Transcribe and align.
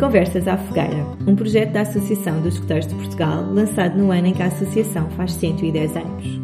Conversas 0.00 0.48
à 0.48 0.56
Fogueira, 0.56 1.06
um 1.26 1.36
projeto 1.36 1.72
da 1.72 1.82
Associação 1.82 2.40
dos 2.40 2.54
Escuteiros 2.54 2.86
de 2.86 2.94
Portugal, 2.94 3.44
lançado 3.52 3.98
no 3.98 4.10
ano 4.10 4.28
em 4.28 4.32
que 4.32 4.42
a 4.42 4.46
Associação 4.46 5.10
faz 5.10 5.32
110 5.32 5.94
anos. 5.94 6.40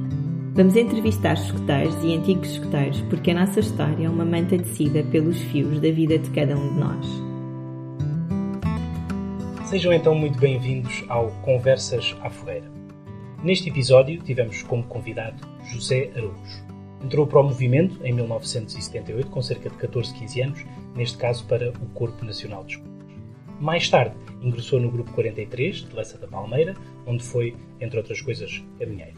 Vamos 0.53 0.77
entrevistar 0.77 1.33
escuteiros 1.33 1.97
e 2.05 2.15
antigos 2.15 2.51
escuteiros 2.51 3.01
porque 3.09 3.31
a 3.31 3.35
nossa 3.35 3.61
história 3.61 4.05
é 4.05 4.11
uma 4.11 4.27
manta 4.27 4.59
tecida 4.59 5.03
pelos 5.05 5.41
fios 5.41 5.81
da 5.81 5.91
vida 5.91 6.19
de 6.19 6.29
cada 6.33 6.55
um 6.55 6.75
de 6.75 6.79
nós. 6.79 7.07
Sejam 9.65 9.91
então 9.91 10.15
muito 10.15 10.39
bem-vindos 10.39 11.03
ao 11.09 11.29
Conversas 11.41 12.15
à 12.21 12.29
Fogueira. 12.29 12.71
Neste 13.43 13.71
episódio 13.71 14.23
tivemos 14.23 14.63
como 14.65 14.83
convidado 14.83 15.49
José 15.73 16.11
Araújo. 16.15 16.63
Entrou 17.03 17.27
para 17.27 17.41
o 17.41 17.45
movimento 17.45 18.05
em 18.05 18.13
1978, 18.13 19.31
com 19.31 19.41
cerca 19.41 19.71
de 19.71 19.77
14, 19.77 20.13
15 20.13 20.43
anos, 20.43 20.67
neste 20.95 21.17
caso 21.17 21.47
para 21.47 21.71
o 21.71 21.87
Corpo 21.95 22.23
Nacional 22.23 22.63
de 22.63 22.73
Escuteiros. 22.73 22.96
Mais 23.61 23.89
tarde, 23.89 24.15
ingressou 24.43 24.79
no 24.79 24.91
Grupo 24.91 25.13
43, 25.13 25.77
de 25.77 25.97
Leça 25.97 26.19
da 26.19 26.27
Palmeira, 26.27 26.75
onde 27.07 27.23
foi, 27.23 27.57
entre 27.81 27.99
outras 27.99 28.21
coisas, 28.21 28.63
caminheiro. 28.79 29.17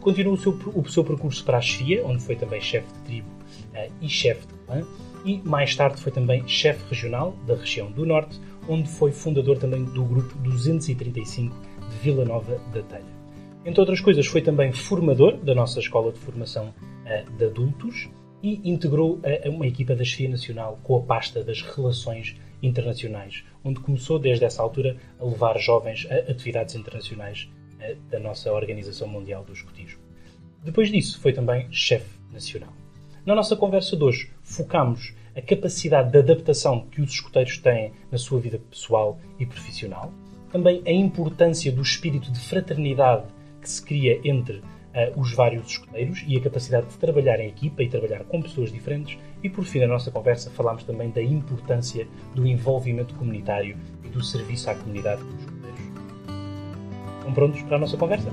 Continuou 0.00 0.34
o 0.34 0.38
seu, 0.38 0.52
o 0.52 0.88
seu 0.88 1.04
percurso 1.04 1.44
para 1.44 1.58
a 1.58 1.60
chefia, 1.60 2.04
onde 2.04 2.22
foi 2.22 2.36
também 2.36 2.60
chefe 2.60 2.86
de 2.92 3.00
tribo 3.00 3.28
uh, 3.28 3.92
e 4.00 4.08
chefe 4.08 4.46
de 4.46 4.54
clã, 4.66 4.86
e 5.24 5.40
mais 5.44 5.74
tarde 5.74 6.00
foi 6.00 6.12
também 6.12 6.46
chefe 6.46 6.84
regional 6.88 7.36
da 7.46 7.54
região 7.54 7.90
do 7.90 8.04
Norte, 8.06 8.40
onde 8.68 8.88
foi 8.88 9.12
fundador 9.12 9.58
também 9.58 9.84
do 9.84 10.04
Grupo 10.04 10.36
235 10.38 11.54
de 11.88 11.96
Vila 12.02 12.24
Nova 12.24 12.60
da 12.72 12.82
Telha. 12.82 13.16
Entre 13.64 13.80
outras 13.80 14.00
coisas, 14.00 14.26
foi 14.26 14.42
também 14.42 14.72
formador 14.72 15.36
da 15.38 15.54
nossa 15.54 15.80
Escola 15.80 16.12
de 16.12 16.18
Formação 16.18 16.72
uh, 16.72 17.36
de 17.36 17.44
Adultos 17.44 18.08
e 18.42 18.68
integrou 18.68 19.14
uh, 19.16 19.50
uma 19.50 19.66
equipa 19.66 19.94
da 19.94 20.04
chefia 20.04 20.28
nacional 20.28 20.78
com 20.82 20.96
a 20.96 21.02
pasta 21.02 21.42
das 21.42 21.62
relações 21.62 22.36
internacionais, 22.62 23.44
onde 23.64 23.80
começou 23.80 24.18
desde 24.18 24.44
essa 24.44 24.62
altura 24.62 24.96
a 25.18 25.24
levar 25.24 25.58
jovens 25.58 26.06
a 26.10 26.30
atividades 26.30 26.74
internacionais 26.74 27.48
eh, 27.80 27.96
da 28.10 28.18
nossa 28.18 28.52
Organização 28.52 29.08
Mundial 29.08 29.44
do 29.44 29.52
Escotismo. 29.52 30.00
Depois 30.64 30.90
disso, 30.90 31.20
foi 31.20 31.32
também 31.32 31.70
chefe 31.70 32.18
nacional. 32.32 32.72
Na 33.24 33.34
nossa 33.34 33.56
conversa 33.56 33.96
de 33.96 34.04
hoje, 34.04 34.30
focamos 34.42 35.14
a 35.36 35.42
capacidade 35.42 36.10
de 36.10 36.18
adaptação 36.18 36.86
que 36.90 37.00
os 37.00 37.10
escuteiros 37.10 37.58
têm 37.58 37.92
na 38.10 38.18
sua 38.18 38.40
vida 38.40 38.58
pessoal 38.70 39.18
e 39.38 39.44
profissional, 39.44 40.12
também 40.50 40.82
a 40.86 40.90
importância 40.90 41.70
do 41.70 41.82
espírito 41.82 42.32
de 42.32 42.40
fraternidade 42.40 43.26
que 43.60 43.68
se 43.68 43.84
cria 43.84 44.20
entre 44.24 44.62
uh, 44.96 45.20
os 45.20 45.32
vários 45.32 45.66
escuteiros 45.66 46.24
e 46.26 46.36
a 46.36 46.40
capacidade 46.40 46.86
de 46.88 46.96
trabalhar 46.96 47.38
em 47.38 47.48
equipa 47.48 47.82
e 47.82 47.88
trabalhar 47.88 48.24
com 48.24 48.40
pessoas 48.40 48.72
diferentes. 48.72 49.18
E 49.42 49.50
por 49.50 49.64
fim, 49.64 49.80
na 49.80 49.86
nossa 49.86 50.10
conversa, 50.10 50.50
falámos 50.50 50.84
também 50.84 51.10
da 51.10 51.22
importância 51.22 52.08
do 52.34 52.46
envolvimento 52.46 53.14
comunitário 53.14 53.76
e 54.02 54.08
do 54.08 54.24
serviço 54.24 54.70
à 54.70 54.74
comunidade 54.74 55.22
dos 55.22 55.40
escuteiros. 55.40 55.80
Estão 57.18 57.34
prontos 57.34 57.62
para 57.62 57.76
a 57.76 57.80
nossa 57.80 57.96
conversa? 57.96 58.30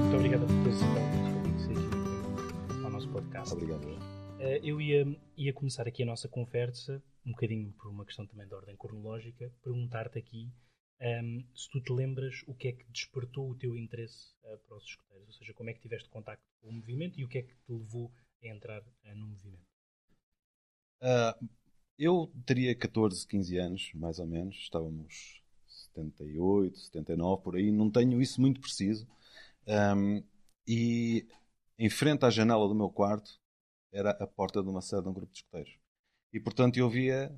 Muito 0.00 0.16
obrigado 0.16 0.46
por 0.46 0.62
ter 0.64 0.70
aceitado 0.70 1.06
ao 2.84 2.90
nosso 2.90 3.08
podcast. 3.10 3.52
Obrigado. 3.52 3.84
Uh, 3.86 4.60
eu 4.62 4.80
ia, 4.80 5.06
ia 5.36 5.52
começar 5.52 5.86
aqui 5.86 6.02
a 6.02 6.06
nossa 6.06 6.28
conversa, 6.28 7.02
um 7.24 7.32
bocadinho 7.32 7.72
por 7.72 7.90
uma 7.90 8.04
questão 8.04 8.26
também 8.26 8.46
de 8.46 8.54
ordem 8.54 8.76
cronológica, 8.76 9.52
perguntar-te 9.62 10.18
aqui 10.18 10.52
um, 11.00 11.44
se 11.54 11.68
tu 11.70 11.80
te 11.80 11.92
lembras 11.92 12.42
o 12.46 12.54
que 12.54 12.68
é 12.68 12.72
que 12.72 12.84
despertou 12.90 13.50
o 13.50 13.54
teu 13.54 13.76
interesse 13.76 14.34
uh, 14.44 14.58
para 14.66 14.76
os 14.76 14.84
escuteiros, 14.84 15.28
ou 15.28 15.34
seja, 15.34 15.52
como 15.54 15.70
é 15.70 15.74
que 15.74 15.80
tiveste 15.80 16.08
contacto 16.08 16.44
com 16.60 16.68
o 16.68 16.72
movimento 16.72 17.18
e 17.18 17.24
o 17.24 17.28
que 17.28 17.38
é 17.38 17.42
que 17.42 17.54
te 17.54 17.72
levou 17.72 18.12
a 18.42 18.46
entrar 18.48 18.80
uh, 18.80 19.14
no 19.14 19.26
movimento? 19.26 19.66
Uh, 21.02 21.48
eu 21.98 22.32
teria 22.44 22.74
14, 22.74 23.26
15 23.26 23.58
anos, 23.58 23.90
mais 23.94 24.18
ou 24.18 24.26
menos, 24.26 24.56
estávamos 24.56 25.42
78, 25.66 26.78
79, 26.78 27.42
por 27.42 27.56
aí, 27.56 27.70
não 27.70 27.90
tenho 27.90 28.20
isso 28.20 28.40
muito 28.40 28.60
preciso. 28.60 29.06
Um, 29.66 30.22
e 30.66 31.26
em 31.78 31.90
frente 31.90 32.24
à 32.24 32.30
janela 32.30 32.68
do 32.68 32.74
meu 32.74 32.88
quarto 32.88 33.40
era 33.92 34.10
a 34.10 34.26
porta 34.26 34.62
de 34.62 34.68
uma 34.68 34.80
sede 34.80 35.02
de 35.02 35.08
um 35.08 35.12
grupo 35.12 35.32
de 35.32 35.38
escuteiros. 35.38 35.78
E 36.32 36.40
portanto 36.40 36.76
eu 36.76 36.88
via 36.88 37.34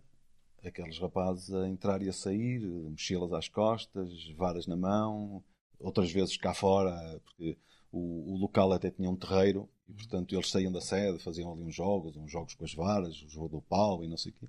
aqueles 0.65 0.99
rapazes 0.99 1.53
a 1.53 1.69
entrar 1.69 2.03
e 2.03 2.09
a 2.09 2.13
sair, 2.13 2.61
mochilas 2.61 3.33
às 3.33 3.49
costas, 3.49 4.11
varas 4.37 4.67
na 4.67 4.77
mão, 4.77 5.43
outras 5.79 6.11
vezes 6.11 6.37
cá 6.37 6.53
fora, 6.53 7.21
porque 7.25 7.57
o, 7.93 8.35
o 8.35 8.37
local 8.37 8.73
até 8.73 8.91
tinha 8.91 9.09
um 9.09 9.17
terreiro 9.17 9.69
e, 9.89 9.93
portanto, 9.93 10.35
eles 10.35 10.51
saíam 10.51 10.73
da 10.73 10.81
sede, 10.81 11.19
faziam 11.19 11.53
ali 11.53 11.63
uns 11.63 11.75
jogos, 11.75 12.17
uns 12.17 12.31
jogos 12.31 12.55
com 12.55 12.65
as 12.65 12.75
varas, 12.75 13.23
o 13.23 13.29
jogo 13.29 13.49
do 13.49 13.63
pau 13.63 14.05
e 14.05 14.09
não 14.09 14.17
sei 14.17 14.33
o 14.33 14.35
quê. 14.35 14.49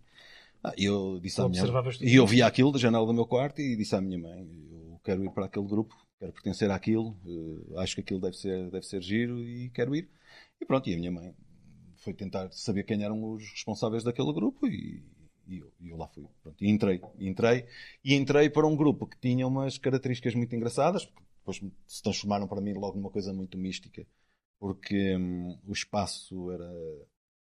Ah, 0.63 0.73
e 0.77 0.85
eu 0.85 1.19
disse 1.21 1.39
à 1.39 1.47
minha 1.47 1.63
e 2.01 2.15
eu 2.15 2.27
via 2.27 2.45
aquilo 2.45 2.71
da 2.71 2.79
janela 2.79 3.05
do 3.05 3.13
meu 3.13 3.25
quarto 3.25 3.61
e 3.61 3.77
disse 3.77 3.95
à 3.95 4.01
minha 4.01 4.17
mãe: 4.17 4.45
Eu 4.91 4.99
quero 5.03 5.23
ir 5.23 5.31
para 5.31 5.45
aquele 5.45 5.65
grupo, 5.65 5.95
quero 6.19 6.33
pertencer 6.33 6.69
àquilo, 6.69 7.17
uh, 7.25 7.79
acho 7.79 7.95
que 7.95 8.01
aquilo 8.01 8.19
deve 8.19 8.35
ser, 8.35 8.69
deve 8.69 8.85
ser 8.85 9.01
giro 9.01 9.39
e 9.39 9.69
quero 9.69 9.95
ir. 9.95 10.09
E 10.59 10.65
pronto, 10.65 10.89
e 10.89 10.93
a 10.93 10.97
minha 10.97 11.11
mãe 11.11 11.33
foi 11.95 12.13
tentar 12.13 12.51
saber 12.51 12.83
quem 12.83 13.01
eram 13.03 13.23
os 13.23 13.49
responsáveis 13.51 14.03
daquele 14.03 14.33
grupo 14.33 14.67
e, 14.67 15.01
e 15.49 15.57
eu, 15.57 15.73
eu 15.81 15.97
lá 15.97 16.07
fui. 16.07 16.25
Pronto, 16.43 16.63
e 16.63 16.69
entrei, 16.69 17.01
entrei, 17.19 17.65
e 18.03 18.13
entrei 18.13 18.49
para 18.49 18.67
um 18.67 18.75
grupo 18.75 19.07
que 19.07 19.19
tinha 19.19 19.47
umas 19.47 19.77
características 19.77 20.35
muito 20.35 20.55
engraçadas, 20.55 21.05
porque 21.05 21.27
depois 21.39 21.73
se 21.87 22.03
transformaram 22.03 22.47
para 22.47 22.61
mim 22.61 22.73
logo 22.73 22.97
numa 22.97 23.09
coisa 23.09 23.33
muito 23.33 23.57
mística, 23.57 24.05
porque 24.59 25.17
hum, 25.17 25.57
o 25.67 25.73
espaço 25.73 26.51
era 26.51 26.69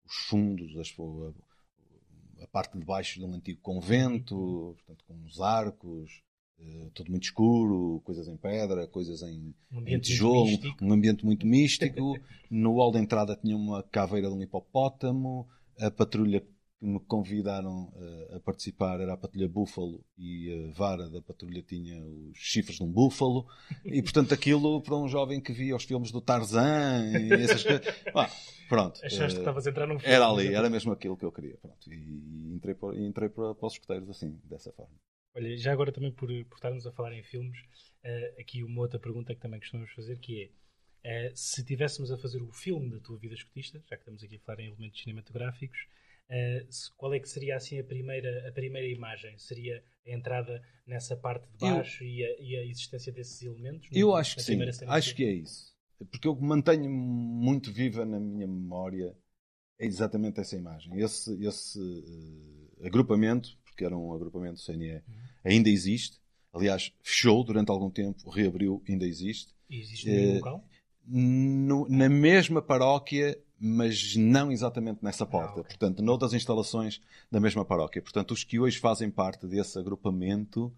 os 0.05 0.15
fundos, 0.27 0.77
as, 0.77 0.95
a, 0.97 2.43
a, 2.43 2.47
parte 2.47 2.77
de 2.77 2.85
baixo 2.85 3.19
de 3.19 3.25
um 3.25 3.33
antigo 3.33 3.59
convento, 3.61 4.77
portanto, 4.77 5.03
com 5.05 5.25
os 5.25 5.41
arcos, 5.41 6.23
uh, 6.57 6.89
tudo 6.91 7.11
muito 7.11 7.23
escuro, 7.23 8.01
coisas 8.05 8.29
em 8.29 8.37
pedra, 8.37 8.87
coisas 8.87 9.21
em, 9.23 9.53
um 9.71 9.85
em 9.85 9.99
tijolo, 9.99 10.57
um 10.81 10.93
ambiente 10.93 11.25
muito 11.25 11.45
místico. 11.45 12.15
no 12.49 12.77
hall 12.77 12.93
de 12.93 12.99
entrada 12.99 13.35
tinha 13.35 13.57
uma 13.57 13.83
caveira 13.83 14.29
de 14.29 14.33
um 14.33 14.41
hipopótamo, 14.41 15.47
a 15.77 15.91
patrulha 15.91 16.45
que 16.79 16.85
me 16.85 16.99
convidaram 17.01 17.91
uh, 17.95 18.37
a 18.37 18.39
participar 18.39 19.01
era 19.01 19.13
a 19.13 19.17
patrulha 19.17 19.49
Búfalo 19.49 20.03
e 20.17 20.51
a 20.53 20.71
vara 20.71 21.09
da 21.09 21.21
patrulha 21.21 21.61
tinha 21.61 22.01
os 22.01 22.37
chifres 22.37 22.77
de 22.77 22.83
um 22.83 22.91
búfalo. 22.91 23.45
E 23.83 24.01
portanto 24.01 24.33
aquilo 24.33 24.81
para 24.81 24.95
um 24.95 25.07
jovem 25.07 25.41
que 25.41 25.51
via 25.51 25.75
os 25.75 25.83
filmes 25.83 26.11
do 26.11 26.21
Tarzan 26.21 27.11
e 27.19 27.33
essas 27.33 27.63
coisas. 27.63 27.79
Ah, 28.15 28.29
pronto 28.67 28.99
achaste 29.03 29.35
que 29.35 29.41
estavas 29.41 29.67
a 29.67 29.69
entrar 29.69 29.87
num 29.87 29.99
filme 29.99 30.13
era 30.13 30.27
ali, 30.27 30.47
era 30.47 30.69
mesmo 30.69 30.91
aquilo 30.91 31.15
que 31.15 31.23
eu 31.23 31.31
queria 31.31 31.57
pronto, 31.57 31.91
e 31.91 32.53
entrei, 32.53 32.73
para, 32.73 32.95
entrei 32.97 33.29
para, 33.29 33.53
para 33.53 33.67
os 33.67 33.73
escuteiros 33.73 34.09
assim, 34.09 34.39
dessa 34.45 34.71
forma. 34.71 34.95
Olha, 35.35 35.55
já 35.57 35.71
agora 35.71 35.91
também 35.91 36.11
por, 36.11 36.27
por 36.45 36.55
estarmos 36.55 36.87
a 36.87 36.91
falar 36.91 37.13
em 37.13 37.23
filmes 37.23 37.59
uh, 38.03 38.41
aqui 38.41 38.63
uma 38.63 38.81
outra 38.81 38.99
pergunta 38.99 39.33
que 39.33 39.39
também 39.39 39.59
costumamos 39.59 39.91
fazer 39.91 40.17
que 40.17 40.51
é 41.03 41.31
se 41.33 41.63
tivéssemos 41.63 42.11
a 42.11 42.17
fazer 42.17 42.41
o 42.41 42.51
filme 42.51 42.89
da 42.89 42.99
tua 42.99 43.17
vida 43.17 43.33
escutista, 43.33 43.81
já 43.87 43.95
que 43.95 44.01
estamos 44.01 44.23
aqui 44.23 44.35
a 44.35 44.39
falar 44.39 44.61
em 44.61 44.67
elementos 44.67 45.01
cinematográficos 45.01 45.87
Uh, 46.29 46.67
qual 46.95 47.11
é 47.13 47.19
que 47.19 47.27
seria 47.27 47.55
assim 47.55 47.79
a 47.79 47.83
primeira, 47.83 48.47
a 48.47 48.51
primeira 48.51 48.87
imagem? 48.87 49.35
Seria 49.39 49.83
a 50.05 50.11
entrada 50.11 50.61
nessa 50.85 51.15
parte 51.15 51.47
de 51.49 51.57
baixo 51.57 52.03
eu, 52.03 52.07
e, 52.07 52.23
a, 52.23 52.35
e, 52.39 52.55
a, 52.57 52.65
existência 52.65 53.11
desses 53.11 53.41
elementos? 53.41 53.89
Eu 53.91 54.15
acho 54.15 54.35
que 54.35 54.43
sim, 54.43 54.59
acho 54.87 55.15
que 55.15 55.25
é 55.25 55.31
isso. 55.31 55.75
Porque 56.11 56.27
eu 56.27 56.35
mantenho 56.35 56.89
muito 56.89 57.73
viva 57.73 58.05
na 58.05 58.19
minha 58.19 58.47
memória 58.47 59.17
é 59.79 59.85
exatamente 59.85 60.39
essa 60.39 60.55
imagem. 60.55 60.99
Esse, 60.99 61.33
esse 61.45 61.79
uh, 61.79 62.85
agrupamento, 62.85 63.57
porque 63.63 63.83
era 63.83 63.97
um 63.97 64.13
agrupamento 64.13 64.59
CNE, 64.63 64.95
uhum. 64.95 65.01
ainda 65.43 65.69
existe. 65.69 66.19
Aliás, 66.53 66.93
fechou 67.01 67.43
durante 67.43 67.71
algum 67.71 67.89
tempo, 67.89 68.29
reabriu, 68.29 68.83
ainda 68.87 69.05
existe. 69.05 69.53
E 69.69 69.79
existe 69.79 70.09
no 70.09 70.31
uh, 70.31 70.35
local? 70.35 70.69
No, 71.07 71.89
na 71.89 72.09
mesma 72.09 72.61
paróquia 72.61 73.41
mas 73.59 74.15
não 74.15 74.51
exatamente 74.51 75.03
nessa 75.03 75.25
porta. 75.25 75.59
Ah, 75.59 75.61
okay. 75.61 75.77
Portanto, 75.77 76.01
noutras 76.01 76.33
instalações 76.33 77.01
da 77.31 77.39
mesma 77.39 77.65
paróquia. 77.65 78.01
Portanto, 78.01 78.31
os 78.31 78.43
que 78.43 78.59
hoje 78.59 78.79
fazem 78.79 79.11
parte 79.11 79.45
desse 79.47 79.77
agrupamento 79.77 80.73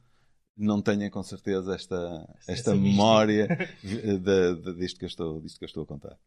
não 0.58 0.82
têm 0.82 1.10
com 1.10 1.24
certeza 1.24 1.76
esta, 1.76 2.36
esta 2.48 2.76
memória 2.76 3.48
de, 3.82 4.18
de, 4.20 4.74
disto, 4.76 5.00
que 5.00 5.06
eu 5.06 5.08
estou, 5.08 5.42
disto 5.42 5.58
que 5.58 5.66
eu 5.66 5.68
estou 5.68 5.84
a 5.84 5.88
contar. 5.88 6.18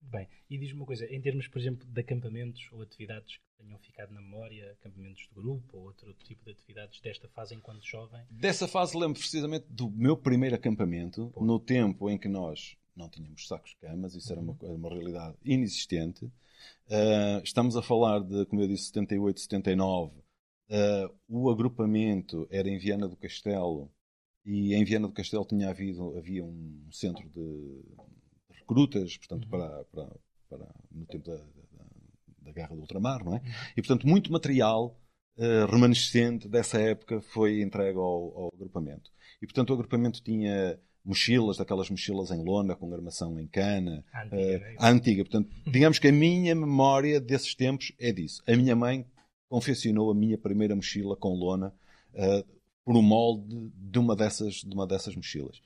Bem, 0.00 0.28
e 0.50 0.58
diz-me 0.58 0.80
uma 0.80 0.86
coisa, 0.86 1.06
em 1.06 1.20
termos, 1.20 1.48
por 1.48 1.58
exemplo, 1.58 1.86
de 1.86 2.00
acampamentos 2.00 2.68
ou 2.72 2.82
atividades 2.82 3.36
que 3.36 3.64
tenham 3.64 3.78
ficado 3.78 4.12
na 4.12 4.20
memória, 4.20 4.72
acampamentos 4.72 5.22
de 5.22 5.34
grupo 5.34 5.78
ou 5.78 5.84
outro 5.84 6.12
tipo 6.14 6.44
de 6.44 6.50
atividades 6.50 7.00
desta 7.00 7.28
fase 7.28 7.54
enquanto 7.54 7.84
jovem? 7.86 8.22
Dessa 8.30 8.68
fase 8.68 8.96
lembro 8.96 9.18
precisamente 9.18 9.66
do 9.70 9.90
meu 9.90 10.16
primeiro 10.16 10.54
acampamento, 10.56 11.30
Pô. 11.30 11.44
no 11.44 11.58
tempo 11.58 12.10
em 12.10 12.18
que 12.18 12.28
nós 12.28 12.76
não 12.96 13.08
tínhamos 13.08 13.46
sacos-camas, 13.46 14.14
isso 14.14 14.32
era 14.32 14.40
uma, 14.40 14.56
uhum. 14.60 14.74
uma 14.74 14.88
realidade 14.88 15.36
inexistente. 15.44 16.24
Uh, 16.86 17.42
estamos 17.42 17.76
a 17.76 17.82
falar 17.82 18.20
de, 18.20 18.46
como 18.46 18.62
eu 18.62 18.68
disse, 18.68 18.86
78, 18.86 19.40
79. 19.40 20.12
Uh, 20.70 21.14
o 21.28 21.50
agrupamento 21.50 22.46
era 22.50 22.68
em 22.68 22.78
Viana 22.78 23.08
do 23.08 23.16
Castelo 23.16 23.90
e 24.44 24.74
em 24.74 24.84
Viana 24.84 25.06
do 25.06 25.12
Castelo 25.12 25.44
tinha 25.44 25.70
havido 25.70 26.16
havia 26.16 26.44
um 26.44 26.88
centro 26.90 27.28
de 27.28 27.82
recrutas, 28.50 29.16
portanto, 29.16 29.44
uhum. 29.44 29.50
para, 29.50 29.84
para, 29.84 30.16
para, 30.48 30.74
no 30.90 31.06
tempo 31.06 31.26
da, 31.26 31.36
da, 31.36 31.84
da 32.42 32.52
Guerra 32.52 32.74
do 32.74 32.80
Ultramar, 32.80 33.24
não 33.24 33.36
é? 33.36 33.42
E, 33.76 33.82
portanto, 33.82 34.06
muito 34.06 34.32
material 34.32 34.98
uh, 35.36 35.66
remanescente 35.70 36.48
dessa 36.48 36.80
época 36.80 37.20
foi 37.20 37.60
entregue 37.62 37.98
ao, 37.98 38.36
ao, 38.36 38.50
agrupamento. 38.54 39.10
E, 39.40 39.46
portanto, 39.46 39.70
o 39.70 39.74
agrupamento 39.74 40.22
tinha 40.22 40.78
mochilas, 41.04 41.58
daquelas 41.58 41.90
mochilas 41.90 42.30
em 42.30 42.42
lona, 42.42 42.74
com 42.74 42.92
armação 42.92 43.38
em 43.38 43.46
cana, 43.46 44.04
a 44.12 44.22
antiga. 44.22 44.76
Uh, 44.78 44.84
antiga. 44.84 45.24
Portanto, 45.24 45.50
digamos 45.70 45.98
que 45.98 46.08
a 46.08 46.12
minha 46.12 46.54
memória 46.54 47.20
desses 47.20 47.54
tempos 47.54 47.92
é 47.98 48.10
disso. 48.10 48.42
A 48.46 48.56
minha 48.56 48.74
mãe 48.74 49.06
confeccionou 49.48 50.10
a 50.10 50.14
minha 50.14 50.38
primeira 50.38 50.74
mochila 50.74 51.14
com 51.14 51.34
lona 51.34 51.74
uh, 52.14 52.44
por 52.84 52.96
um 52.96 53.02
molde 53.02 53.70
de 53.74 53.98
uma 53.98 54.16
dessas, 54.16 54.54
de 54.54 54.74
uma 54.74 54.86
dessas 54.86 55.14
mochilas. 55.14 55.60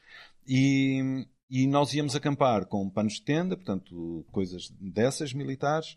E, 0.47 1.25
e 1.49 1.67
nós 1.67 1.95
íamos 1.95 2.17
acampar 2.17 2.67
com 2.67 2.91
panos 2.91 3.15
de 3.15 3.23
tenda, 3.23 3.57
portanto, 3.57 4.27
coisas 4.33 4.71
dessas 4.81 5.33
militares. 5.33 5.97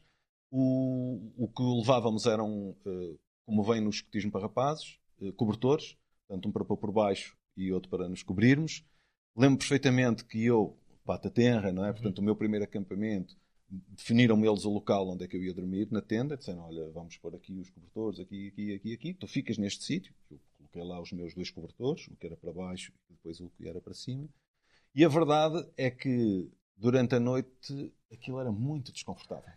O, 0.51 1.31
o 1.37 1.47
que 1.47 1.63
levávamos 1.63 2.25
eram, 2.25 2.75
uh, 2.85 3.19
como 3.45 3.63
vem 3.63 3.81
no 3.81 3.89
escotismo 3.89 4.31
para 4.31 4.41
rapazes, 4.41 4.99
cobertores, 5.35 5.95
portanto, 6.27 6.49
um 6.49 6.51
para 6.51 6.65
pôr 6.65 6.77
por 6.77 6.91
baixo 6.91 7.37
e 7.55 7.71
outro 7.71 7.89
para 7.89 8.09
nos 8.09 8.23
cobrirmos. 8.23 8.83
Lembro 9.35 9.59
perfeitamente 9.59 10.25
que 10.25 10.43
eu, 10.43 10.77
pata 11.05 11.29
tenra, 11.29 11.71
não 11.71 11.85
é? 11.85 11.91
Portanto, 11.93 12.19
o 12.19 12.23
meu 12.23 12.35
primeiro 12.35 12.65
acampamento, 12.65 13.35
definiram 13.69 14.43
eles 14.45 14.65
o 14.65 14.69
local 14.69 15.09
onde 15.09 15.23
é 15.23 15.27
que 15.27 15.35
eu 15.37 15.43
ia 15.43 15.53
dormir, 15.53 15.87
na 15.91 16.01
tenda, 16.01 16.35
disseram, 16.35 16.63
olha, 16.63 16.89
vamos 16.91 17.17
pôr 17.17 17.33
aqui 17.35 17.59
os 17.59 17.69
cobertores, 17.69 18.19
aqui, 18.19 18.49
aqui, 18.49 18.73
aqui, 18.73 18.93
aqui, 18.93 19.13
tu 19.13 19.27
ficas 19.27 19.57
neste 19.57 19.83
sítio. 19.83 20.13
Eu 20.29 20.39
coloquei 20.57 20.83
lá 20.83 21.01
os 21.01 21.11
meus 21.11 21.33
dois 21.33 21.49
cobertores, 21.49 22.07
o 22.07 22.15
que 22.15 22.25
era 22.25 22.35
para 22.35 22.51
baixo 22.51 22.91
e 23.09 23.13
depois 23.13 23.39
o 23.39 23.49
que 23.49 23.67
era 23.67 23.79
para 23.79 23.93
cima. 23.93 24.27
E 24.93 25.05
a 25.05 25.07
verdade 25.07 25.65
é 25.77 25.89
que 25.89 26.49
durante 26.81 27.13
a 27.13 27.19
noite 27.19 27.93
aquilo 28.11 28.39
era 28.39 28.51
muito 28.51 28.91
desconfortável. 28.91 29.53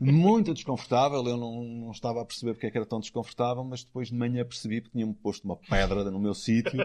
Muito 0.00 0.52
desconfortável. 0.52 1.24
Eu 1.26 1.36
não, 1.36 1.62
não 1.62 1.90
estava 1.92 2.20
a 2.20 2.24
perceber 2.24 2.52
porque 2.52 2.66
é 2.66 2.70
que 2.70 2.76
era 2.76 2.84
tão 2.84 2.98
desconfortável, 2.98 3.62
mas 3.62 3.84
depois 3.84 4.08
de 4.08 4.14
manhã 4.14 4.44
percebi 4.44 4.82
que 4.82 4.90
tinham-me 4.90 5.14
posto 5.14 5.44
uma 5.44 5.56
pedra 5.56 6.10
no 6.10 6.18
meu 6.18 6.34
sítio 6.34 6.78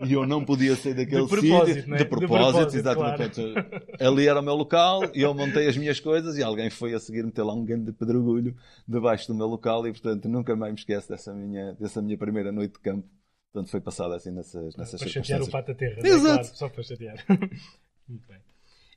e 0.00 0.12
eu 0.12 0.26
não 0.26 0.42
podia 0.42 0.74
sair 0.74 0.94
daquele 0.94 1.28
sítio. 1.28 1.86
Né? 1.88 1.98
De 1.98 2.04
propósito, 2.06 2.76
exatamente. 2.76 3.40
Claro. 3.40 3.68
Ali 4.00 4.26
era 4.26 4.40
o 4.40 4.42
meu 4.42 4.54
local 4.54 5.02
e 5.14 5.20
eu 5.20 5.34
montei 5.34 5.68
as 5.68 5.76
minhas 5.76 6.00
coisas 6.00 6.36
e 6.38 6.42
alguém 6.42 6.70
foi 6.70 6.94
a 6.94 6.98
seguir 6.98 7.22
meter 7.22 7.42
lá 7.42 7.52
um 7.52 7.64
grande 7.64 7.92
pedregulho 7.92 8.56
debaixo 8.88 9.28
do 9.28 9.34
meu 9.34 9.46
local 9.46 9.86
e, 9.86 9.92
portanto, 9.92 10.28
nunca 10.28 10.56
mais 10.56 10.72
me 10.72 10.78
esqueço 10.78 11.10
dessa 11.10 11.32
minha, 11.34 11.74
dessa 11.74 12.00
minha 12.00 12.16
primeira 12.16 12.50
noite 12.50 12.72
de 12.72 12.80
campo. 12.80 13.06
Portanto, 13.52 13.70
foi 13.70 13.80
passada 13.80 14.16
assim 14.16 14.30
nessas, 14.30 14.74
nessas 14.76 15.00
para 15.00 15.10
chatear 15.10 15.42
o 15.42 15.50
pato 15.50 15.72
a 15.72 15.74
terra. 15.74 16.00
Exato. 16.02 16.22
Né? 16.22 16.34
Claro, 16.34 16.44
só 16.56 16.68
para 16.68 16.82
chatear. 16.82 17.24
Muito 18.08 18.26
bem. 18.26 18.49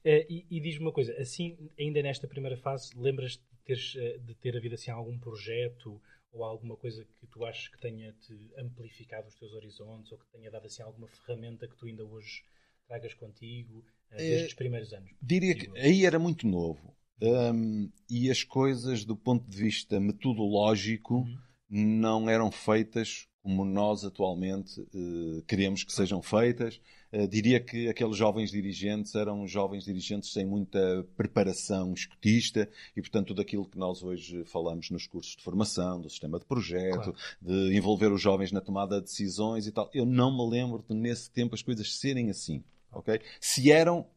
Uh, 0.05 0.25
e, 0.29 0.45
e 0.49 0.59
diz-me 0.59 0.85
uma 0.85 0.91
coisa, 0.91 1.13
assim, 1.13 1.57
ainda 1.79 2.01
nesta 2.01 2.27
primeira 2.27 2.57
fase, 2.57 2.91
lembras 2.95 3.33
de, 3.33 3.57
teres, 3.63 3.95
uh, 3.95 4.19
de 4.19 4.35
ter 4.35 4.57
havido 4.57 4.75
assim 4.75 4.91
algum 4.91 5.17
projeto 5.17 6.01
ou 6.31 6.43
alguma 6.43 6.75
coisa 6.75 7.05
que 7.19 7.27
tu 7.27 7.45
achas 7.45 7.67
que 7.69 7.79
tenha-te 7.79 8.33
amplificado 8.57 9.27
os 9.27 9.35
teus 9.35 9.53
horizontes 9.53 10.11
ou 10.11 10.17
que 10.17 10.27
tenha 10.31 10.51
dado 10.51 10.65
assim 10.65 10.81
alguma 10.81 11.07
ferramenta 11.07 11.67
que 11.67 11.77
tu 11.77 11.85
ainda 11.85 12.03
hoje 12.03 12.43
tragas 12.87 13.13
contigo 13.13 13.79
uh, 14.11 14.17
desde 14.17 14.47
os 14.47 14.53
primeiros 14.53 14.91
anos? 14.93 15.11
Diria 15.21 15.55
que 15.55 15.69
aí 15.79 16.05
era 16.05 16.19
muito 16.19 16.47
novo 16.47 16.93
um, 17.21 17.89
e 18.09 18.29
as 18.29 18.43
coisas 18.43 19.05
do 19.05 19.15
ponto 19.15 19.47
de 19.49 19.57
vista 19.57 19.99
metodológico 19.99 21.19
uhum. 21.19 21.37
não 21.69 22.29
eram 22.29 22.51
feitas 22.51 23.27
como 23.43 23.65
nós 23.65 24.05
atualmente 24.05 24.79
uh, 24.79 25.41
queremos 25.45 25.83
que 25.83 25.91
sejam 25.91 26.21
feitas. 26.21 26.79
Uh, 27.11 27.27
diria 27.27 27.59
que 27.59 27.89
aqueles 27.89 28.15
jovens 28.15 28.49
dirigentes 28.51 29.13
eram 29.15 29.45
jovens 29.45 29.83
dirigentes 29.83 30.31
sem 30.31 30.45
muita 30.45 31.05
preparação 31.17 31.93
escutista 31.93 32.69
e, 32.95 33.01
portanto, 33.01 33.27
tudo 33.27 33.41
aquilo 33.41 33.67
que 33.67 33.77
nós 33.77 34.01
hoje 34.01 34.45
falamos 34.45 34.89
nos 34.89 35.05
cursos 35.05 35.35
de 35.35 35.43
formação, 35.43 35.99
do 35.99 36.09
sistema 36.09 36.39
de 36.39 36.45
projeto, 36.45 37.13
claro. 37.13 37.15
de 37.41 37.75
envolver 37.75 38.11
os 38.13 38.21
jovens 38.21 38.53
na 38.53 38.61
tomada 38.61 38.99
de 38.99 39.07
decisões 39.07 39.67
e 39.67 39.71
tal. 39.73 39.91
Eu 39.93 40.05
não 40.05 40.31
me 40.31 40.49
lembro 40.49 40.83
de, 40.87 40.95
nesse 40.95 41.29
tempo, 41.29 41.53
as 41.53 41.61
coisas 41.61 41.99
serem 41.99 42.29
assim. 42.29 42.63
ok? 42.93 43.19
Se 43.41 43.69
eram, 43.69 44.07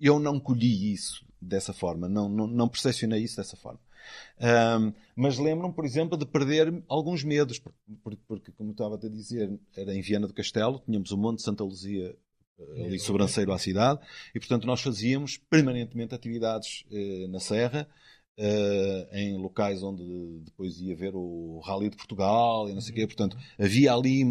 eu 0.00 0.18
não 0.18 0.40
colhi 0.40 0.94
isso 0.94 1.26
dessa 1.38 1.74
forma, 1.74 2.08
não, 2.08 2.26
não, 2.26 2.46
não 2.46 2.68
percepcionei 2.68 3.22
isso 3.22 3.36
dessa 3.36 3.56
forma. 3.56 3.80
Um, 4.40 4.92
mas 5.14 5.38
lembram, 5.38 5.72
por 5.72 5.84
exemplo, 5.84 6.16
de 6.16 6.24
perder 6.24 6.82
alguns 6.88 7.22
medos, 7.22 7.58
porque, 8.02 8.22
porque, 8.26 8.52
como 8.52 8.72
estava 8.72 8.94
a 8.94 9.08
dizer, 9.08 9.58
era 9.76 9.94
em 9.94 10.00
Viana 10.00 10.26
do 10.26 10.34
Castelo, 10.34 10.82
tínhamos 10.84 11.10
o 11.10 11.18
Monte 11.18 11.38
de 11.38 11.44
Santa 11.44 11.62
Luzia 11.62 12.16
eh, 12.58 12.84
ali 12.86 12.98
sobranceiro 12.98 13.52
à 13.52 13.58
cidade, 13.58 14.00
e 14.34 14.38
portanto 14.38 14.66
nós 14.66 14.80
fazíamos 14.80 15.36
permanentemente 15.36 16.14
atividades 16.14 16.84
eh, 16.90 17.26
na 17.28 17.38
Serra, 17.38 17.86
eh, 18.42 19.08
em 19.12 19.36
locais 19.36 19.82
onde 19.82 20.40
depois 20.44 20.80
ia 20.80 20.96
ver 20.96 21.14
o 21.14 21.60
Rally 21.60 21.90
de 21.90 21.96
Portugal 21.96 22.70
e 22.70 22.72
não 22.72 22.80
sei 22.80 22.92
o 22.92 22.94
quê. 22.94 23.00
Uhum. 23.02 23.06
Portanto, 23.08 23.36
havia 23.58 23.92
ali 23.92 24.24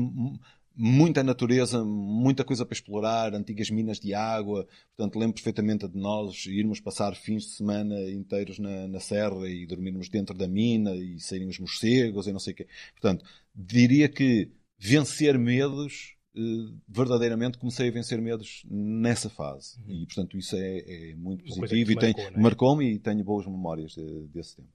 muita 0.81 1.21
natureza, 1.21 1.83
muita 1.83 2.45
coisa 2.45 2.65
para 2.65 2.73
explorar, 2.73 3.33
antigas 3.35 3.69
minas 3.69 3.99
de 3.99 4.13
água. 4.13 4.65
Portanto, 4.95 5.19
lembro 5.19 5.33
perfeitamente 5.33 5.85
de 5.89 5.99
nós 5.99 6.45
irmos 6.45 6.79
passar 6.79 7.13
fins 7.15 7.43
de 7.43 7.49
semana 7.49 8.09
inteiros 8.09 8.57
na, 8.57 8.87
na 8.87 8.99
serra 9.01 9.49
e 9.49 9.65
dormirmos 9.65 10.07
dentro 10.07 10.33
da 10.37 10.47
mina 10.47 10.95
e 10.95 11.19
saírem 11.19 11.49
os 11.49 11.59
morcegos 11.59 12.27
e 12.27 12.31
não 12.31 12.39
sei 12.39 12.53
o 12.53 12.55
quê. 12.55 12.67
Portanto, 12.93 13.25
diria 13.53 14.07
que 14.07 14.49
vencer 14.77 15.37
medos, 15.37 16.15
eh, 16.33 16.73
verdadeiramente 16.87 17.57
comecei 17.57 17.89
a 17.89 17.91
vencer 17.91 18.21
medos 18.21 18.63
nessa 18.71 19.29
fase. 19.29 19.77
Uhum. 19.81 20.03
E, 20.03 20.05
portanto, 20.05 20.37
isso 20.37 20.55
é, 20.55 21.09
é 21.11 21.15
muito 21.15 21.43
positivo 21.43 21.91
e 21.91 21.95
marcou, 21.95 22.23
é? 22.23 22.39
marcou-me 22.39 22.93
e 22.93 22.99
tenho 22.99 23.21
boas 23.25 23.45
memórias 23.45 23.91
de, 23.91 24.27
desse 24.29 24.55
tempo. 24.55 24.71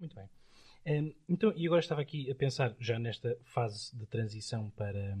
Muito 0.00 0.14
bem. 0.14 0.24
Então, 1.28 1.52
e 1.56 1.66
agora 1.66 1.80
estava 1.80 2.00
aqui 2.00 2.30
a 2.30 2.34
pensar, 2.34 2.76
já 2.80 2.98
nesta 2.98 3.38
fase 3.44 3.96
de 3.96 4.04
transição 4.06 4.70
para, 4.70 5.16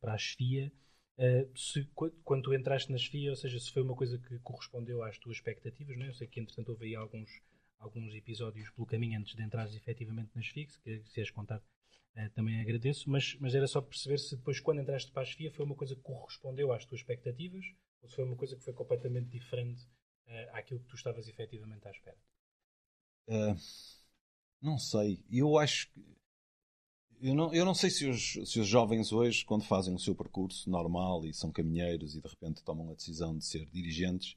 para 0.00 0.12
a 0.12 0.18
chefia, 0.18 0.70
uh, 1.18 1.58
se, 1.58 1.88
quando 2.22 2.42
tu 2.42 2.54
entraste 2.54 2.92
na 2.92 2.98
chefia, 2.98 3.30
ou 3.30 3.36
seja, 3.36 3.58
se 3.58 3.72
foi 3.72 3.82
uma 3.82 3.96
coisa 3.96 4.18
que 4.18 4.38
correspondeu 4.40 5.02
às 5.02 5.18
tuas 5.18 5.36
expectativas, 5.36 5.96
não 5.96 6.04
é? 6.04 6.08
Eu 6.08 6.14
sei 6.14 6.26
que, 6.26 6.38
entretanto, 6.38 6.70
houve 6.70 6.86
aí 6.86 6.94
alguns, 6.94 7.30
alguns 7.78 8.14
episódios 8.14 8.68
pelo 8.70 8.86
caminho 8.86 9.18
antes 9.18 9.34
de 9.34 9.42
entrares 9.42 9.74
efetivamente 9.74 10.30
na 10.34 10.42
chefia, 10.42 10.66
que 10.66 10.72
se 10.72 10.80
quiseres 10.80 11.30
contar, 11.30 11.58
uh, 11.58 12.30
também 12.34 12.60
agradeço, 12.60 13.08
mas, 13.08 13.36
mas 13.40 13.54
era 13.54 13.66
só 13.66 13.80
perceber 13.80 14.18
se 14.18 14.36
depois, 14.36 14.60
quando 14.60 14.82
entraste 14.82 15.10
para 15.12 15.22
a 15.22 15.24
chefia, 15.24 15.50
foi 15.50 15.64
uma 15.64 15.74
coisa 15.74 15.96
que 15.96 16.02
correspondeu 16.02 16.72
às 16.72 16.84
tuas 16.84 17.00
expectativas 17.00 17.64
ou 18.02 18.08
se 18.08 18.16
foi 18.16 18.24
uma 18.24 18.36
coisa 18.36 18.54
que 18.54 18.64
foi 18.64 18.74
completamente 18.74 19.30
diferente 19.30 19.82
uh, 20.26 20.50
àquilo 20.52 20.80
que 20.80 20.88
tu 20.88 20.96
estavas 20.96 21.26
efetivamente 21.26 21.88
à 21.88 21.90
espera. 21.90 22.18
Uh 23.28 23.99
não 24.62 24.78
sei. 24.78 25.24
Eu 25.30 25.58
acho 25.58 25.90
que. 25.92 26.00
Eu 27.20 27.34
não, 27.34 27.52
eu 27.52 27.64
não 27.66 27.74
sei 27.74 27.90
se 27.90 28.06
os, 28.06 28.32
se 28.50 28.58
os 28.58 28.66
jovens 28.66 29.12
hoje, 29.12 29.44
quando 29.44 29.64
fazem 29.64 29.94
o 29.94 29.98
seu 29.98 30.14
percurso 30.14 30.70
normal 30.70 31.26
e 31.26 31.34
são 31.34 31.52
caminheiros 31.52 32.14
e 32.14 32.20
de 32.20 32.26
repente 32.26 32.64
tomam 32.64 32.90
a 32.90 32.94
decisão 32.94 33.36
de 33.36 33.44
ser 33.44 33.66
dirigentes, 33.66 34.36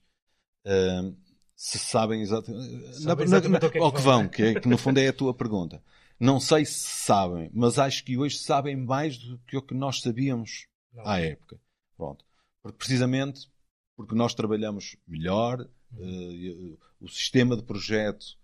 uh, 0.66 1.16
se 1.56 1.80
sabem 1.80 2.22
exatamente, 2.22 2.94
Sabe 2.96 3.24
exatamente 3.24 3.62
na, 3.64 3.80
na, 3.80 3.86
ao 3.86 3.94
que 3.94 4.02
vão, 4.02 4.28
que, 4.28 4.44
é, 4.44 4.60
que 4.60 4.68
no 4.68 4.78
fundo 4.78 5.00
é 5.00 5.08
a 5.08 5.14
tua 5.14 5.34
pergunta. 5.34 5.82
Não 6.20 6.42
sei 6.42 6.66
se 6.66 7.06
sabem, 7.06 7.50
mas 7.54 7.80
acho 7.80 8.04
que 8.04 8.18
hoje 8.18 8.38
sabem 8.38 8.76
mais 8.76 9.18
do 9.18 9.40
que 9.40 9.56
o 9.56 9.62
que 9.62 9.74
nós 9.74 10.02
sabíamos 10.02 10.68
não. 10.94 11.08
à 11.08 11.20
época. 11.20 11.58
Pronto. 11.96 12.26
Porque, 12.62 12.78
precisamente 12.78 13.50
porque 13.96 14.16
nós 14.16 14.34
trabalhamos 14.34 14.98
melhor, 15.08 15.70
uhum. 15.94 16.74
uh, 16.74 16.80
o 17.00 17.08
sistema 17.08 17.56
de 17.56 17.64
projeto 17.64 18.38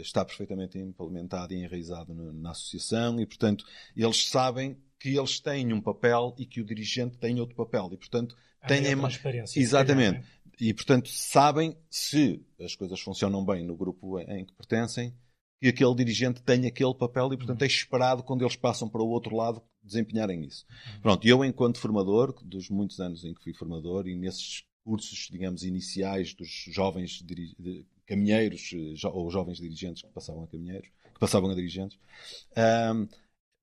está 0.00 0.24
perfeitamente 0.24 0.78
implementado 0.78 1.52
e 1.54 1.62
enraizado 1.62 2.14
na 2.14 2.50
associação 2.50 3.20
e, 3.20 3.26
portanto, 3.26 3.64
eles 3.96 4.28
sabem 4.28 4.76
que 4.98 5.16
eles 5.16 5.40
têm 5.40 5.72
um 5.72 5.80
papel 5.80 6.34
e 6.38 6.46
que 6.46 6.60
o 6.60 6.64
dirigente 6.64 7.18
tem 7.18 7.38
outro 7.40 7.56
papel 7.56 7.90
e, 7.92 7.96
portanto, 7.96 8.36
têm 8.66 8.92
a 8.92 8.96
transparência. 8.96 9.60
Exatamente. 9.60 10.20
Calhar, 10.20 10.36
e, 10.58 10.72
portanto, 10.72 11.08
sabem 11.10 11.76
se 11.90 12.42
as 12.60 12.74
coisas 12.74 12.98
funcionam 13.00 13.44
bem 13.44 13.64
no 13.64 13.76
grupo 13.76 14.18
em 14.18 14.44
que 14.44 14.54
pertencem 14.54 15.14
que 15.60 15.68
aquele 15.68 15.94
dirigente 15.94 16.42
tem 16.42 16.66
aquele 16.66 16.94
papel 16.94 17.32
e, 17.32 17.36
portanto, 17.36 17.62
é 17.62 17.66
esperado 17.66 18.22
quando 18.22 18.42
eles 18.42 18.56
passam 18.56 18.88
para 18.88 19.02
o 19.02 19.08
outro 19.08 19.36
lado 19.36 19.62
desempenharem 19.82 20.44
isso. 20.44 20.66
Uhum. 20.68 21.00
Pronto, 21.00 21.26
eu, 21.26 21.44
enquanto 21.44 21.78
formador, 21.78 22.34
dos 22.44 22.68
muitos 22.68 23.00
anos 23.00 23.24
em 23.24 23.34
que 23.34 23.42
fui 23.42 23.54
formador 23.54 24.06
e 24.06 24.16
nesses 24.16 24.64
cursos, 24.84 25.28
digamos, 25.30 25.62
iniciais 25.62 26.34
dos 26.34 26.48
jovens 26.68 27.22
caminheiros 28.06 28.70
eh, 28.72 29.08
ou 29.08 29.30
jovens 29.30 29.58
dirigentes 29.58 30.02
que 30.02 30.08
passavam 30.08 30.44
a 30.44 30.46
caminheiros, 30.46 30.88
que 31.12 31.20
passavam 31.20 31.50
a 31.50 31.54
dirigentes. 31.54 31.98
Um, 32.56 33.06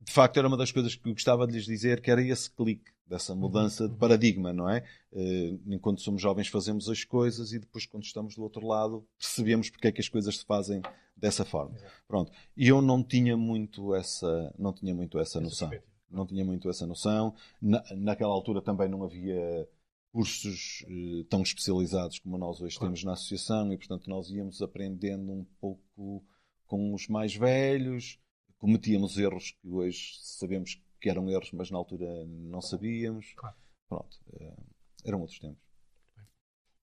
de 0.02 0.12
facto, 0.12 0.38
era 0.38 0.48
uma 0.48 0.58
das 0.58 0.72
coisas 0.72 0.96
que 0.96 1.08
eu 1.08 1.14
gostava 1.14 1.48
de 1.48 1.54
lhes 1.54 1.66
dizer, 1.66 2.02
que 2.02 2.12
era 2.12 2.22
esse 2.22 2.52
clique, 2.52 2.92
dessa 3.06 3.36
mudança 3.36 3.88
de 3.88 3.96
paradigma, 3.96 4.54
não 4.54 4.70
é? 4.70 4.84
Uh, 5.12 5.60
enquanto 5.68 6.02
somos 6.02 6.22
jovens 6.22 6.48
fazemos 6.48 6.90
as 6.90 7.04
coisas 7.04 7.52
e 7.54 7.60
depois 7.60 7.86
quando 7.86 8.04
estamos 8.04 8.36
do 8.36 8.42
outro 8.42 8.66
lado 8.66 9.06
percebemos 9.20 9.70
porque 9.70 9.88
é 9.88 9.92
que 9.92 10.02
as 10.02 10.10
coisas 10.10 10.38
se 10.38 10.46
fazem 10.46 10.82
dessa 11.16 11.46
forma. 11.46 11.76
Pronto. 12.08 12.32
E 12.56 12.68
eu 12.68 12.82
não 12.82 13.04
tinha 13.04 13.38
muito 13.38 13.94
essa, 13.94 14.54
não 14.58 14.74
tinha 14.74 14.96
muito 14.96 15.20
essa 15.20 15.40
noção. 15.40 15.70
Não 16.10 16.26
tinha 16.26 16.46
muito 16.46 16.70
essa 16.70 16.86
noção. 16.86 17.36
Na, 17.62 17.84
naquela 17.96 18.34
altura 18.34 18.62
também 18.62 18.88
não 18.88 19.04
havia 19.04 19.68
cursos 20.14 20.86
eh, 20.88 21.26
tão 21.28 21.42
especializados 21.42 22.20
como 22.20 22.38
nós 22.38 22.62
hoje 22.62 22.78
claro. 22.78 22.94
temos 22.94 23.04
na 23.04 23.14
associação 23.14 23.74
e, 23.74 23.78
portanto, 23.78 24.08
nós 24.08 24.30
íamos 24.30 24.62
aprendendo 24.62 25.32
um 25.32 25.44
pouco 25.60 26.24
com 26.68 26.94
os 26.94 27.08
mais 27.08 27.36
velhos, 27.36 28.20
cometíamos 28.60 29.18
erros 29.18 29.58
que 29.60 29.68
hoje 29.68 30.20
sabemos 30.22 30.80
que 31.02 31.10
eram 31.10 31.28
erros, 31.30 31.52
mas 31.52 31.72
na 31.72 31.80
altura 31.80 32.26
não 32.26 32.62
sabíamos. 32.62 33.34
Claro. 33.36 33.56
Pronto, 33.90 34.20
eh, 34.40 34.56
eram 35.04 35.20
outros 35.20 35.40
tempos. 35.40 35.73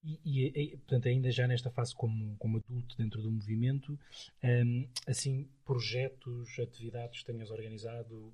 E, 0.02 0.46
e, 0.46 0.76
portanto, 0.78 1.08
ainda 1.08 1.30
já 1.30 1.46
nesta 1.46 1.70
fase 1.70 1.94
como, 1.94 2.34
como 2.38 2.56
adulto 2.56 2.96
dentro 2.96 3.20
do 3.20 3.30
movimento, 3.30 3.98
um, 4.42 4.88
assim, 5.06 5.46
projetos, 5.64 6.58
atividades 6.58 7.20
que 7.20 7.26
tenhas 7.26 7.50
organizado, 7.50 8.32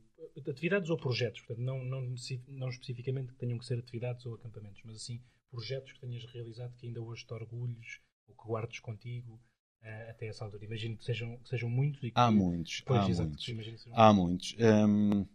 atividades 0.48 0.90
ou 0.90 0.96
projetos, 0.96 1.40
portanto, 1.40 1.64
não, 1.64 1.84
não, 1.84 2.14
não 2.48 2.68
especificamente 2.68 3.32
que 3.32 3.38
tenham 3.38 3.58
que 3.58 3.66
ser 3.66 3.78
atividades 3.78 4.24
ou 4.26 4.34
acampamentos, 4.34 4.80
mas 4.84 4.96
assim, 4.96 5.20
projetos 5.50 5.92
que 5.92 6.00
tenhas 6.00 6.24
realizado 6.26 6.76
que 6.76 6.86
ainda 6.86 7.02
hoje 7.02 7.26
te 7.26 7.34
orgulhos 7.34 8.00
ou 8.28 8.34
que 8.34 8.44
guardes 8.44 8.78
contigo 8.78 9.40
uh, 9.82 10.10
até 10.10 10.28
essa 10.28 10.44
altura. 10.44 10.64
Imagino 10.64 10.96
que 10.96 11.04
sejam, 11.04 11.36
que 11.38 11.48
sejam 11.48 11.68
muitos. 11.68 12.02
E 12.02 12.12
que, 12.12 12.18
há 12.18 12.30
muitos, 12.30 12.80
pois, 12.82 13.00
há 13.00 13.08
exato, 13.08 13.28
muitos. 13.28 13.88
Há 13.92 14.12
muitos. 14.12 14.56
Um, 14.60 15.26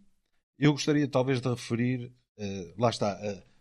eu 0.58 0.72
gostaria 0.72 1.06
talvez 1.08 1.42
de 1.42 1.48
referir, 1.48 2.10
uh, 2.38 2.80
lá 2.80 2.88
está, 2.88 3.20
uh, 3.20 3.51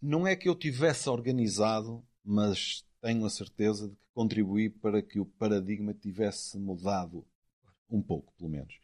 não 0.00 0.26
é 0.26 0.34
que 0.34 0.48
eu 0.48 0.54
tivesse 0.54 1.08
organizado, 1.08 2.02
mas 2.24 2.84
tenho 3.00 3.24
a 3.24 3.30
certeza 3.30 3.88
de 3.88 3.94
que 3.94 4.06
contribuí 4.14 4.68
para 4.70 5.02
que 5.02 5.18
o 5.18 5.26
paradigma 5.26 5.94
tivesse 5.94 6.58
mudado 6.58 7.26
um 7.90 8.02
pouco, 8.02 8.32
pelo 8.36 8.50
menos. 8.50 8.78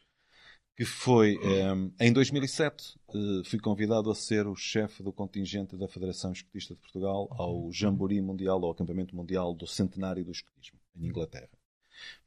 Que 0.75 0.85
foi 0.85 1.37
um, 1.39 1.91
em 1.99 2.13
2007 2.13 2.99
uh, 3.09 3.43
fui 3.45 3.59
convidado 3.59 4.11
a 4.11 4.15
ser 4.15 4.45
o 4.45 4.55
chefe 4.55 5.01
do 5.01 5.11
contingente 5.11 5.75
da 5.75 5.87
Federação 5.87 6.31
Escotista 6.31 6.75
de 6.75 6.81
Portugal 6.81 7.27
ao 7.31 7.71
Jamboree 7.71 8.21
Mundial, 8.21 8.63
ao 8.63 8.71
acampamento 8.71 9.15
mundial 9.15 9.55
do 9.55 9.65
centenário 9.65 10.23
do 10.23 10.31
escotismo 10.31 10.79
em 10.95 11.07
Inglaterra. 11.07 11.49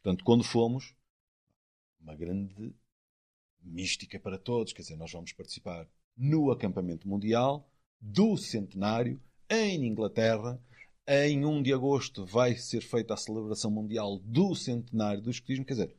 Portanto, 0.02 0.24
quando 0.24 0.42
fomos, 0.42 0.94
uma 2.00 2.16
grande 2.16 2.74
mística 3.62 4.18
para 4.18 4.38
todos, 4.38 4.72
quer 4.72 4.82
dizer, 4.82 4.96
nós 4.96 5.12
vamos 5.12 5.32
participar 5.32 5.86
no 6.16 6.50
acampamento 6.50 7.06
mundial 7.06 7.69
do 8.00 8.36
centenário 8.36 9.20
em 9.48 9.86
Inglaterra. 9.86 10.60
Em 11.06 11.44
1 11.44 11.62
de 11.62 11.72
agosto 11.72 12.24
vai 12.24 12.56
ser 12.56 12.80
feita 12.80 13.14
a 13.14 13.16
celebração 13.16 13.70
mundial 13.70 14.18
do 14.20 14.54
centenário 14.54 15.20
do 15.20 15.30
escotismo. 15.30 15.64
Quer 15.64 15.72
dizer, 15.74 15.96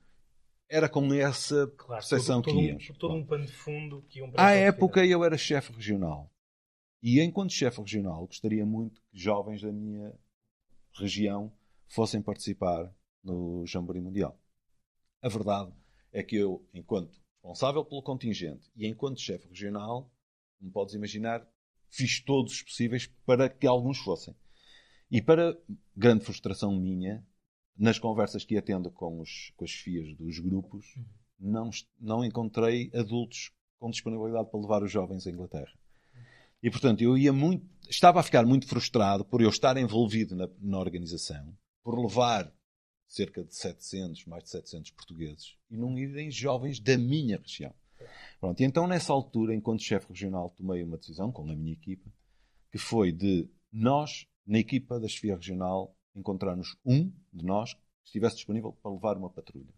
era 0.70 0.88
com 0.88 1.14
essa 1.14 1.68
claro, 1.76 2.02
percepção 2.02 2.42
todo, 2.42 2.56
que 2.56 2.64
íamos. 2.64 2.90
Um, 2.90 2.94
todo 2.94 3.14
um 3.14 3.26
pano 3.26 3.46
de 3.46 3.52
fundo 3.52 4.06
que 4.08 4.20
iam 4.20 4.32
À 4.38 4.52
época 4.52 5.06
eu 5.06 5.24
era 5.24 5.38
chefe 5.38 5.74
regional. 5.74 6.32
E 7.04 7.20
enquanto 7.20 7.52
chefe 7.52 7.82
regional, 7.82 8.26
gostaria 8.26 8.66
muito 8.66 9.02
que 9.02 9.20
jovens 9.20 9.62
da 9.62 9.72
minha 9.72 10.14
região 10.94 11.52
fossem 11.88 12.22
participar 12.22 12.94
no 13.22 13.66
Jamboree 13.66 14.02
Mundial. 14.02 14.40
A 15.22 15.28
verdade 15.28 15.74
é 16.12 16.24
que 16.24 16.38
eu, 16.38 16.66
enquanto 16.74 17.20
responsável 17.34 17.84
pelo 17.84 18.02
contingente 18.02 18.72
e 18.76 18.88
enquanto 18.88 19.20
chefe 19.20 19.48
regional, 19.48 20.10
como 20.58 20.72
podes 20.72 20.94
imaginar, 20.94 21.46
fiz 21.92 22.22
todos 22.22 22.54
os 22.54 22.64
possíveis 22.64 23.08
para 23.26 23.50
que 23.50 23.68
alguns 23.68 24.00
fossem. 24.00 24.36
E 25.10 25.22
para 25.22 25.58
grande 25.96 26.24
frustração 26.24 26.74
minha, 26.74 27.24
nas 27.78 28.00
conversas 28.00 28.46
que 28.46 28.56
ia 28.56 28.62
tendo 28.62 28.90
com, 28.90 29.20
os, 29.20 29.52
com 29.56 29.66
as 29.66 29.72
FIAs 29.72 30.16
dos 30.16 30.40
grupos, 30.40 30.86
não, 31.38 31.70
não 32.00 32.24
encontrei 32.24 32.90
adultos 32.94 33.52
com 33.78 33.90
disponibilidade 33.90 34.50
para 34.50 34.60
levar 34.60 34.84
os 34.84 34.92
jovens 34.92 35.28
à 35.28 35.32
Inglaterra. 35.32 35.74
E, 36.64 36.70
portanto, 36.70 37.02
eu 37.02 37.18
ia 37.18 37.34
muito, 37.34 37.68
estava 37.90 38.20
a 38.20 38.24
ficar 38.24 38.46
muito 38.46 38.68
frustrado 38.68 39.26
por 39.26 39.42
eu 39.42 39.50
estar 39.50 39.76
envolvido 39.78 40.36
na, 40.36 40.48
na 40.60 40.80
organização, 40.80 41.58
por 41.84 42.00
levar 42.00 42.54
cerca 43.08 43.44
de 43.44 43.54
700, 43.56 44.26
mais 44.26 44.44
de 44.44 44.52
700 44.52 44.92
portugueses, 44.92 45.58
e 45.70 45.76
não 45.76 45.98
irem 45.98 46.30
jovens 46.30 46.80
da 46.80 46.98
minha 46.98 47.38
região. 47.38 47.74
Pronto, 48.42 48.60
e 48.60 48.66
então 48.66 48.88
nessa 48.88 49.14
altura, 49.14 49.54
enquanto 49.54 49.84
chefe 49.84 50.08
regional, 50.10 50.50
tomei 50.50 50.84
uma 50.84 50.98
decisão 50.98 51.32
com 51.32 51.44
a 51.44 51.56
minha 51.56 51.74
equipa, 51.74 52.12
que 52.72 52.80
foi 52.80 53.12
de 53.12 53.48
nós, 53.72 54.26
na 54.48 54.58
equipa 54.58 55.00
da 55.00 55.08
chefia 55.08 55.36
regional, 55.36 55.96
encontrarmos 56.16 56.76
um 56.84 57.12
de 57.32 57.46
nós 57.46 57.76
que 57.76 58.08
estivesse 58.08 58.38
disponível 58.38 58.74
para 58.82 58.92
levar 58.92 59.16
uma 59.16 59.30
patrulha. 59.30 59.72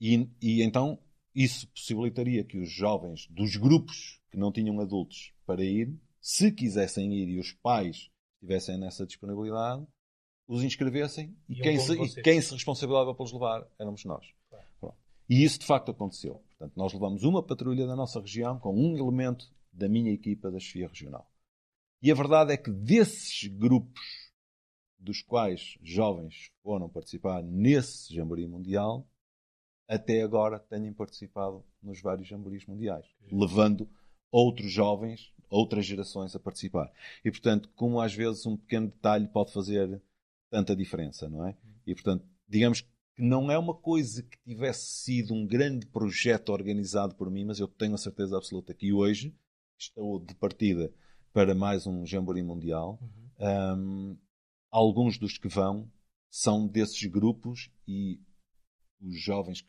E, 0.00 0.28
e 0.42 0.60
então 0.60 0.98
isso 1.32 1.68
possibilitaria 1.68 2.42
que 2.42 2.58
os 2.58 2.68
jovens 2.68 3.28
dos 3.30 3.54
grupos 3.54 4.20
que 4.28 4.36
não 4.36 4.50
tinham 4.50 4.80
adultos 4.80 5.32
para 5.46 5.64
ir, 5.64 5.96
se 6.20 6.50
quisessem 6.50 7.14
ir 7.14 7.28
e 7.28 7.38
os 7.38 7.52
pais 7.52 8.10
estivessem 8.34 8.76
nessa 8.76 9.06
disponibilidade, 9.06 9.86
os 10.48 10.64
inscrevessem 10.64 11.36
e, 11.48 11.54
quem 11.54 11.78
se, 11.78 11.92
e 11.92 12.22
quem 12.22 12.42
se 12.42 12.52
responsabilizava 12.54 13.14
por 13.14 13.22
os 13.22 13.32
levar 13.32 13.64
éramos 13.78 14.04
nós. 14.04 14.26
Claro. 14.80 14.96
E 15.28 15.44
isso 15.44 15.60
de 15.60 15.66
facto 15.66 15.92
aconteceu. 15.92 16.42
Portanto, 16.60 16.76
nós 16.76 16.92
levamos 16.92 17.24
uma 17.24 17.42
patrulha 17.42 17.86
da 17.86 17.96
nossa 17.96 18.20
região 18.20 18.58
com 18.58 18.76
um 18.76 18.94
elemento 18.98 19.50
da 19.72 19.88
minha 19.88 20.12
equipa 20.12 20.50
da 20.50 20.60
chefia 20.60 20.88
regional. 20.88 21.26
E 22.02 22.12
a 22.12 22.14
verdade 22.14 22.52
é 22.52 22.56
que 22.58 22.70
desses 22.70 23.48
grupos 23.48 24.30
dos 24.98 25.22
quais 25.22 25.78
jovens 25.82 26.52
foram 26.62 26.86
participar 26.86 27.42
nesse 27.42 28.14
jamboree 28.14 28.46
mundial, 28.46 29.08
até 29.88 30.20
agora 30.20 30.58
têm 30.58 30.92
participado 30.92 31.64
nos 31.82 32.02
vários 32.02 32.28
jamborees 32.28 32.66
mundiais, 32.66 33.06
levando 33.32 33.88
outros 34.30 34.70
jovens, 34.70 35.32
outras 35.48 35.86
gerações 35.86 36.36
a 36.36 36.38
participar. 36.38 36.92
E, 37.24 37.30
portanto, 37.30 37.70
como 37.74 38.02
às 38.02 38.14
vezes 38.14 38.44
um 38.44 38.58
pequeno 38.58 38.88
detalhe 38.88 39.26
pode 39.28 39.50
fazer 39.50 40.02
tanta 40.50 40.76
diferença, 40.76 41.26
não 41.26 41.46
é? 41.46 41.56
E, 41.86 41.94
portanto, 41.94 42.28
digamos 42.46 42.82
que 42.82 42.90
não 43.20 43.50
é 43.50 43.58
uma 43.58 43.74
coisa 43.74 44.22
que 44.22 44.38
tivesse 44.44 44.86
sido 45.02 45.34
um 45.34 45.46
grande 45.46 45.86
projeto 45.86 46.50
organizado 46.50 47.14
por 47.14 47.30
mim, 47.30 47.44
mas 47.44 47.60
eu 47.60 47.68
tenho 47.68 47.94
a 47.94 47.98
certeza 47.98 48.36
absoluta 48.36 48.74
que 48.74 48.92
hoje 48.92 49.34
estou 49.78 50.18
de 50.18 50.34
partida 50.34 50.92
para 51.32 51.54
mais 51.54 51.86
um 51.86 52.04
Jamboree 52.04 52.42
Mundial. 52.42 52.98
Uhum. 53.00 53.30
Um, 53.40 54.18
alguns 54.70 55.18
dos 55.18 55.38
que 55.38 55.48
vão 55.48 55.90
são 56.30 56.66
desses 56.66 57.04
grupos 57.06 57.70
e 57.86 58.20
os 59.00 59.20
jovens 59.20 59.62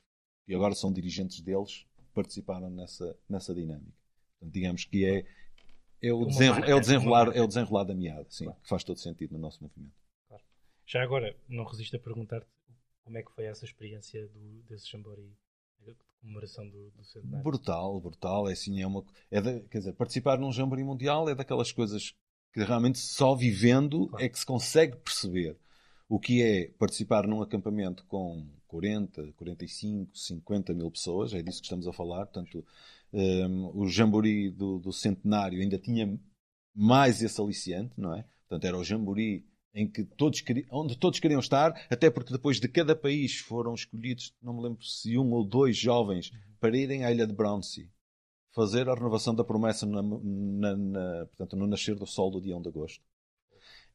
que 0.46 0.54
agora 0.54 0.76
são 0.76 0.92
dirigentes 0.92 1.42
deles 1.42 1.86
participaram 2.14 2.70
nessa, 2.70 3.18
nessa 3.30 3.54
dinâmica. 3.54 3.94
Portanto, 4.34 4.54
digamos 4.54 4.86
que 4.86 5.06
é, 5.06 5.26
é, 6.02 6.14
o, 6.14 6.26
desenro, 6.26 6.64
é, 6.66 6.76
o 6.76 6.80
desenrolar, 6.80 7.36
é 7.36 7.42
o 7.42 7.48
desenrolar 7.48 7.84
da 7.84 7.96
meada, 7.96 8.26
sim, 8.30 8.46
claro. 8.46 8.60
que 8.62 8.68
faz 8.68 8.84
todo 8.84 9.00
sentido 9.00 9.34
no 9.34 9.40
nosso 9.40 9.64
movimento. 9.64 9.94
Já 10.86 11.04
agora, 11.04 11.34
não 11.48 11.64
resisto 11.64 11.96
a 11.96 12.00
perguntar-te 12.00 12.48
como 13.12 13.18
é 13.18 13.24
que 13.24 13.32
foi 13.34 13.44
essa 13.44 13.66
experiência 13.66 14.26
do, 14.30 14.64
desse 14.70 14.90
Jamboree 14.90 15.36
de 15.82 15.94
comemoração 16.22 16.68
do, 16.70 16.92
do 16.92 17.04
centenário? 17.04 17.44
Brutal, 17.44 18.00
brutal. 18.00 18.50
É 18.50 18.54
assim, 18.54 18.82
é 18.82 18.88
uma, 18.88 19.04
é 19.30 19.42
de, 19.42 19.60
quer 19.68 19.80
dizer, 19.80 19.94
participar 19.94 20.40
num 20.40 20.52
Jamboree 20.52 20.86
Mundial 20.86 21.28
é 21.28 21.36
daquelas 21.36 21.74
coisas 21.74 22.16
que 22.54 22.64
realmente 22.64 23.00
só 23.00 23.36
vivendo 23.36 24.08
claro. 24.08 24.24
é 24.24 24.30
que 24.30 24.40
se 24.40 24.46
consegue 24.46 24.96
perceber 24.96 25.58
o 26.08 26.20
que 26.20 26.42
é 26.42 26.68
participar 26.80 27.28
num 27.28 27.42
acampamento 27.42 28.06
com 28.06 28.48
40, 28.68 29.34
45, 29.34 30.18
50 30.18 30.74
mil 30.74 30.90
pessoas, 30.90 31.34
é 31.34 31.42
disso 31.42 31.60
que 31.60 31.66
estamos 31.66 31.88
a 31.90 31.94
falar. 31.94 32.26
Portanto, 32.28 32.66
um, 33.12 33.78
o 33.78 33.90
Jamboree 33.90 34.50
do, 34.50 34.80
do, 34.80 34.94
centenário 34.94 35.60
ainda 35.60 35.78
tinha 35.78 36.18
mais 36.74 37.22
esse 37.22 37.42
aliciante, 37.42 38.00
não 38.00 38.16
é? 38.16 38.24
Portanto, 38.48 38.66
era 38.66 38.78
o 38.78 38.84
Jamboree 38.86 39.46
em 39.74 39.90
que 39.90 40.04
todos 40.04 40.44
onde 40.70 40.98
todos 40.98 41.20
queriam 41.20 41.40
estar, 41.40 41.74
até 41.90 42.10
porque 42.10 42.34
depois 42.34 42.60
de 42.60 42.68
cada 42.68 42.96
país 42.96 43.38
foram 43.38 43.74
escolhidos, 43.74 44.34
não 44.42 44.54
me 44.54 44.64
lembro 44.64 44.84
se 44.84 45.18
um 45.18 45.32
ou 45.32 45.46
dois 45.46 45.78
jovens, 45.78 46.32
para 46.60 46.78
irem 46.78 47.06
à 47.06 47.12
ilha 47.12 47.26
de 47.26 47.34
Brownsea 47.34 47.90
fazer 48.52 48.90
a 48.90 48.94
renovação 48.94 49.34
da 49.34 49.44
promessa 49.44 49.86
na, 49.86 50.02
na, 50.02 50.76
na, 50.76 51.26
portanto, 51.28 51.56
no 51.56 51.68
nascer 51.68 51.96
do 51.96 52.06
sol 52.06 52.30
do 52.30 52.42
dia 52.42 52.56
1 52.58 52.62
de 52.62 52.70
agosto. 52.70 53.04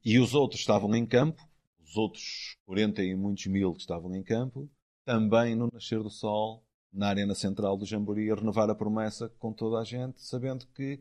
E 0.04 0.18
os 0.18 0.35
outros 0.35 0.61
estavam 0.61 0.95
em 0.95 1.04
campo, 1.04 1.47
os 1.85 1.97
outros 1.97 2.56
40 2.64 3.02
e 3.02 3.14
muitos 3.14 3.47
mil 3.47 3.75
que 3.75 3.80
estavam 3.80 4.14
em 4.14 4.23
campo, 4.23 4.68
também 5.04 5.54
no 5.54 5.68
nascer 5.73 6.02
do 6.02 6.11
sol, 6.11 6.64
na 6.92 7.09
arena 7.09 7.35
central 7.35 7.76
do 7.76 7.85
Jamboree, 7.85 8.30
a 8.30 8.35
renovar 8.35 8.71
a 8.71 8.75
promessa 8.75 9.28
com 9.38 9.52
toda 9.52 9.78
a 9.78 9.85
gente, 9.85 10.23
sabendo 10.23 10.66
que 10.68 11.00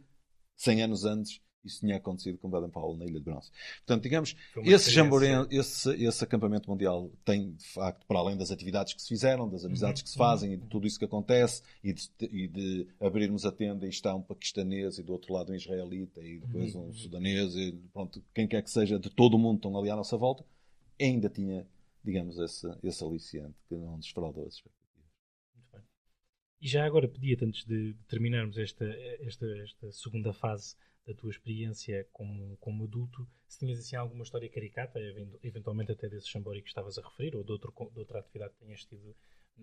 100 0.58 0.84
anos 0.84 1.06
antes 1.06 1.42
isso 1.66 1.80
tinha 1.80 1.98
acontecido 1.98 2.38
com 2.38 2.50
Baden 2.50 2.70
Powell 2.70 2.96
na 2.96 3.06
Ilha 3.06 3.20
de 3.20 3.26
Bronze. 3.26 3.52
Portanto, 3.78 4.04
digamos, 4.04 4.36
esse 4.64 4.92
jamboree, 4.92 5.48
esse, 5.50 5.90
esse 6.04 6.24
acampamento 6.24 6.70
mundial 6.70 7.12
tem, 7.24 7.54
de 7.54 7.66
facto, 7.66 8.06
para 8.06 8.20
além 8.20 8.38
das 8.38 8.52
atividades 8.52 8.94
que 8.94 9.02
se 9.02 9.08
fizeram, 9.08 9.50
das 9.50 9.66
amizades 9.66 10.02
uhum. 10.02 10.06
que 10.06 10.10
se 10.10 10.18
fazem 10.18 10.54
e 10.54 10.58
de 10.58 10.68
tudo 10.68 10.86
isso 10.86 11.00
que 11.00 11.06
acontece, 11.06 11.64
e 11.84 11.94
de, 11.94 12.10
e 12.22 12.48
de, 12.48 12.88
abrirmos 13.00 13.46
a 13.46 13.52
tenda 13.52 13.86
e 13.86 13.90
está 13.90 14.14
um 14.14 14.22
paquistanês 14.22 14.98
e 14.98 15.04
do 15.04 15.12
outro 15.14 15.34
lado 15.34 15.52
um 15.52 15.56
israelita 15.56 16.22
e 16.22 16.40
depois 16.40 16.76
uhum. 16.76 16.90
um 16.90 16.94
sudanês 16.94 17.56
e 17.56 17.74
pronto, 17.94 18.24
quem 18.34 18.48
quer 18.48 18.62
que 18.62 18.70
seja 18.70 19.00
de 19.00 19.10
todo 19.10 19.36
o 19.36 19.40
mundo 19.40 19.58
estão 19.58 19.78
ali 19.78 19.90
à 19.90 19.96
nossa 19.96 20.18
volta, 20.18 20.46
ainda 21.00 21.30
tinha, 21.30 21.68
digamos, 22.04 22.38
esse, 22.38 22.68
esse 22.84 23.04
aliciente 23.04 23.56
que 23.68 23.76
não 23.76 24.00
desfraudou 24.00 24.46
as 24.46 24.56
expectativas. 24.56 25.06
Muito 25.56 25.72
bem. 25.72 25.82
E 26.62 26.68
já 26.68 26.86
agora 26.86 27.08
pedia-te, 27.08 27.46
antes 27.46 27.66
de 27.66 27.96
terminarmos 28.08 28.58
esta, 28.58 28.86
esta, 29.22 29.46
esta 29.64 29.92
segunda 29.92 30.34
fase 30.34 30.76
da 31.06 31.14
tua 31.14 31.30
experiência 31.30 32.08
como, 32.12 32.58
como 32.58 32.86
adulto, 32.86 33.28
se 33.48 33.60
tinhas 33.60 33.80
assim 33.80 33.96
alguma 33.96 34.24
história 34.24 34.50
caricata, 34.50 35.00
eventualmente 35.44 35.92
até 35.92 36.10
desse 36.10 36.28
chambori 36.28 36.62
que 36.62 36.70
estavas 36.70 36.98
a 36.98 37.02
referir, 37.02 37.36
ou 37.36 37.44
de, 37.44 37.52
outro, 37.52 37.74
de 37.94 38.00
outra 38.00 38.20
atividade 38.20 38.54
que 38.54 38.66
tenhas 38.66 38.84
tido 38.86 39.16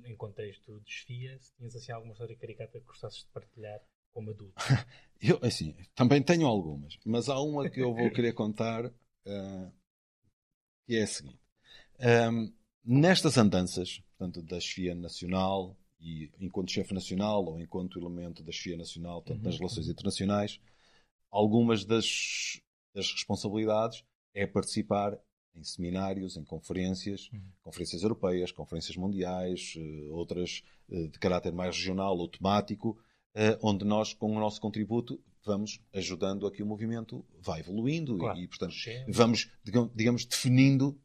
em 0.05 0.17
contexto 0.17 0.79
de 0.79 0.85
desfia, 0.85 1.39
se 1.39 1.53
tinhas 1.57 1.75
assim 1.75 1.93
alguma 1.93 2.13
história 2.13 2.37
caricata 2.37 2.79
que 2.79 2.87
gostasses 2.87 3.25
de 3.25 3.31
partilhar 3.33 3.81
como 4.13 4.31
adulto. 4.31 4.55
eu, 5.21 5.39
assim, 5.43 5.75
também 5.95 6.23
tenho 6.23 6.47
algumas, 6.47 6.97
mas 7.05 7.29
há 7.29 7.41
uma 7.41 7.69
que 7.69 7.81
eu 7.81 7.95
vou 7.95 8.11
querer 8.11 8.33
contar 8.33 8.87
uh, 8.87 9.73
que 10.87 10.97
é 10.97 11.03
a 11.03 11.07
seguinte. 11.07 11.41
Um, 12.31 12.53
nestas 12.85 13.37
andanças, 13.37 14.01
portanto, 14.17 14.43
da 14.43 14.61
chefia 14.61 14.95
nacional, 14.95 15.77
e 16.01 16.31
enquanto 16.41 16.73
chefe 16.73 16.93
nacional 16.93 17.45
ou 17.45 17.61
enquanto 17.61 17.99
elemento 17.99 18.43
da 18.43 18.51
chefia 18.51 18.77
nacional, 18.77 19.23
tanto 19.23 19.39
uhum. 19.39 19.45
nas 19.45 19.57
relações 19.57 19.89
internacionais, 19.89 20.61
algumas 21.33 21.85
das, 21.85 22.61
das 22.95 23.11
responsabilidades 23.11 24.05
é 24.35 24.47
participar 24.47 25.19
em 25.55 25.65
seminários, 25.65 26.37
em 26.37 26.45
conferências, 26.45 27.29
uhum. 27.33 27.41
conferências 27.63 28.03
europeias, 28.03 28.53
conferências 28.53 28.97
mundiais, 28.97 29.75
eh, 29.77 30.09
outras 30.11 30.63
eh, 30.91 31.09
de 31.09 31.19
caráter 31.19 31.53
mais 31.53 31.77
regional 31.77 32.17
ou 32.17 32.29
temático, 32.29 32.99
eh, 33.35 33.59
onde 33.63 33.85
nós, 33.85 34.15
com 34.15 34.35
o 34.35 34.41
nosso 34.41 34.61
contributo, 34.61 35.23
vamos 35.45 35.81
ajudando 35.93 36.47
a 36.47 36.53
que 36.53 36.63
o 36.63 36.67
movimento 36.67 37.25
vá 37.41 37.59
evoluindo 37.59 38.17
claro. 38.17 38.39
e, 38.39 38.47
portanto, 38.47 38.75
vamos, 39.09 39.51
digamos, 39.95 40.25
definindo, 40.25 40.99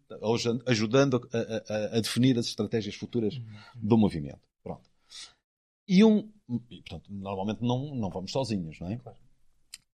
ajudando 0.65 1.27
a, 1.33 1.73
a, 1.73 1.97
a, 1.97 2.01
definir 2.01 2.37
as 2.37 2.45
estratégias 2.45 2.95
futuras 2.95 3.35
uhum. 3.35 3.43
do 3.75 3.97
movimento. 3.97 4.47
Pronto. 4.63 4.89
E 5.87 6.03
um, 6.03 6.31
e, 6.69 6.81
portanto, 6.81 7.11
normalmente 7.11 7.61
não, 7.61 7.95
não 7.95 8.09
vamos 8.09 8.31
sozinhos, 8.31 8.79
não 8.79 8.91
é? 8.91 8.97
Claro. 8.97 9.17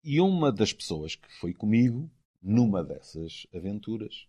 E 0.03 0.19
uma 0.19 0.51
das 0.51 0.73
pessoas 0.73 1.15
que 1.15 1.31
foi 1.39 1.53
comigo 1.53 2.09
numa 2.41 2.83
dessas 2.83 3.45
aventuras 3.53 4.27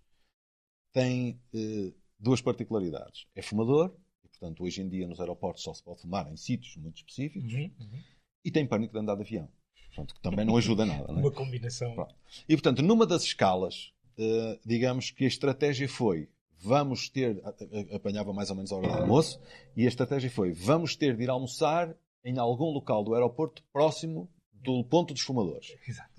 tem 0.93 1.41
eh, 1.55 1.93
duas 2.19 2.41
particularidades. 2.41 3.27
É 3.35 3.41
fumador, 3.41 3.95
e 4.23 4.29
portanto 4.29 4.63
hoje 4.63 4.83
em 4.83 4.89
dia 4.89 5.07
nos 5.07 5.21
aeroportos 5.21 5.63
só 5.63 5.73
se 5.73 5.83
pode 5.83 6.03
fumar 6.03 6.31
em 6.31 6.37
sítios 6.37 6.77
muito 6.77 6.99
específicos, 6.99 7.53
uhum, 7.53 7.71
uhum. 7.81 8.03
e 8.45 8.51
tem 8.51 8.67
pânico 8.67 8.93
de 8.93 8.99
andar 8.99 9.15
de 9.15 9.23
avião. 9.23 9.49
Portanto, 9.87 10.15
que 10.15 10.21
também 10.21 10.45
não 10.45 10.57
ajuda 10.57 10.87
nada. 10.87 11.11
Não 11.13 11.19
é? 11.19 11.21
Uma 11.25 11.31
combinação. 11.31 11.95
Pronto. 11.95 12.15
E 12.49 12.55
portanto, 12.55 12.83
numa 12.83 13.07
das 13.07 13.25
escalas, 13.25 13.93
eh, 14.19 14.59
digamos 14.65 15.11
que 15.11 15.25
a 15.25 15.29
estratégia 15.29 15.89
foi 15.89 16.29
vamos 16.63 17.09
ter, 17.09 17.43
apanhava 17.93 18.33
mais 18.33 18.49
ou 18.49 18.57
menos 18.57 18.71
a 18.71 18.77
hora 18.77 18.87
do 18.87 18.95
almoço, 18.95 19.41
e 19.77 19.85
a 19.85 19.89
estratégia 19.89 20.31
foi, 20.31 20.53
vamos 20.53 20.95
ter 20.95 21.17
de 21.17 21.25
ir 21.25 21.31
almoçar 21.31 21.95
em 22.25 22.39
algum 22.39 22.71
local 22.71 23.03
do 23.03 23.15
aeroporto 23.15 23.65
próximo 23.73 24.31
do 24.63 24.85
ponto 24.85 25.13
dos 25.13 25.23
fumadores. 25.23 25.77
Exato. 25.87 26.11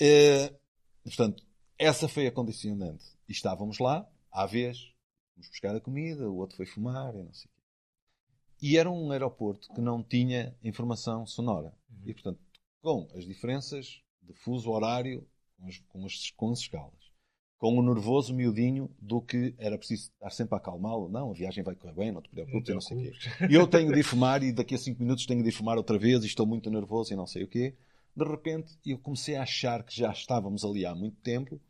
É, 0.00 0.52
portanto, 1.04 1.44
essa 1.78 2.08
foi 2.08 2.26
a 2.26 2.32
condicionante. 2.32 3.04
E 3.28 3.32
estávamos 3.32 3.78
lá, 3.78 4.08
à 4.30 4.46
vez, 4.46 4.92
fomos 5.34 5.48
buscar 5.48 5.74
a 5.74 5.80
comida, 5.80 6.28
o 6.28 6.36
outro 6.36 6.56
foi 6.56 6.66
fumar 6.66 7.14
e 7.14 7.22
não 7.22 7.32
sei 7.32 7.46
o 7.46 7.54
quê. 7.54 7.62
E 8.62 8.76
era 8.76 8.90
um 8.90 9.10
aeroporto 9.10 9.72
que 9.74 9.80
não 9.80 10.02
tinha 10.02 10.56
informação 10.62 11.26
sonora. 11.26 11.72
Uhum. 11.90 12.02
E, 12.06 12.14
portanto, 12.14 12.40
com 12.80 13.08
as 13.14 13.24
diferenças 13.24 14.02
de 14.20 14.32
fuso 14.34 14.70
horário, 14.70 15.26
com 15.56 15.66
as, 15.66 15.78
com 15.78 16.04
as, 16.04 16.30
com 16.30 16.50
as 16.50 16.58
escalas 16.60 17.01
com 17.62 17.78
o 17.78 17.94
nervoso 17.94 18.34
miudinho 18.34 18.90
do 19.00 19.22
que 19.22 19.54
era 19.56 19.78
preciso 19.78 20.10
estar 20.10 20.30
sempre 20.30 20.56
a 20.56 20.58
acalmá-lo. 20.58 21.08
Não, 21.08 21.30
a 21.30 21.32
viagem 21.32 21.62
vai 21.62 21.76
correr 21.76 21.94
bem, 21.94 22.10
não 22.10 22.20
te 22.20 22.28
preocupes, 22.28 22.68
não, 22.70 22.74
não 22.74 22.80
sei 22.80 22.96
o 22.96 23.00
quê. 23.12 23.12
E 23.48 23.54
eu 23.54 23.68
tenho 23.68 23.92
de 23.92 24.00
ir 24.00 24.02
fumar 24.02 24.42
e 24.42 24.50
daqui 24.50 24.74
a 24.74 24.78
cinco 24.78 25.00
minutos 25.00 25.26
tenho 25.26 25.44
de 25.44 25.48
ir 25.48 25.52
fumar 25.52 25.76
outra 25.76 25.96
vez 25.96 26.24
e 26.24 26.26
estou 26.26 26.44
muito 26.44 26.68
nervoso 26.68 27.12
e 27.12 27.16
não 27.16 27.24
sei 27.24 27.44
o 27.44 27.46
quê. 27.46 27.76
De 28.16 28.24
repente 28.24 28.76
eu 28.84 28.98
comecei 28.98 29.36
a 29.36 29.42
achar 29.42 29.84
que 29.84 29.96
já 29.96 30.10
estávamos 30.10 30.64
ali 30.64 30.84
há 30.84 30.92
muito 30.92 31.18
tempo 31.18 31.60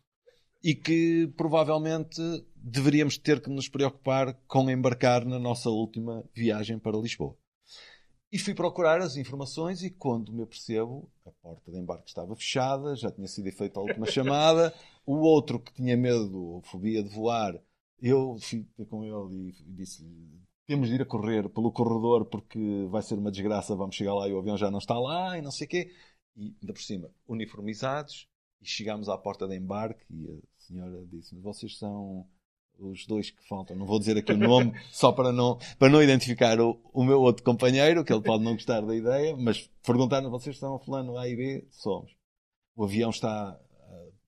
e 0.64 0.74
que 0.74 1.30
provavelmente 1.36 2.22
deveríamos 2.56 3.18
ter 3.18 3.42
que 3.42 3.50
nos 3.50 3.68
preocupar 3.68 4.32
com 4.48 4.70
embarcar 4.70 5.26
na 5.26 5.38
nossa 5.38 5.68
última 5.68 6.24
viagem 6.34 6.78
para 6.78 6.96
Lisboa. 6.96 7.36
E 8.32 8.38
fui 8.38 8.54
procurar 8.54 9.02
as 9.02 9.18
informações 9.18 9.82
e 9.82 9.90
quando 9.90 10.32
me 10.32 10.42
apercebo, 10.42 11.06
a 11.26 11.30
porta 11.42 11.70
de 11.70 11.78
embarque 11.78 12.08
estava 12.08 12.34
fechada, 12.34 12.96
já 12.96 13.10
tinha 13.10 13.28
sido 13.28 13.52
feita 13.52 13.78
a 13.78 13.82
última 13.82 14.06
chamada, 14.10 14.72
o 15.06 15.16
outro 15.16 15.58
que 15.58 15.72
tinha 15.72 15.96
medo, 15.96 16.60
fobia 16.64 17.02
de 17.02 17.08
voar, 17.08 17.60
eu 18.00 18.36
fui 18.40 18.66
com 18.86 19.04
ele 19.04 19.50
e 19.50 19.72
disse-lhe 19.74 20.42
temos 20.66 20.88
de 20.88 20.94
ir 20.94 21.02
a 21.02 21.06
correr 21.06 21.48
pelo 21.48 21.72
corredor 21.72 22.24
porque 22.26 22.86
vai 22.88 23.02
ser 23.02 23.18
uma 23.18 23.30
desgraça, 23.30 23.76
vamos 23.76 23.96
chegar 23.96 24.14
lá 24.14 24.28
e 24.28 24.32
o 24.32 24.38
avião 24.38 24.56
já 24.56 24.70
não 24.70 24.78
está 24.78 24.98
lá 24.98 25.36
e 25.36 25.42
não 25.42 25.50
sei 25.50 25.66
o 25.66 25.70
quê. 25.70 25.92
E 26.36 26.56
ainda 26.60 26.72
por 26.72 26.82
cima, 26.82 27.10
uniformizados, 27.28 28.26
e 28.60 28.66
chegámos 28.66 29.08
à 29.08 29.18
porta 29.18 29.46
de 29.46 29.56
embarque 29.56 30.04
e 30.10 30.30
a 30.30 30.60
senhora 30.60 31.04
disse-me, 31.06 31.42
vocês 31.42 31.76
são 31.76 32.26
os 32.78 33.06
dois 33.06 33.30
que 33.30 33.46
faltam, 33.46 33.76
não 33.76 33.86
vou 33.86 33.98
dizer 33.98 34.16
aqui 34.16 34.32
o 34.32 34.38
nome, 34.38 34.72
só 34.90 35.12
para 35.12 35.30
não, 35.30 35.58
para 35.78 35.90
não 35.90 36.02
identificar 36.02 36.58
o, 36.58 36.80
o 36.92 37.04
meu 37.04 37.20
outro 37.20 37.44
companheiro, 37.44 38.04
que 38.04 38.12
ele 38.12 38.22
pode 38.22 38.42
não 38.42 38.54
gostar 38.54 38.80
da 38.80 38.96
ideia, 38.96 39.36
mas 39.36 39.68
perguntar-nos, 39.84 40.30
vocês 40.30 40.56
estão 40.56 40.78
fulano 40.78 41.18
A 41.18 41.28
e 41.28 41.36
B? 41.36 41.66
Somos. 41.70 42.16
O 42.74 42.84
avião 42.84 43.10
está 43.10 43.60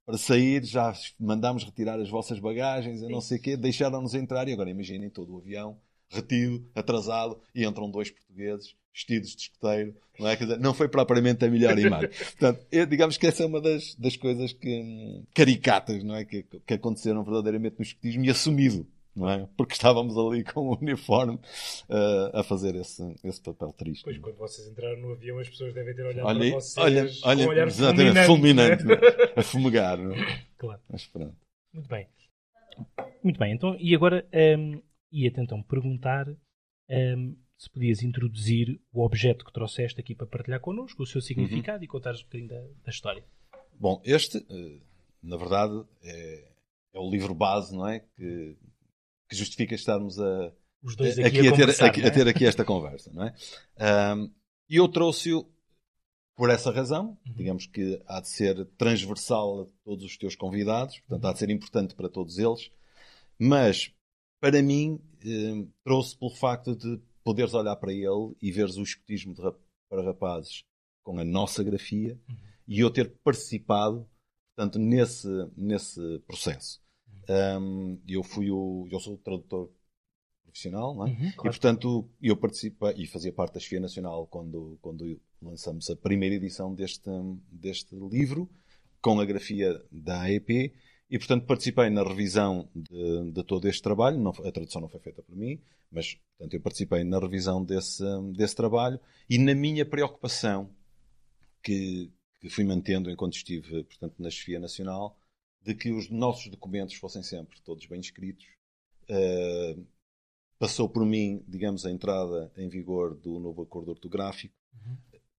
para 0.05 0.19
sair, 0.19 0.65
já 0.65 0.93
mandámos 1.19 1.65
retirar 1.65 1.99
as 1.99 2.11
vossas 2.11 2.39
bagagens, 2.39 3.03
eu 3.03 3.09
não 3.09 3.21
sei 3.21 3.39
o 3.39 3.41
quê, 3.41 3.57
deixaram-nos 3.57 4.15
entrar 4.15 4.49
e 4.49 4.53
agora 4.53 4.71
imaginem 4.71 5.09
todo 5.09 5.35
o 5.35 5.39
avião 5.39 5.79
retido, 6.11 6.65
atrasado, 6.75 7.41
e 7.55 7.65
entram 7.65 7.91
dois 7.91 8.11
portugueses 8.11 8.75
vestidos 8.93 9.35
de 9.35 9.43
escoteiro, 9.43 9.97
não 10.21 10.29
é? 10.29 10.37
Dizer, 10.37 10.61
não 10.61 10.73
foi 10.73 10.89
propriamente 10.89 11.45
a 11.45 11.51
melhor 11.51 11.77
imagem. 11.77 12.11
Portanto, 12.39 12.65
eu, 12.71 12.87
digamos 12.87 13.17
que 13.17 13.27
essa 13.27 13.43
é 13.43 13.47
uma 13.47 13.61
das, 13.61 13.95
das 13.97 14.17
coisas 14.17 14.53
que, 14.53 15.23
caricatas, 15.35 16.05
não 16.05 16.15
é? 16.15 16.25
Que, 16.25 16.45
que 16.45 16.75
aconteceram 16.75 17.25
verdadeiramente 17.25 17.77
no 17.79 17.83
escotismo 17.83 18.25
e 18.25 18.31
assumido, 18.31 18.87
não 19.15 19.31
é? 19.31 19.49
Porque 19.57 19.75
estávamos 19.75 20.17
ali 20.17 20.43
com 20.45 20.61
o 20.61 20.77
uniforme 20.77 21.35
uh, 21.35 22.39
a 22.39 22.43
fazer 22.43 22.75
esse, 22.75 23.03
esse 23.23 23.41
papel 23.41 23.73
triste. 23.73 24.05
Pois, 24.05 24.19
quando 24.19 24.37
vocês 24.37 24.69
entraram 24.69 25.01
no 25.01 25.13
avião, 25.13 25.39
as 25.39 25.49
pessoas 25.49 25.73
devem 25.75 25.95
ter 25.95 26.05
olhado 26.05 26.27
olha, 26.27 26.51
para 26.51 26.61
vocês 26.61 26.79
olha, 26.79 27.11
olha, 27.25 27.45
com 27.45 27.51
um 27.51 27.53
olhar 27.53 27.71
fulminante, 27.71 28.27
fulminante 28.27 28.85
né? 28.85 28.95
a 29.37 29.43
fumegar, 29.43 29.99
não 29.99 30.15
é? 30.15 30.45
Claro. 30.57 30.81
Mas 30.89 31.07
pronto. 31.07 31.37
Muito 31.75 31.89
bem. 31.89 32.09
Muito 33.23 33.39
bem, 33.39 33.53
então, 33.53 33.77
e 33.79 33.95
agora 33.95 34.27
um, 34.59 34.81
ia-te 35.13 35.41
então 35.41 35.63
perguntar 35.63 36.27
um, 36.91 37.37
se 37.57 37.71
podias 37.71 38.03
introduzir 38.03 38.81
o 38.93 39.05
objeto 39.05 39.45
que 39.45 39.53
trouxeste 39.53 40.01
aqui 40.01 40.15
para 40.15 40.27
partilhar 40.27 40.61
connosco, 40.61 41.03
o 41.03 41.07
seu 41.07 41.21
significado 41.21 41.79
uhum. 41.79 41.85
e 41.85 41.89
contares 41.89 42.21
um 42.21 42.25
bocadinho 42.25 42.49
da, 42.49 42.61
da, 42.85 42.91
história. 42.91 43.25
Bom, 43.79 44.01
este, 44.05 44.39
eh, 44.39 44.81
na 45.23 45.37
verdade, 45.37 45.85
é, 46.03 46.53
é, 46.95 46.99
o 46.99 47.11
livro 47.11 47.35
base, 47.35 47.75
não 47.75 47.87
é? 47.87 48.01
Que, 48.01 48.57
que 49.35 49.39
justifica 49.39 49.75
estarmos 49.75 50.19
a, 50.19 50.53
Os 50.83 50.97
dois 50.97 51.19
aqui, 51.19 51.41
aqui 51.41 51.49
a, 51.49 51.51
a, 51.51 51.57
ter, 51.57 51.85
aqui, 51.85 52.01
é? 52.01 52.07
a, 52.07 52.11
ter, 52.11 52.29
aqui 52.29 52.47
esta 52.47 52.65
conversa, 52.65 53.11
não 53.13 53.25
é? 53.25 53.35
E 54.69 54.77
eu 54.77 54.89
trouxe-o 54.89 55.47
por 56.37 56.51
essa 56.51 56.71
razão, 56.71 57.19
uhum. 57.27 57.35
digamos 57.35 57.67
que 57.67 58.01
há 58.07 58.21
de 58.21 58.29
ser 58.29 58.65
transversal 58.77 59.63
a 59.63 59.67
todos 59.85 60.05
os 60.05 60.17
teus 60.17 60.35
convidados, 60.35 60.99
portanto 61.01 61.27
há 61.27 61.33
de 61.33 61.39
ser 61.39 61.51
importante 61.51 61.95
para 61.95 62.09
todos 62.09 62.39
eles, 62.39 62.71
mas 63.39 63.93
para 64.41 64.61
mim 64.63 65.01
eh, 65.25 65.67
trouxe 65.85 66.17
pelo 66.17 66.35
facto 66.35 66.75
de 66.75 67.01
poderes 67.23 67.55
olhar 67.55 67.77
para 67.77 67.93
ele 67.93 68.35
e 68.43 68.51
veres 68.51 68.77
o 68.77 68.83
escotismo 68.83 69.35
rap 69.35 69.57
para 69.89 70.03
rapazes 70.03 70.65
com 71.05 71.19
a 71.19 71.25
nossa 71.25 71.63
grafia 71.63 72.19
uhum. 72.29 72.37
e 72.67 72.81
eu 72.81 72.91
ter 72.91 73.13
participado 73.23 74.09
portanto, 74.55 74.79
nesse, 74.79 75.29
nesse 75.57 76.19
processo. 76.27 76.84
Um, 77.29 78.01
eu 78.07 78.23
fui 78.23 78.51
o, 78.51 78.87
eu 78.91 79.01
sou 79.01 79.15
o 79.15 79.19
tradutor 79.19 79.71
profissional, 80.45 80.95
não 80.95 81.07
é? 81.07 81.11
Uhum, 81.11 81.33
claro. 81.33 81.41
E 81.41 81.51
portanto 81.51 82.11
eu 82.23 82.37
participo 82.37 82.89
e 82.91 83.07
fazia 83.07 83.33
parte 83.33 83.55
da 83.55 83.61
Chefia 83.61 83.81
Nacional 83.81 84.27
quando, 84.27 84.79
quando 84.81 85.21
lançamos 85.43 85.91
a 85.91 85.97
primeira 85.97 86.37
edição 86.37 86.75
deste, 86.75 87.11
deste 87.51 87.95
livro 87.97 88.49
com 89.01 89.21
a 89.21 89.25
grafia 89.25 89.83
da 89.91 90.23
AEP 90.23 90.73
e, 91.11 91.19
portanto, 91.19 91.45
participei 91.47 91.91
na 91.91 92.03
revisão 92.03 92.69
de, 92.75 93.31
de 93.31 93.45
todo 93.45 93.69
este 93.69 93.83
trabalho. 93.83 94.19
Não, 94.19 94.31
a 94.31 94.51
tradução 94.51 94.81
não 94.81 94.89
foi 94.89 95.01
feita 95.01 95.23
por 95.23 95.37
mim, 95.37 95.61
mas, 95.91 96.15
portanto, 96.37 96.55
eu 96.55 96.61
participei 96.61 97.05
na 97.05 97.19
revisão 97.19 97.63
desse, 97.63 98.03
desse 98.35 98.57
trabalho 98.57 98.99
e 99.29 99.39
na 99.39 99.55
minha 99.55 99.85
preocupação 99.85 100.71
que, 101.63 102.11
que 102.41 102.49
fui 102.49 102.65
mantendo 102.65 103.11
enquanto 103.11 103.35
estive, 103.35 103.85
portanto, 103.85 104.15
na 104.19 104.31
chefia 104.31 104.59
nacional, 104.59 105.19
de 105.65 105.75
que 105.75 105.91
os 105.91 106.11
nossos 106.11 106.49
documentos 106.49 106.95
fossem 106.95 107.23
sempre 107.23 107.59
todos 107.63 107.87
bem 107.87 107.99
escritos. 107.99 108.47
Uh, 109.09 109.85
passou 110.59 110.89
por 110.89 111.05
mim, 111.07 111.43
digamos, 111.49 111.87
a 111.87 111.91
entrada 111.91 112.53
em 112.57 112.69
vigor 112.69 113.15
do 113.17 113.41
novo 113.41 113.63
acordo 113.63 113.91
ortográfico, 113.91 114.55
uhum. 114.75 114.97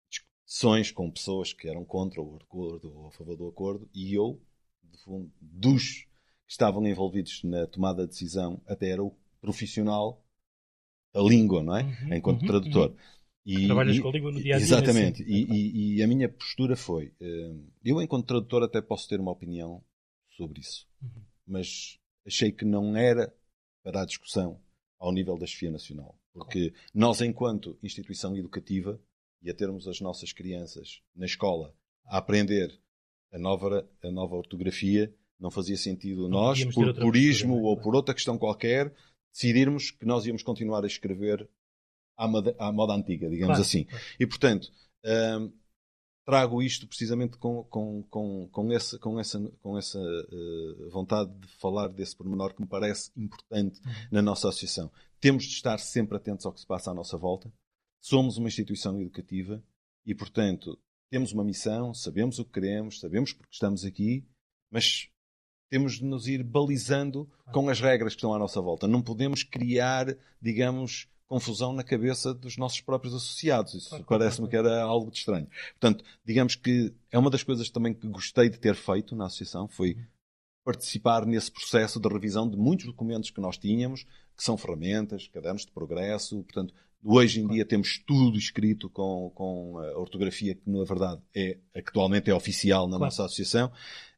discussões 0.10 0.92
com 0.92 1.12
pessoas 1.12 1.54
que 1.54 1.68
eram 1.68 1.86
contra 1.86 2.22
o 2.22 2.38
acordo 2.38 2.92
ou 2.92 3.08
a 3.08 3.12
favor 3.12 3.38
do 3.38 3.48
acordo, 3.48 3.88
e 3.94 4.16
eu, 4.16 4.42
fundo, 5.04 5.32
dos 5.40 6.06
que 6.48 6.52
estavam 6.52 6.86
envolvidos 6.88 7.44
na 7.44 7.68
tomada 7.68 8.04
de 8.04 8.10
decisão, 8.10 8.60
até 8.66 8.90
era 8.90 9.04
o 9.04 9.16
profissional, 9.40 10.24
a 11.14 11.22
língua, 11.22 11.62
não 11.62 11.78
é? 11.78 11.84
Uhum, 11.84 12.14
Enquanto 12.16 12.42
uhum, 12.42 12.48
tradutor. 12.48 12.90
Uhum. 12.90 12.96
E, 13.46 13.68
Trabalhas 13.68 13.98
e, 13.98 14.02
com 14.02 14.10
a 14.10 14.12
língua 14.12 14.32
no 14.32 14.42
dia 14.42 14.56
a 14.56 14.58
dia. 14.58 14.66
Exatamente. 14.66 15.22
Assim. 15.22 15.32
E, 15.32 15.98
e, 15.98 16.04
a 16.04 16.08
minha 16.08 16.28
postura 16.28 16.76
foi: 16.76 17.14
uh, 17.22 17.64
eu, 17.84 18.02
enquanto 18.02 18.26
tradutor, 18.26 18.64
até 18.64 18.82
posso 18.82 19.08
ter 19.08 19.20
uma 19.20 19.32
opinião 19.32 19.84
sobre 20.36 20.60
isso, 20.60 20.88
uhum. 21.02 21.24
mas 21.46 22.00
achei 22.26 22.52
que 22.52 22.66
não 22.66 22.96
era 22.96 23.34
para 23.84 24.02
a 24.02 24.06
discussão 24.06 24.60
ao 25.00 25.12
nível 25.12 25.38
da 25.38 25.46
chefia 25.46 25.72
nacional. 25.72 26.18
Porque 26.34 26.72
claro. 26.72 26.86
nós, 26.94 27.22
enquanto 27.22 27.78
instituição 27.82 28.36
educativa, 28.36 29.00
e 29.42 29.50
a 29.50 29.54
termos 29.54 29.88
as 29.88 30.02
nossas 30.02 30.34
crianças 30.34 31.02
na 31.16 31.26
escola 31.26 31.74
a 32.06 32.18
aprender 32.18 32.78
a 33.32 33.38
nova, 33.38 33.88
a 34.04 34.12
nova 34.12 34.36
ortografia, 34.36 35.14
não 35.40 35.52
fazia 35.52 35.78
sentido 35.78 36.24
não 36.24 36.40
nós, 36.40 36.66
por 36.66 36.94
purismo 36.96 37.58
é? 37.58 37.62
ou 37.62 37.78
por 37.78 37.96
outra 37.96 38.16
questão 38.16 38.38
qualquer, 38.38 38.94
decidirmos 39.32 39.92
que 39.92 40.06
nós 40.06 40.26
íamos 40.26 40.42
continuar 40.42 40.84
a 40.84 40.88
escrever 40.88 41.48
à 42.18 42.28
moda, 42.28 42.56
à 42.58 42.72
moda 42.72 42.94
antiga, 42.94 43.30
digamos 43.30 43.58
claro, 43.58 43.62
assim. 43.62 43.86
E, 44.20 44.26
portanto, 44.26 44.72
hum, 45.06 45.52
trago 46.26 46.62
isto 46.62 46.88
precisamente 46.88 47.38
com, 47.38 47.64
com, 47.66 48.04
com, 48.10 48.50
com 48.52 48.72
essa, 48.74 48.98
com 48.98 49.20
essa, 49.20 49.40
com 49.62 49.78
essa 49.78 50.00
uh, 50.00 50.90
vontade 50.90 51.32
de 51.40 51.48
falar 51.60 51.88
desse 51.90 52.16
pormenor 52.16 52.54
que 52.54 52.62
me 52.62 52.68
parece 52.68 53.12
importante 53.16 53.80
uhum. 53.86 53.94
na 54.12 54.22
nossa 54.22 54.50
associação. 54.50 54.92
Temos 55.20 55.44
de 55.44 55.52
estar 55.52 55.78
sempre 55.78 56.18
atentos 56.18 56.46
ao 56.46 56.52
que 56.52 56.60
se 56.60 56.66
passa 56.66 56.92
à 56.92 56.94
nossa 56.94 57.18
volta. 57.18 57.54
Somos 58.02 58.38
uma 58.38 58.48
instituição 58.48 59.00
educativa 59.00 59.64
e, 60.06 60.16
portanto, 60.16 60.78
temos 61.12 61.32
uma 61.32 61.44
missão, 61.44 61.94
sabemos 61.94 62.40
o 62.40 62.46
que 62.46 62.54
queremos, 62.54 63.00
sabemos 63.00 63.32
porque 63.32 63.54
estamos 63.54 63.86
aqui, 63.86 64.28
mas 64.72 65.10
temos 65.70 65.94
de 65.94 66.06
nos 66.06 66.28
ir 66.28 66.44
balizando 66.44 67.30
com 67.54 67.70
as 67.70 67.80
regras 67.80 68.14
que 68.14 68.18
estão 68.18 68.34
à 68.34 68.40
nossa 68.40 68.62
volta. 68.62 68.88
Não 68.88 69.02
podemos 69.02 69.44
criar, 69.44 70.16
digamos, 70.42 71.08
confusão 71.28 71.74
na 71.74 71.84
cabeça 71.84 72.34
dos 72.34 72.58
nossos 72.58 72.82
próprios 72.82 73.14
associados. 73.14 73.74
Isso 73.74 74.04
parece-me 74.08 74.48
que 74.48 74.56
era 74.56 74.84
algo 74.84 75.10
de 75.12 75.18
estranho. 75.18 75.48
Portanto, 75.80 76.04
digamos 76.24 76.56
que 76.56 76.94
é 77.12 77.18
uma 77.18 77.30
das 77.30 77.44
coisas 77.44 77.70
também 77.70 77.94
que 77.94 78.08
gostei 78.08 78.50
de 78.50 78.60
ter 78.60 78.76
feito 78.76 79.16
na 79.16 79.26
associação 79.26 79.68
foi 79.68 79.98
participar 80.64 81.26
nesse 81.26 81.52
processo 81.52 82.00
de 82.00 82.10
revisão 82.10 82.50
de 82.50 82.58
muitos 82.58 82.86
documentos 82.86 83.30
que 83.30 83.40
nós 83.40 83.58
tínhamos, 83.58 84.04
que 84.36 84.44
são 84.44 84.58
ferramentas, 84.58 85.28
cadernos 85.28 85.66
de 85.66 85.72
progresso. 85.72 86.44
Portanto, 86.44 86.74
hoje 87.04 87.42
em 87.42 87.48
dia 87.48 87.64
temos 87.64 88.00
tudo 88.00 88.38
escrito 88.38 88.90
com, 88.90 89.32
com 89.36 89.78
a 89.78 89.98
ortografia 89.98 90.56
que, 90.56 90.68
na 90.70 90.84
verdade, 90.84 91.22
é 91.36 91.60
atualmente 91.76 92.32
é 92.32 92.34
oficial 92.34 92.88
na 92.88 92.98
claro. 92.98 93.06
nossa 93.06 93.26
associação. 93.26 93.68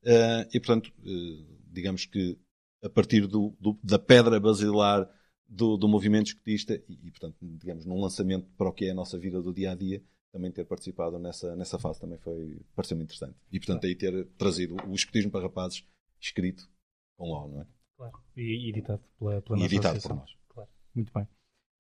Uh, 0.03 0.47
e, 0.53 0.59
portanto, 0.59 0.87
uh, 0.87 1.57
digamos 1.69 2.05
que 2.05 2.37
a 2.81 2.89
partir 2.89 3.27
do, 3.27 3.55
do, 3.59 3.77
da 3.83 3.99
pedra 3.99 4.39
basilar 4.39 5.09
do, 5.47 5.77
do 5.77 5.87
movimento 5.87 6.27
escutista 6.27 6.75
e, 6.87 7.07
e, 7.07 7.11
portanto, 7.11 7.37
digamos, 7.41 7.85
num 7.85 7.99
lançamento 7.99 8.49
para 8.57 8.69
o 8.69 8.73
que 8.73 8.85
é 8.85 8.91
a 8.91 8.95
nossa 8.95 9.17
vida 9.17 9.41
do 9.41 9.53
dia 9.53 9.71
a 9.71 9.75
dia, 9.75 10.03
também 10.31 10.51
ter 10.51 10.65
participado 10.65 11.17
nessa, 11.17 11.55
nessa 11.55 11.79
fase 11.79 11.99
também 11.99 12.17
foi, 12.17 12.61
pareceu-me 12.75 13.03
interessante. 13.03 13.35
E, 13.51 13.59
portanto, 13.59 13.85
aí 13.85 13.95
ter 13.95 14.27
trazido 14.37 14.75
o 14.87 14.93
escutismo 14.93 15.31
para 15.31 15.41
rapazes 15.41 15.83
escrito 16.19 16.69
com 17.17 17.29
O, 17.29 17.47
não 17.47 17.61
é? 17.61 17.67
Claro. 17.95 18.19
E 18.35 18.69
editado 18.69 19.03
pela, 19.17 19.41
pela 19.41 19.57
e 19.57 19.61
nossa 19.61 19.75
editado 19.75 20.01
por 20.01 20.15
nós. 20.15 20.37
Claro. 20.49 20.69
Muito 20.93 21.13
bem. 21.13 21.27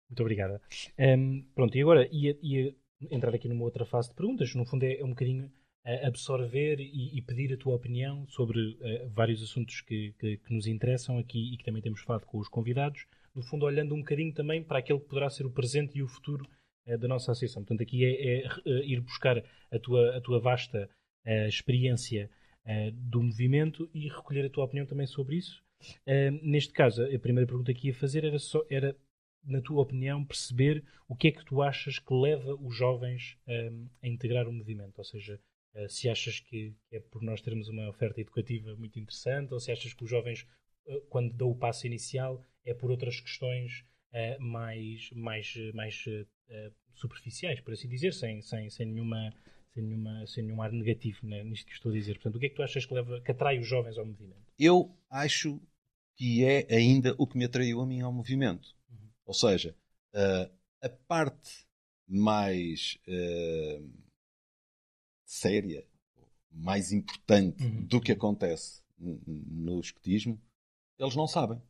Muito 0.09 0.21
obrigada. 0.21 0.61
Um, 0.99 1.43
pronto, 1.55 1.77
e 1.77 1.81
agora 1.81 2.07
ia, 2.11 2.37
ia, 2.41 2.75
entrar 3.09 3.33
aqui 3.33 3.47
numa 3.47 3.63
outra 3.63 3.85
fase 3.85 4.09
de 4.09 4.15
perguntas. 4.15 4.53
No 4.53 4.65
fundo, 4.65 4.83
é, 4.83 4.99
é 4.99 5.05
um 5.05 5.09
bocadinho 5.09 5.45
uh, 5.45 6.07
absorver 6.07 6.81
e, 6.81 7.17
e, 7.17 7.21
pedir 7.21 7.53
a 7.53 7.57
tua 7.57 7.75
opinião 7.75 8.27
sobre 8.27 8.59
uh, 8.59 9.09
vários 9.09 9.41
assuntos 9.41 9.79
que, 9.81 10.13
que, 10.19 10.37
que, 10.37 10.53
nos 10.53 10.67
interessam 10.67 11.17
aqui 11.17 11.53
e 11.53 11.57
que 11.57 11.63
também 11.63 11.81
temos 11.81 12.01
falado 12.01 12.25
com 12.25 12.39
os 12.39 12.49
convidados. 12.49 13.05
No 13.33 13.41
fundo, 13.43 13.65
olhando 13.65 13.95
um 13.95 13.99
bocadinho 13.99 14.33
também 14.33 14.63
para 14.63 14.79
aquele 14.79 14.99
que 14.99 15.07
poderá 15.07 15.29
ser 15.29 15.45
o 15.45 15.51
presente 15.51 15.97
e 15.97 16.03
o 16.03 16.07
futuro 16.07 16.45
uh, 16.87 16.97
da 16.97 17.07
nossa 17.07 17.31
associação. 17.31 17.63
Portanto, 17.63 17.83
aqui 17.83 18.05
é, 18.05 18.43
é 18.43 18.47
ir 18.85 18.99
buscar 19.01 19.43
a 19.71 19.79
tua, 19.79 20.17
a 20.17 20.21
tua 20.21 20.39
vasta 20.39 20.89
experiência 21.47 22.31
do 22.93 23.21
movimento 23.21 23.87
e 23.93 24.09
recolher 24.09 24.43
a 24.43 24.49
tua 24.49 24.65
opinião 24.65 24.87
também 24.87 25.05
sobre 25.05 25.35
isso. 25.35 25.63
neste 26.41 26.73
caso, 26.73 27.03
a 27.03 27.19
primeira 27.19 27.45
pergunta 27.45 27.71
que 27.75 27.89
ia 27.89 27.93
fazer 27.93 28.25
era, 28.25 28.39
só, 28.39 28.65
era 28.71 28.95
na 29.43 29.61
tua 29.61 29.81
opinião, 29.81 30.25
perceber 30.25 30.83
o 31.07 31.15
que 31.15 31.27
é 31.27 31.31
que 31.31 31.43
tu 31.45 31.61
achas 31.61 31.99
que 31.99 32.13
leva 32.13 32.55
os 32.55 32.75
jovens 32.75 33.37
a 34.01 34.07
integrar 34.07 34.47
o 34.47 34.53
movimento? 34.53 34.97
Ou 34.97 35.03
seja, 35.03 35.39
se 35.89 36.09
achas 36.09 36.39
que, 36.39 36.73
é 36.91 36.99
por 36.99 37.21
nós 37.21 37.41
termos 37.41 37.67
uma 37.67 37.89
oferta 37.89 38.21
educativa 38.21 38.75
muito 38.75 38.99
interessante, 38.99 39.53
ou 39.53 39.59
se 39.59 39.71
achas 39.71 39.93
que 39.93 40.03
os 40.03 40.09
jovens, 40.09 40.45
quando 41.09 41.33
dão 41.33 41.49
o 41.49 41.55
passo 41.55 41.87
inicial, 41.87 42.45
é 42.65 42.73
por 42.73 42.91
outras 42.91 43.19
questões 43.19 43.83
uh, 44.13 44.41
mais, 44.41 45.09
mais, 45.11 45.53
mais 45.73 46.05
superficiais, 46.93 47.59
por 47.61 47.73
assim 47.73 47.87
dizer, 47.87 48.13
sem, 48.13 48.41
sem, 48.41 48.69
sem 48.69 48.85
nenhuma. 48.85 49.33
Sem, 49.73 49.83
nenhuma, 49.83 50.27
sem 50.27 50.43
nenhum 50.43 50.61
ar 50.61 50.69
negativo 50.69 51.25
né, 51.25 51.45
nisto 51.45 51.65
que 51.65 51.71
estou 51.71 51.93
a 51.93 51.95
dizer. 51.95 52.15
Portanto, 52.15 52.35
o 52.35 52.39
que 52.39 52.47
é 52.47 52.49
que 52.49 52.55
tu 52.55 52.61
achas 52.61 52.85
que, 52.85 52.93
leva, 52.93 53.21
que 53.21 53.31
atrai 53.31 53.57
os 53.57 53.65
jovens 53.65 53.97
ao 53.97 54.05
movimento? 54.05 54.43
Eu 54.59 54.93
acho 55.09 55.61
que 56.17 56.43
é 56.43 56.67
ainda 56.69 57.15
o 57.17 57.25
que 57.25 57.37
me 57.37 57.45
atraiu 57.45 57.79
a 57.79 57.85
mim 57.85 58.01
ao 58.01 58.11
movimento. 58.11 58.75
Ou 59.25 59.33
seja, 59.33 59.73
uh, 60.13 60.53
a 60.81 60.89
parte 61.07 61.65
mais 62.05 62.97
uh, 63.07 63.89
séria, 65.25 65.87
mais 66.51 66.91
importante 66.91 67.63
uhum. 67.63 67.85
do 67.85 68.01
que 68.01 68.11
acontece 68.11 68.83
no 68.97 69.79
escotismo, 69.79 70.39
eles 70.99 71.15
não 71.15 71.27
sabem. 71.27 71.61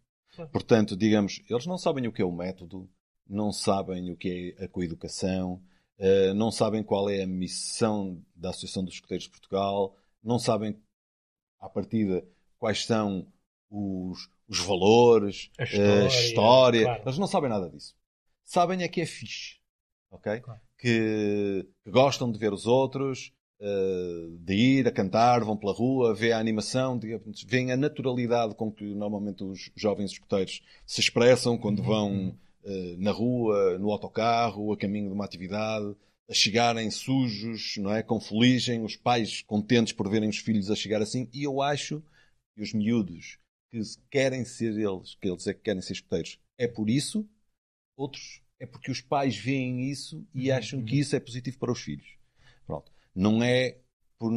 Portanto, 0.52 0.96
digamos, 0.96 1.42
eles 1.50 1.66
não 1.66 1.78
sabem 1.78 2.08
o 2.08 2.12
que 2.12 2.22
é 2.22 2.26
o 2.26 2.32
método, 2.32 2.90
não 3.28 3.52
sabem 3.52 4.12
o 4.12 4.18
que 4.18 4.56
é 4.58 4.66
a 4.66 4.68
coeducação, 4.68 5.62
uh, 6.00 6.34
não 6.34 6.52
sabem 6.52 6.84
qual 6.84 7.10
é 7.10 7.24
a 7.24 7.28
missão 7.28 8.24
da 8.36 8.50
Associação 8.50 8.84
dos 8.84 8.96
Escoteiros 8.96 9.26
de 9.26 9.32
Portugal, 9.32 9.96
não 10.24 10.40
sabem, 10.40 10.78
à 11.60 11.70
partida, 11.70 12.26
quais 12.58 12.86
são 12.86 13.28
os, 13.70 14.30
os 14.48 14.60
valores, 14.60 15.50
a 15.58 15.64
história. 15.64 16.04
A 16.04 16.08
história. 16.08 16.84
Claro. 16.84 17.04
Eles 17.06 17.18
não 17.18 17.28
sabem 17.28 17.50
nada 17.50 17.70
disso. 17.70 17.96
Sabem 18.44 18.84
é 18.84 18.88
que 18.88 19.02
é 19.02 19.06
fixe. 19.06 19.60
Ok? 20.10 20.42
Claro. 20.42 20.62
Que, 20.78 21.68
que, 21.84 21.92
gostam 21.92 22.32
de 22.32 22.38
ver 22.38 22.52
os 22.52 22.66
outros, 22.66 23.32
de 24.40 24.56
ir 24.56 24.88
a 24.88 24.92
cantar, 24.92 25.44
vão 25.44 25.56
pela 25.56 25.72
rua, 25.72 26.16
vê 26.16 26.32
a 26.32 26.40
animação, 26.40 27.00
veem 27.46 27.72
a 27.72 27.78
naturalidade 27.78 28.56
com 28.56 28.72
que 28.72 28.84
normalmente 28.96 29.44
os 29.44 29.72
jovens 29.76 30.12
escuteiros 30.12 30.64
se 30.86 31.00
expressam 31.00 31.58
quando 31.58 31.80
uhum. 31.80 31.86
vão 31.86 32.28
uh, 32.64 32.98
na 32.98 33.12
rua, 33.12 33.78
no 33.78 33.92
autocarro, 33.92 34.74
a 34.74 34.78
caminho 34.78 35.10
de 35.10 35.14
uma 35.14 35.26
atividade, 35.26 35.96
a 36.28 36.34
chegarem 36.34 36.90
sujos, 36.90 37.76
não 37.78 37.94
é? 37.94 38.02
com 38.02 38.20
fuligem, 38.20 38.84
os 38.84 38.96
pais 38.96 39.44
contentes 39.44 39.94
por 39.94 40.10
verem 40.10 40.30
os 40.30 40.38
filhos 40.38 40.72
a 40.72 40.76
chegar 40.76 41.02
assim. 41.02 41.30
E 41.32 41.44
eu 41.44 41.62
acho 41.62 42.02
que 42.56 42.64
os 42.64 42.74
miúdos 42.74 43.38
que 43.70 43.80
querem 44.10 44.44
ser 44.44 44.74
eles, 44.74 45.16
que 45.16 45.30
eles 45.30 45.46
é 45.46 45.54
que 45.54 45.62
querem 45.62 45.82
ser 45.82 45.94
escuteiros. 45.94 46.40
É 46.58 46.68
por 46.68 46.90
isso, 46.90 47.28
outros 47.96 48.42
é 48.60 48.66
porque 48.66 48.92
os 48.92 49.02
pais 49.02 49.36
veem 49.38 49.90
isso 49.90 50.26
e 50.34 50.50
uhum, 50.50 50.58
acham 50.58 50.84
que 50.84 50.96
uhum. 50.96 51.02
isso 51.02 51.16
é 51.16 51.20
positivo 51.20 51.60
para 51.60 51.72
os 51.72 51.80
filhos. 51.80 52.16
Pronto. 52.66 52.92
Não 53.16 53.44
é 53.44 53.78
por 54.18 54.32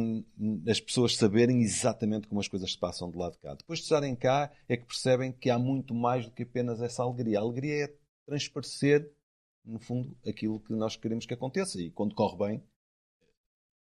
as 0.67 0.79
pessoas 0.79 1.15
saberem 1.15 1.61
exatamente 1.61 2.27
como 2.27 2.41
as 2.41 2.47
coisas 2.47 2.71
se 2.71 2.79
passam 2.79 3.09
do 3.09 3.19
lado 3.19 3.33
de 3.33 3.39
cá. 3.39 3.53
Depois 3.53 3.79
de 3.79 3.83
estarem 3.85 4.15
cá, 4.15 4.51
é 4.67 4.75
que 4.75 4.85
percebem 4.85 5.31
que 5.31 5.49
há 5.49 5.59
muito 5.59 5.93
mais 5.93 6.25
do 6.25 6.31
que 6.31 6.43
apenas 6.43 6.81
essa 6.81 7.03
alegria. 7.03 7.37
A 7.37 7.41
alegria 7.43 7.85
é 7.85 7.95
transparecer, 8.25 9.11
no 9.63 9.79
fundo, 9.79 10.17
aquilo 10.27 10.59
que 10.59 10.73
nós 10.73 10.95
queremos 10.95 11.25
que 11.25 11.35
aconteça. 11.35 11.79
E 11.79 11.91
quando 11.91 12.15
corre 12.15 12.37
bem, 12.37 12.63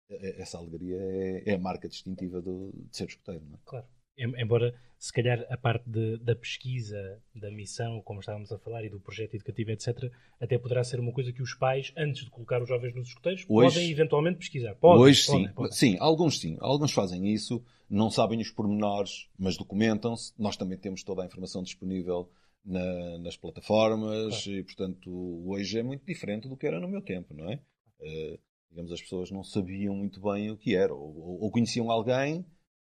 essa 0.10 0.58
alegria 0.58 0.98
é, 0.98 1.52
é 1.52 1.54
a 1.54 1.60
marca 1.60 1.88
distintiva 1.88 2.42
do, 2.42 2.72
de 2.74 2.98
ser 2.98 3.08
escuteiro. 3.08 3.46
Não 3.46 3.56
é? 3.56 3.60
Claro 3.64 3.88
embora 4.18 4.74
se 5.02 5.12
calhar 5.12 5.46
a 5.50 5.58
parte 5.58 5.90
de, 5.90 6.18
da 6.18 6.36
pesquisa, 6.36 7.20
da 7.34 7.50
missão, 7.50 8.02
como 8.04 8.20
estávamos 8.20 8.52
a 8.52 8.60
falar, 8.60 8.86
e 8.86 8.90
do 8.90 9.00
projeto 9.00 9.34
educativo, 9.34 9.72
etc., 9.72 10.12
até 10.40 10.60
poderá 10.60 10.84
ser 10.84 11.00
uma 11.00 11.12
coisa 11.12 11.34
que 11.34 11.42
os 11.42 11.56
pais, 11.56 11.92
antes 11.98 12.24
de 12.24 12.30
colocar 12.30 12.62
os 12.62 12.70
jovens 12.70 12.94
nos 12.94 13.08
escuteiros, 13.08 13.44
hoje, 13.50 13.76
podem 13.76 13.92
eventualmente 13.92 14.38
pesquisar. 14.38 14.76
Podem, 14.76 15.02
hoje 15.02 15.26
podem, 15.26 15.48
sim, 15.48 15.54
podem. 15.54 15.72
sim, 15.72 15.98
alguns 16.00 16.40
sim. 16.40 16.56
Alguns 16.60 16.92
fazem 16.92 17.34
isso, 17.34 17.64
não 17.90 18.12
sabem 18.12 18.40
os 18.40 18.52
pormenores, 18.52 19.28
mas 19.40 19.58
documentam-se. 19.58 20.34
Nós 20.38 20.56
também 20.56 20.78
temos 20.78 21.02
toda 21.04 21.24
a 21.24 21.26
informação 21.26 21.64
disponível 21.64 22.30
na, 22.64 23.18
nas 23.18 23.36
plataformas 23.36 24.44
claro. 24.44 24.60
e, 24.60 24.64
portanto, 24.64 25.44
hoje 25.48 25.80
é 25.80 25.84
muito 25.84 26.06
diferente 26.06 26.48
do 26.48 26.56
que 26.56 26.68
era 26.68 26.80
no 26.80 26.88
meu 26.88 27.02
tempo, 27.02 27.34
não 27.34 27.50
é? 27.50 27.56
Uh, 28.00 28.40
digamos, 28.70 28.92
as 28.92 29.02
pessoas 29.02 29.32
não 29.32 29.44
sabiam 29.44 29.96
muito 29.96 30.22
bem 30.22 30.52
o 30.52 30.58
que 30.58 30.76
era, 30.76 30.94
ou, 30.94 31.18
ou, 31.18 31.42
ou 31.42 31.52
conheciam 31.52 31.90
alguém 31.90 32.46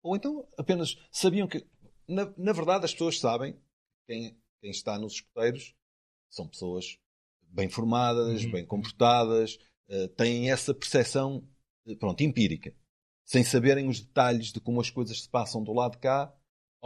ou 0.07 0.17
então 0.17 0.47
apenas 0.57 0.97
sabiam 1.11 1.47
que. 1.47 1.67
Na, 2.09 2.33
na 2.37 2.53
verdade, 2.53 2.85
as 2.85 2.93
pessoas 2.93 3.19
sabem, 3.19 3.59
quem, 4.07 4.39
quem 4.61 4.71
está 4.71 4.97
nos 4.97 5.15
escuteiros 5.15 5.75
são 6.31 6.47
pessoas 6.47 6.99
bem 7.43 7.69
formadas, 7.69 8.45
uhum. 8.45 8.53
bem 8.53 8.65
comportadas, 8.65 9.59
uh, 9.89 10.09
têm 10.09 10.51
essa 10.51 10.73
percepção 10.73 11.43
pronto, 11.99 12.23
empírica. 12.23 12.75
Sem 13.25 13.43
saberem 13.43 13.89
os 13.89 14.01
detalhes 14.01 14.53
de 14.53 14.61
como 14.61 14.81
as 14.81 14.91
coisas 14.91 15.23
se 15.23 15.29
passam 15.29 15.63
do 15.63 15.73
lado 15.73 15.93
de 15.93 15.99
cá, 15.99 16.33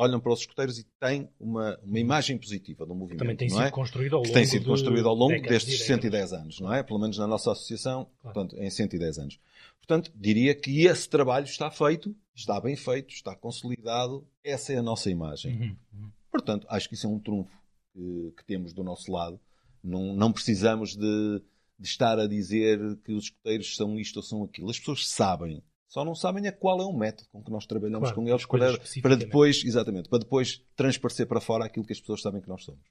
olham 0.01 0.19
para 0.19 0.33
os 0.33 0.41
escuteiros 0.41 0.79
e 0.79 0.85
têm 0.99 1.29
uma, 1.39 1.79
uma 1.83 1.99
imagem 1.99 2.39
positiva 2.39 2.87
do 2.87 2.95
movimento. 2.95 3.19
Também 3.19 3.37
tem 3.37 3.49
não 3.49 3.59
sido 3.59 3.67
é? 3.67 3.71
construído 3.71 4.15
ao 4.15 4.21
longo, 4.21 4.29
que 4.29 4.35
tem 4.35 4.47
sido 4.47 4.65
construído 4.65 5.09
ao 5.09 5.15
longo 5.15 5.35
de 5.35 5.43
destes 5.43 5.83
110 5.83 6.33
anos, 6.33 6.59
não 6.59 6.73
é? 6.73 6.83
Pelo 6.83 6.99
menos 6.99 7.19
na 7.19 7.27
nossa 7.27 7.53
associação, 7.53 8.09
claro. 8.23 8.35
portanto, 8.35 8.57
em 8.59 8.71
110 8.71 9.19
anos. 9.19 9.39
Portanto, 9.79 10.11
diria 10.15 10.55
que 10.55 10.87
esse 10.87 11.07
trabalho 11.07 11.45
está 11.45 11.71
feito, 11.71 12.17
está 12.35 12.59
bem 12.59 12.77
feito, 12.77 13.13
está 13.13 13.37
consolidado, 13.37 14.27
essa 14.43 14.73
é 14.73 14.79
a 14.79 14.83
nossa 14.83 15.11
imagem. 15.11 15.53
Uhum, 15.55 15.77
uhum. 15.93 16.11
Portanto, 16.31 16.67
acho 16.71 16.89
que 16.89 16.95
isso 16.95 17.07
é 17.07 17.11
um 17.11 17.19
trunfo 17.19 17.55
que, 17.93 18.33
que 18.39 18.45
temos 18.45 18.73
do 18.73 18.83
nosso 18.83 19.13
lado. 19.13 19.39
Não, 19.85 20.15
não 20.15 20.33
precisamos 20.33 20.97
de, 20.97 21.43
de, 21.79 21.87
estar 21.87 22.19
a 22.19 22.27
dizer 22.27 22.79
que 23.05 23.13
os 23.13 23.25
escuteiros 23.25 23.77
são 23.77 23.99
isto 23.99 24.17
ou 24.17 24.23
são 24.23 24.45
aquilo. 24.45 24.71
As 24.71 24.79
pessoas 24.79 25.07
sabem 25.07 25.63
só 25.91 26.05
não 26.05 26.15
sabem 26.15 26.47
é 26.47 26.53
qual 26.53 26.81
é 26.81 26.85
o 26.85 26.93
método 26.93 27.29
com 27.31 27.43
que 27.43 27.51
nós 27.51 27.67
trabalhamos 27.67 28.13
claro, 28.13 28.15
com 28.15 28.29
eles 28.29 28.47
para, 28.47 29.03
para 29.03 29.17
depois, 29.17 29.65
exatamente, 29.65 30.09
para 30.09 30.21
depois 30.21 30.65
transparecer 30.77 31.27
para 31.27 31.41
fora 31.41 31.65
aquilo 31.65 31.85
que 31.85 31.93
as 31.93 32.01
pessoas 32.01 32.23
sabem 32.23 32.41
que 32.41 32.49
nós 32.49 32.63
somos. 32.63 32.89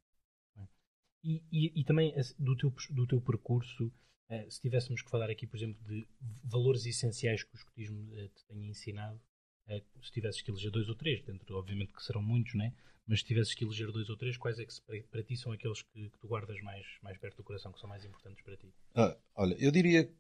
E, 1.23 1.41
e, 1.49 1.79
e 1.79 1.83
também 1.85 2.13
do 2.37 2.57
teu, 2.57 2.73
do 2.91 3.07
teu 3.07 3.21
percurso, 3.21 3.89
eh, 4.29 4.45
se 4.49 4.59
tivéssemos 4.61 5.01
que 5.01 5.09
falar 5.09 5.29
aqui, 5.29 5.47
por 5.47 5.55
exemplo, 5.55 5.81
de 5.87 6.05
valores 6.43 6.85
essenciais 6.85 7.41
que 7.41 7.53
o 7.53 7.57
escutismo 7.57 8.13
eh, 8.17 8.27
te 8.27 8.45
tenha 8.45 8.67
ensinado, 8.67 9.19
eh, 9.67 9.81
se 10.01 10.11
tivesses 10.11 10.41
que 10.41 10.51
eleger 10.51 10.69
dois 10.69 10.89
ou 10.89 10.95
três, 10.95 11.23
dentro, 11.23 11.55
obviamente 11.55 11.93
que 11.93 12.03
serão 12.03 12.21
muitos, 12.21 12.53
né? 12.53 12.73
mas 13.07 13.21
se 13.21 13.25
tivesses 13.25 13.55
que 13.55 13.63
eleger 13.63 13.91
dois 13.91 14.09
ou 14.09 14.17
três, 14.17 14.37
quais 14.37 14.59
é 14.59 14.65
que 14.65 14.73
para, 14.81 15.01
para 15.03 15.23
ti 15.23 15.37
são 15.37 15.51
aqueles 15.53 15.81
que, 15.81 16.09
que, 16.09 16.19
tu 16.19 16.27
guardas 16.27 16.61
mais, 16.61 16.85
mais 17.01 17.17
perto 17.17 17.37
do 17.37 17.43
coração, 17.43 17.71
que 17.71 17.79
são 17.79 17.89
mais 17.89 18.05
importantes 18.05 18.43
para 18.43 18.55
ti? 18.57 18.71
Ah, 18.93 19.17
olha, 19.35 19.55
eu 19.57 19.71
diria 19.71 20.13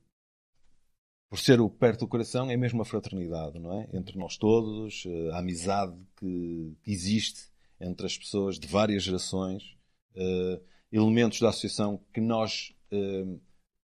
por 1.29 1.37
ser 1.39 1.61
o 1.61 1.69
perto 1.69 2.01
do 2.01 2.07
coração, 2.07 2.49
é 2.49 2.57
mesmo 2.57 2.81
a 2.81 2.85
fraternidade, 2.85 3.59
não 3.59 3.79
é? 3.79 3.87
Entre 3.93 4.17
nós 4.17 4.35
todos, 4.35 5.03
eh, 5.05 5.29
a 5.31 5.39
amizade 5.39 5.95
que, 6.17 6.75
existe 6.87 7.49
entre 7.79 8.05
as 8.07 8.17
pessoas 8.17 8.59
de 8.59 8.67
várias 8.67 9.03
gerações, 9.03 9.77
uh, 10.15 10.61
elementos 10.91 11.39
da 11.39 11.47
associação 11.47 12.03
que 12.13 12.19
nós 12.19 12.75
uh, 12.91 13.39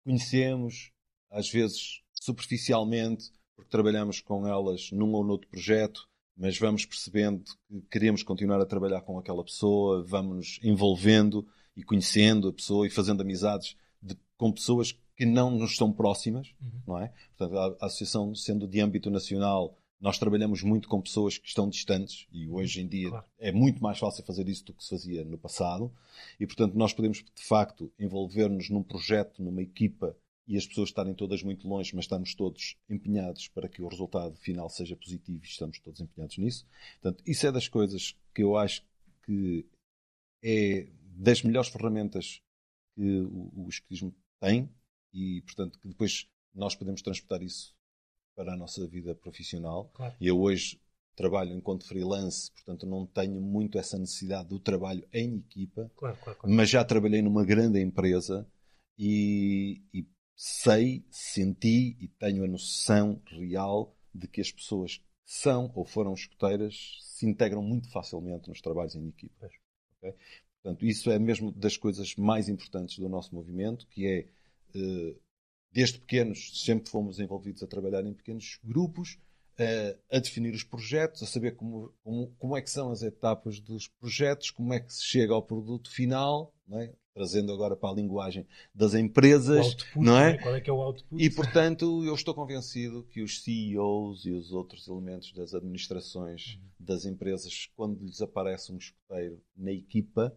conhecemos, 0.03 0.91
às 1.31 1.51
vezes 1.51 2.01
superficialmente, 2.15 3.31
porque 3.55 3.71
trabalhamos 3.71 4.21
com 4.21 4.47
elas 4.47 4.91
num 4.93 5.13
ou 5.13 5.23
noutro 5.23 5.49
projeto, 5.49 6.09
mas 6.35 6.59
vamos 6.59 6.87
percebendo 6.87 7.45
que 7.45 7.83
queremos 7.91 8.23
continuar 8.23 8.61
a 8.63 8.67
trabalhar 8.67 9.03
com 9.03 9.19
aquela 9.19 9.45
pessoa, 9.45 10.03
vamos 10.03 10.37
nos 10.37 10.61
envolvendo 10.63 11.47
e 11.77 11.83
conhecendo 11.83 12.49
a 12.49 12.53
pessoa 12.53 12.87
e 12.87 12.91
fazendo 12.91 13.21
amizades 13.21 13.77
de, 14.01 14.17
com 14.39 14.51
pessoas 14.51 14.99
que 15.17 15.27
não 15.27 15.51
nos 15.51 15.77
são 15.77 15.93
próximas, 15.93 16.55
uhum. 16.61 16.83
não 16.87 16.99
é? 16.99 17.13
Portanto, 17.37 17.59
a, 17.59 17.85
a, 17.85 17.87
associação 17.87 18.35
sendo 18.35 18.67
de 18.67 18.81
âmbito 18.81 19.11
nacional, 19.11 19.77
nós 20.01 20.19
trabalhamos 20.19 20.63
muito 20.63 20.89
com 20.89 21.01
pessoas 21.01 21.39
que 21.39 21.47
estão 21.47 21.69
distantes 21.69 22.27
e 22.33 22.49
hoje 22.49 22.81
em 22.81 22.89
dia 22.89 23.11
claro. 23.11 23.27
é 23.39 23.53
muito 23.53 23.83
mais 23.83 23.99
fácil 23.99 24.25
fazer 24.25 24.49
isso 24.49 24.65
do 24.65 24.75
que 24.75 24.83
se 24.83 24.91
fazia 24.91 25.25
no 25.25 25.39
passado 25.39 25.93
e, 26.41 26.47
portanto, 26.47 26.75
nós 26.75 26.93
podemos 26.93 27.19
de 27.19 27.45
facto 27.45 27.93
envolver-nos 27.99 28.69
num 28.69 28.83
projeto, 28.83 29.43
numa 29.43 29.63
equipa 29.63 30.17
e 30.47 30.57
as 30.57 30.67
pessoas 30.67 30.89
estarem 30.89 31.15
todas 31.15 31.43
muito 31.43 31.69
longe, 31.69 31.95
mas 31.95 32.05
estamos 32.05 32.35
todos 32.35 32.77
empenhados 32.89 33.49
para 33.49 33.69
que 33.69 33.81
o 33.81 33.89
resultado 33.89 34.35
final 34.37 34.69
seja 34.69 34.97
positivo 34.97 35.45
e 35.45 35.47
estamos 35.47 35.79
todos 35.79 36.01
empenhados 36.01 36.37
nisso. 36.37 36.67
Portanto, 37.01 37.23
isso 37.27 37.47
é 37.47 37.53
das 37.53 37.69
coisas 37.69 38.17
que 38.35 38.43
eu 38.43 38.57
acho 38.57 38.85
que 39.25 39.65
é 40.43 40.89
das 41.15 41.43
melhores 41.43 41.71
ferramentas 41.71 42.43
que 42.97 43.21
o, 43.21 43.53
o 43.55 43.69
escritismo 43.69 44.13
tem 44.41 44.69
e, 45.13 45.43
portanto, 45.43 45.79
que 45.79 45.89
depois 45.89 46.29
nós 46.55 46.75
podemos 46.75 47.03
transportar 47.03 47.43
isso 47.43 47.75
para 48.35 48.55
a 48.55 48.57
nossa 48.57 48.87
vida 48.87 49.15
profissional. 49.15 49.91
Claro. 49.95 50.15
E 50.21 50.27
eu 50.27 50.41
hoje 50.41 50.81
trabalho 51.15 51.53
enquanto 51.53 51.87
freelance, 51.87 52.51
portanto 52.53 52.87
não 52.87 53.07
tenho 53.07 53.41
muito 53.41 53.79
essa 53.79 53.99
necessidade 53.99 54.49
do 54.49 54.59
trabalho 54.59 55.07
em 55.13 55.37
equipa, 55.37 55.91
claro, 55.95 56.17
claro, 56.17 56.39
mas 56.47 56.71
já 56.71 56.83
trabalhei 56.85 57.21
numa 57.21 57.45
grande 57.45 57.81
empresa 57.81 58.47
e, 58.99 59.83
e, 59.93 60.07
sei, 60.35 61.05
senti 61.11 61.97
e 62.01 62.09
tenho 62.09 62.45
a 62.45 62.49
noção 62.49 63.21
real 63.27 63.95
de 64.15 64.27
que 64.27 64.41
as 64.41 64.51
pessoas 64.51 64.99
que 64.99 65.05
são 65.25 65.71
ou 65.75 65.85
foram 65.85 66.15
escuteiras 66.15 66.99
se 67.01 67.27
integram 67.27 67.63
muito 67.63 67.91
facilmente 67.91 68.49
nos 68.49 68.61
trabalhos 68.61 68.95
em 68.95 69.09
equipa. 69.09 69.51
Okay? 69.99 70.15
Portanto, 70.63 70.87
isso 70.87 71.11
é 71.11 71.19
mesmo 71.19 71.53
das 71.53 71.77
coisas 71.77 72.15
mais 72.17 72.49
importantes 72.49 72.99
do 72.99 73.09
nosso 73.09 73.35
movimento, 73.35 73.87
que 73.89 74.07
é 74.07 74.29
desde 75.73 75.99
pequenos, 75.99 76.63
sempre 76.65 76.91
fomos 76.91 77.19
envolvidos 77.19 77.63
a 77.63 77.67
trabalhar 77.67 78.05
em 78.05 78.13
pequenos 78.13 78.59
grupos, 78.63 79.19
eh, 79.59 79.99
a 80.11 80.19
definir 80.19 80.55
os 80.55 80.65
projetos, 80.65 81.23
a 81.23 81.27
saber 81.27 81.57
como, 81.57 81.93
como, 82.03 82.35
como, 82.39 82.57
é 82.57 82.63
que 82.63 82.71
são 82.71 82.91
as 82.91 83.03
etapas 83.03 83.61
dos 83.61 83.89
projetos, 83.89 84.51
como 84.51 84.73
é 84.73 84.81
que 84.81 84.93
se 84.93 85.05
chega 85.05 85.35
ao 85.35 85.43
produto 85.43 85.91
final, 85.91 86.55
é? 86.73 86.93
trazendo 87.15 87.53
agora 87.53 87.77
para 87.77 87.91
a 87.91 87.95
linguagem 87.95 88.47
das 88.75 88.95
empresas, 88.95 89.67
output, 89.67 89.99
não 89.99 90.19
é? 90.19 90.33
Né? 90.33 90.39
Qual 90.39 90.55
é 90.55 90.61
que 90.61 90.71
é 90.71 90.73
o 90.73 90.81
output? 90.81 91.23
E 91.23 91.29
portanto, 91.29 92.03
eu 92.05 92.15
estou 92.15 92.35
convencido 92.35 93.05
que 93.05 93.23
os 93.23 93.43
CEOs 93.43 94.25
e 94.25 94.31
os 94.31 94.53
outros 94.53 94.89
elementos 94.89 95.33
das 95.33 95.55
administrações 95.55 96.55
uhum. 96.55 96.63
das 96.81 97.05
empresas, 97.05 97.69
quando 97.77 98.03
lhes 98.03 98.23
aparece 98.23 98.73
um 98.73 98.79
escoteiro 98.79 99.41
na 99.55 99.73
equipa, 99.73 100.35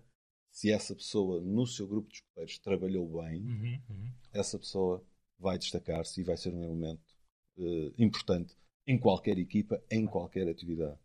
se 0.55 0.71
essa 0.71 0.95
pessoa 0.95 1.41
no 1.41 1.67
seu 1.67 1.85
grupo 1.85 2.07
de 2.07 2.15
escuteiros 2.15 2.57
trabalhou 2.59 3.21
bem, 3.21 3.41
uhum, 3.41 3.81
uhum. 3.89 4.11
essa 4.31 4.57
pessoa 4.57 5.05
vai 5.37 5.57
destacar-se 5.57 6.21
e 6.21 6.23
vai 6.23 6.37
ser 6.37 6.53
um 6.53 6.63
elemento 6.63 7.03
uh, 7.57 7.93
importante 7.97 8.55
em 8.87 8.97
qualquer 8.97 9.37
equipa, 9.37 9.83
em 9.91 10.05
qualquer 10.05 10.47
atividade. 10.47 10.97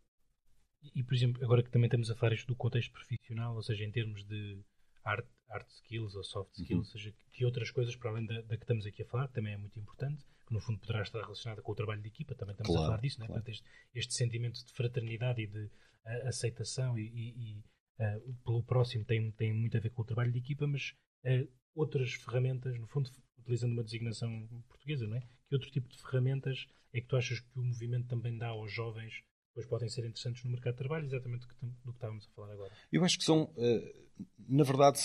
E, 0.95 1.03
por 1.03 1.15
exemplo, 1.15 1.43
agora 1.43 1.65
que 1.65 1.71
também 1.71 1.89
estamos 1.89 2.09
a 2.13 2.15
falar 2.15 2.35
isto 2.35 2.47
do 2.47 2.55
contexto 2.55 2.93
profissional, 2.93 3.57
ou 3.57 3.63
seja, 3.63 3.83
em 3.85 3.91
termos 3.91 4.23
de 4.25 4.63
art, 5.03 5.27
art 5.49 5.69
skills 5.69 6.15
ou 6.15 6.23
soft 6.23 6.53
skills, 6.53 6.71
uhum. 6.71 6.79
ou 6.79 6.85
seja, 6.85 7.15
que 7.33 7.45
outras 7.45 7.73
coisas 7.73 7.97
para 7.97 8.11
além 8.11 8.27
da, 8.27 8.43
da, 8.43 8.57
que 8.57 8.63
estamos 8.63 8.87
aqui 8.87 9.03
a 9.03 9.07
falar, 9.07 9.27
que 9.27 9.35
também 9.35 9.55
é 9.55 9.57
muito 9.57 9.77
importante, 9.81 10.25
que 10.47 10.55
no 10.55 10.61
fundo 10.61 10.79
poderá 10.79 11.03
estar 11.03 11.23
relacionada 11.23 11.61
com 11.61 11.73
o 11.73 11.75
trabalho 11.75 12.01
de 12.01 12.09
equipa, 12.09 12.37
também 12.37 12.53
estamos 12.53 12.71
claro, 12.71 12.85
a 12.85 12.87
falar 12.91 13.01
disso, 13.01 13.17
claro. 13.17 13.33
né? 13.33 13.35
Portanto, 13.35 13.53
este, 13.53 13.69
este, 13.97 14.15
sentimento 14.15 14.65
de 14.65 14.73
fraternidade 14.73 15.43
e 15.43 15.49
de 15.49 15.65
uh, 15.65 16.29
aceitação 16.29 16.97
e, 16.97 17.03
e, 17.03 17.65
uh, 18.01 18.35
pelo 18.45 18.63
próximo 18.65 19.05
tem, 19.05 19.31
tem 19.33 19.53
muito 19.53 19.77
a 19.77 19.81
ver 19.81 19.91
com 19.91 20.03
o 20.03 20.05
trabalho 20.05 20.33
de 20.33 20.39
equipa, 20.39 20.67
mas 20.67 20.95
uh, 21.25 21.49
outras 21.75 22.13
ferramentas, 22.15 22.79
no 22.79 22.87
fundo, 22.87 23.11
utilizando 23.39 23.73
uma 23.73 23.85
designação 23.85 24.49
portuguesa, 24.69 25.07
não 25.07 25.17
é? 25.17 25.21
Que 25.49 25.55
outro 25.55 25.71
tipo 25.71 25.89
de 25.89 25.99
ferramentas 25.99 26.67
é 26.93 27.01
que 27.01 27.07
tu 27.07 27.17
achas 27.17 27.41
que 27.41 27.59
o 27.59 27.63
movimento 27.63 28.09
também 28.09 28.37
dá 28.37 28.49
aos 28.49 28.73
jovens 28.73 29.23
depois 29.51 29.67
podem 29.67 29.89
ser 29.89 30.05
interessantes 30.05 30.45
no 30.45 30.51
mercado 30.53 30.75
de 30.75 30.79
trabalho, 30.79 31.07
exatamente 31.07 31.41
do 31.41 31.49
que, 31.49 31.55
do 31.67 31.91
que 31.91 31.97
estávamos 31.97 32.25
a 32.25 32.31
falar 32.31 32.53
agora? 32.53 32.73
Eu 32.93 33.05
acho 33.05 33.19
que 33.19 33.25
são, 33.25 33.53
na 34.49 34.63
verdade, 34.63 35.01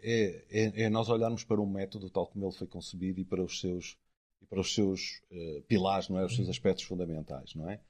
é, 0.00 0.44
é, 0.50 0.84
é, 0.84 0.90
nós 0.90 1.08
olharmos 1.08 1.44
para 1.44 1.60
um 1.60 1.66
método 1.66 2.10
tal 2.10 2.26
como 2.26 2.46
ele 2.46 2.56
foi 2.56 2.66
concebido 2.66 3.20
e 3.20 3.24
para 3.24 3.42
os 3.42 3.60
seus, 3.60 3.98
e 4.40 4.46
para 4.46 4.60
os 4.60 4.74
seus 4.74 5.22
uh, 5.30 5.62
pilares, 5.68 6.08
não 6.08 6.18
é? 6.18 6.24
os 6.24 6.34
seus 6.34 6.46
uhum. 6.46 6.52
aspectos 6.52 6.84
fundamentais. 6.84 7.54
Não 7.54 7.68
é? 7.70 7.80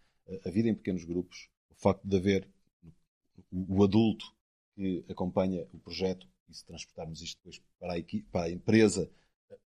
A 0.45 0.51
vida 0.51 0.69
em 0.69 0.75
pequenos 0.75 1.05
grupos, 1.05 1.49
o 1.71 1.75
facto 1.75 2.07
de 2.07 2.17
haver 2.17 2.49
o 3.51 3.83
adulto 3.83 4.25
que 4.75 5.05
acompanha 5.09 5.67
o 5.73 5.79
projeto 5.79 6.27
e 6.49 6.55
se 6.55 6.65
transportarmos 6.67 7.21
isto 7.23 7.39
depois 7.39 7.63
para 7.79 7.95
a, 7.95 7.99
equipe, 7.99 8.27
para 8.31 8.47
a 8.47 8.51
empresa, 8.51 9.11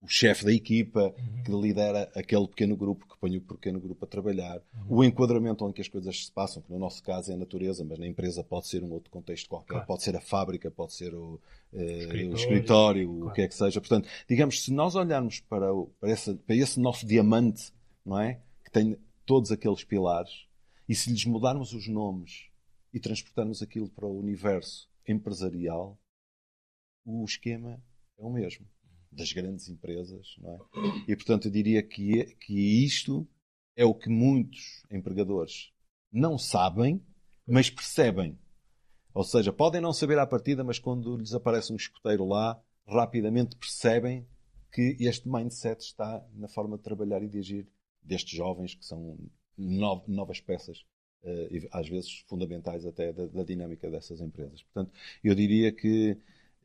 o 0.03 0.09
chefe 0.09 0.45
da 0.45 0.53
equipa 0.53 1.15
uhum. 1.19 1.43
que 1.43 1.51
lidera 1.51 2.11
aquele 2.15 2.47
pequeno 2.47 2.77
grupo, 2.77 3.07
que 3.09 3.19
põe 3.19 3.37
o 3.37 3.41
pequeno 3.41 3.81
grupo 3.81 4.05
a 4.05 4.09
trabalhar, 4.09 4.63
uhum. 4.75 4.99
o 4.99 5.05
enquadramento 5.05 5.65
onde 5.65 5.81
as 5.81 5.89
coisas 5.89 6.27
se 6.27 6.33
passam, 6.33 6.63
que 6.63 6.71
no 6.71 6.79
nosso 6.79 7.03
caso 7.03 7.33
é 7.33 7.35
a 7.35 7.39
natureza, 7.39 7.85
mas 7.85 7.99
na 7.99 8.07
empresa 8.07 8.45
pode 8.45 8.67
ser 8.67 8.83
um 8.83 8.93
outro 8.93 9.11
contexto 9.11 9.49
qualquer, 9.49 9.75
claro. 9.75 9.87
pode 9.87 10.03
ser 10.03 10.17
a 10.17 10.21
fábrica, 10.21 10.71
pode 10.71 10.93
ser 10.93 11.15
o, 11.15 11.41
eh, 11.73 11.99
escritório, 11.99 12.31
o, 12.31 12.35
escritório, 12.35 13.09
claro. 13.09 13.27
o 13.27 13.33
que 13.33 13.43
é 13.43 13.49
que 13.49 13.55
seja. 13.55 13.81
Portanto, 13.81 14.09
digamos, 14.29 14.63
se 14.63 14.73
nós 14.73 14.95
olharmos 14.95 15.41
para, 15.41 15.73
o, 15.73 15.87
para, 15.99 16.11
esse, 16.11 16.35
para 16.35 16.55
esse 16.55 16.79
nosso 16.79 17.07
diamante, 17.07 17.73
não 18.05 18.21
é? 18.21 18.41
Que 18.65 18.71
tem 18.71 18.97
todos 19.25 19.51
aqueles 19.51 19.83
pilares, 19.83 20.47
e 20.89 20.95
se 20.95 21.11
lhes 21.11 21.25
mudarmos 21.25 21.73
os 21.73 21.89
nomes 21.89 22.49
e 22.97 23.01
transportarmos 23.01 23.61
aquilo 23.61 23.91
para 23.91 24.07
o 24.07 24.19
universo 24.19 24.89
empresarial, 25.07 26.01
o 27.05 27.23
esquema 27.27 27.79
é 28.17 28.25
o 28.25 28.31
mesmo 28.31 28.67
das 29.13 29.33
grandes 29.33 29.69
empresas, 29.69 30.35
não 30.39 30.55
é? 30.55 30.59
E 31.07 31.15
portanto 31.15 31.47
eu 31.47 31.51
diria 31.53 31.83
que, 31.83 32.21
é, 32.21 32.25
que 32.25 32.55
isto 32.83 33.29
é 33.77 33.85
o 33.85 33.95
que 33.95 34.09
muitos 34.09 34.83
empregadores 34.91 35.75
não 36.11 36.39
sabem, 36.39 37.05
mas 37.47 37.69
percebem. 37.69 38.39
Ou 39.13 39.25
seja, 39.25 39.53
podem 39.53 39.83
não 39.83 39.93
saber 39.93 40.19
à 40.19 40.27
partida, 40.27 40.65
mas 40.65 40.79
quando 40.79 41.19
lhes 41.19 41.35
aparece 41.35 41.75
um 41.75 41.77
escoteiro 41.77 42.25
lá, 42.25 42.59
rapidamente 42.87 43.57
percebem 43.57 44.27
que 44.73 44.97
este 45.01 45.29
mindset 45.29 45.83
está 45.83 46.27
na 46.33 46.49
forma 46.49 46.79
de 46.79 46.83
trabalhar 46.83 47.23
e 47.23 47.29
de 47.29 47.41
agir 47.41 47.69
destes 48.03 48.35
jovens 48.35 48.75
que 48.75 48.87
são 48.87 49.19
novas 49.59 50.41
peças 50.41 50.83
e 51.25 51.69
às 51.73 51.89
vezes 51.89 52.25
fundamentais 52.27 52.87
até 52.87 53.13
da, 53.13 53.27
da, 53.27 53.43
dinâmica 53.43 53.91
dessas 53.91 54.21
empresas. 54.21 54.63
Portanto, 54.63 54.93
eu 55.23 55.35
diria 55.35 55.73
que 55.73 56.17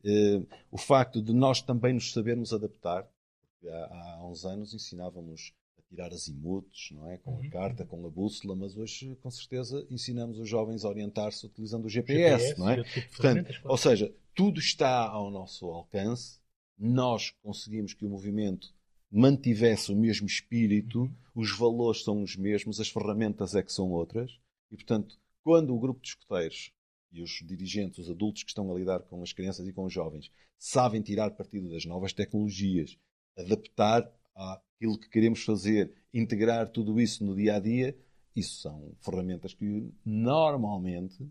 uh, 0.04 0.46
o 0.70 0.78
facto 0.78 1.20
de 1.20 1.32
nós 1.32 1.60
também 1.60 1.92
nos 1.94 2.12
sabermos 2.12 2.52
adaptar, 2.52 3.04
porque 3.52 3.68
há, 3.68 4.16
há 4.18 4.26
uns 4.26 4.44
anos 4.44 4.72
ensinávamos 4.74 5.52
a 5.78 5.82
tirar 5.88 6.12
azimutos, 6.12 6.90
não 6.92 7.10
é? 7.10 7.18
Com 7.18 7.32
Uhum. 7.32 7.46
a 7.46 7.50
carta, 7.50 7.84
com 7.84 8.06
a 8.06 8.10
bússola, 8.10 8.54
mas 8.54 8.76
hoje, 8.76 9.16
com 9.20 9.30
certeza, 9.30 9.86
ensinamos 9.90 10.38
os 10.38 10.48
jovens 10.48 10.84
a 10.84 10.88
orientar-se 10.88 11.44
utilizando 11.44 11.86
o 11.86 11.88
GPS, 11.88 12.58
não 12.58 12.70
e 12.70 12.80
é? 12.80 12.84
tipo 12.84 13.08
Portanto, 13.08 13.60
ou 13.64 13.76
seja, 13.76 14.12
tudo 14.34 14.60
está 14.60 15.06
ao 15.08 15.30
nosso 15.30 15.66
alcance. 15.66 16.40
Nós 16.78 17.30
conseguimos 17.42 17.94
que 17.94 18.04
o 18.04 18.08
movimento 18.08 18.74
mantivesse 19.12 19.92
o 19.92 19.96
mesmo 19.96 20.26
espírito, 20.26 21.10
os 21.34 21.56
valores 21.56 22.02
são 22.02 22.22
os 22.22 22.34
mesmos, 22.34 22.80
as 22.80 22.88
ferramentas 22.88 23.54
é 23.54 23.62
que 23.62 23.72
são 23.72 23.90
outras. 23.90 24.40
E, 24.70 24.76
portanto, 24.76 25.18
quando 25.44 25.74
o 25.74 25.78
grupo 25.78 26.00
de 26.00 26.08
escuteiros 26.08 26.72
e 27.12 27.22
os 27.22 27.30
dirigentes, 27.44 27.98
os 27.98 28.10
adultos 28.10 28.42
que 28.42 28.48
estão 28.48 28.72
a 28.72 28.78
lidar 28.78 29.00
com 29.00 29.22
as 29.22 29.32
crianças 29.34 29.68
e 29.68 29.72
com 29.72 29.84
os 29.84 29.92
jovens, 29.92 30.30
sabem 30.58 31.02
tirar 31.02 31.30
partido 31.32 31.70
das 31.70 31.84
novas 31.84 32.14
tecnologias, 32.14 32.96
adaptar 33.36 34.10
àquilo 34.34 34.98
que 34.98 35.10
queremos 35.10 35.44
fazer, 35.44 35.92
integrar 36.14 36.70
tudo 36.70 36.98
isso 36.98 37.22
no 37.22 37.36
dia 37.36 37.56
a 37.56 37.60
dia, 37.60 37.94
isso 38.34 38.62
são 38.62 38.96
ferramentas 39.00 39.52
que 39.52 39.92
normalmente 40.06 41.28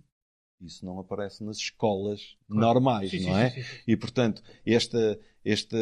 isso 0.62 0.86
não 0.86 1.00
aparece 1.00 1.44
nas 1.44 1.58
escolas 1.58 2.36
Claro. 2.48 2.62
normais, 2.68 3.12
Sim, 3.12 3.22
não 3.22 3.38
é? 3.38 3.50
sim, 3.52 3.64
sim, 3.64 3.70
sim. 3.70 3.84
E, 3.88 3.98
portanto, 3.98 4.42
esta, 4.66 5.20
esta, 5.44 5.78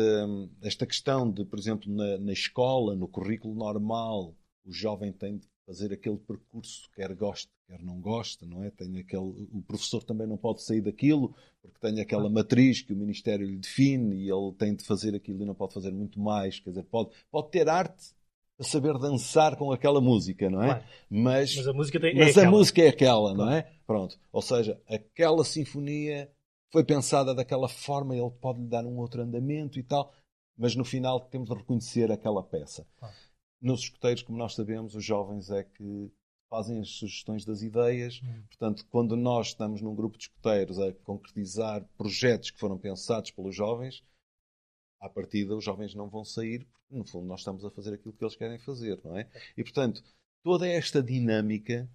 esta 0.61 0.85
questão 0.85 1.29
de, 1.31 1.45
por 1.45 1.57
exemplo, 1.59 1.91
na, 1.93 2.17
na 2.17 2.33
escola, 2.33 2.95
no 2.95 3.07
currículo 3.07 3.53
normal, 3.55 4.35
o 4.65 4.71
jovem 4.71 5.11
tem 5.11 5.37
de 5.37 5.47
fazer 5.65 5.93
aquele 5.93 6.17
percurso, 6.17 6.89
quer 6.95 7.13
goste, 7.13 7.47
quer 7.67 7.79
não 7.83 7.99
goste, 7.99 8.43
não 8.45 8.63
é? 8.63 8.71
Tem 8.71 8.97
aquele, 8.97 9.47
o 9.51 9.61
professor 9.67 10.03
também 10.03 10.25
não 10.25 10.37
pode 10.37 10.63
sair 10.63 10.81
daquilo, 10.81 11.35
porque 11.61 11.77
tem 11.79 11.99
aquela 12.01 12.27
matriz 12.29 12.81
que 12.81 12.91
o 12.91 12.95
Ministério 12.95 13.45
lhe 13.45 13.57
define 13.57 14.15
e 14.15 14.29
ele 14.31 14.51
tem 14.57 14.75
de 14.75 14.83
fazer 14.83 15.13
aquilo 15.13 15.43
e 15.43 15.45
não 15.45 15.53
pode 15.53 15.73
fazer 15.75 15.91
muito 15.91 16.19
mais. 16.19 16.59
Quer 16.59 16.71
dizer, 16.71 16.83
pode, 16.83 17.11
pode 17.29 17.51
ter 17.51 17.69
arte 17.69 18.13
a 18.59 18.63
saber 18.63 18.97
dançar 18.97 19.55
com 19.55 19.71
aquela 19.71 20.01
música, 20.01 20.49
não 20.49 20.61
é? 20.61 20.67
Claro. 20.67 20.83
Mas, 21.09 21.55
Mas 21.55 21.67
a 21.67 21.73
música 21.73 21.99
tem. 21.99 22.11
é 22.11 22.15
mas 22.25 22.37
a 22.37 22.41
aquela. 22.41 22.51
música 22.51 22.81
é 22.81 22.87
aquela, 22.89 23.33
não 23.33 23.49
é? 23.49 23.71
Pronto. 23.87 24.19
Ou 24.31 24.41
seja, 24.41 24.79
aquela 24.87 25.43
sinfonia 25.45 26.29
foi 26.71 26.83
pensada 26.83 27.33
daquela 27.33 27.67
forma, 27.69 28.15
ele 28.15 28.29
pode 28.29 28.59
lhe 28.61 28.67
dar 28.67 28.85
um 28.85 28.97
outro 28.97 29.21
andamento 29.21 29.79
e 29.79 29.83
tal, 29.83 30.13
mas 30.57 30.75
no 30.75 30.83
final 30.85 31.19
temos 31.21 31.49
de 31.49 31.55
reconhecer 31.55 32.11
aquela 32.11 32.43
peça. 32.43 32.85
Claro. 32.99 33.15
Nos 33.61 33.81
escuteiros, 33.81 34.21
como 34.23 34.37
nós 34.37 34.53
sabemos, 34.55 34.93
os 34.95 35.03
jovens 35.03 35.49
é 35.49 35.63
que 35.63 36.11
fazem 36.49 36.79
as 36.79 36.89
sugestões 36.89 37.45
das 37.45 37.61
ideias. 37.61 38.21
Hum. 38.23 38.43
Portanto, 38.49 38.85
quando 38.89 39.15
nós 39.15 39.47
estamos 39.47 39.81
num 39.81 39.95
grupo 39.95 40.17
de 40.17 40.25
escuteiros 40.25 40.79
a 40.79 40.91
concretizar 41.03 41.85
projetos 41.97 42.51
que 42.51 42.59
foram 42.59 42.77
pensados 42.77 43.31
pelos 43.31 43.55
jovens, 43.55 44.03
à 44.99 45.09
partida 45.09 45.55
os 45.55 45.63
jovens 45.63 45.95
não 45.95 46.09
vão 46.09 46.23
sair, 46.23 46.65
porque 46.65 46.95
no 46.95 47.05
fundo 47.05 47.25
nós 47.27 47.41
estamos 47.41 47.63
a 47.65 47.69
fazer 47.71 47.93
aquilo 47.93 48.13
que 48.13 48.23
eles 48.23 48.35
querem 48.35 48.59
fazer, 48.59 48.99
não 49.03 49.17
é? 49.17 49.29
E 49.57 49.63
portanto, 49.63 50.03
toda 50.43 50.67
esta 50.67 51.01
dinâmica 51.01 51.89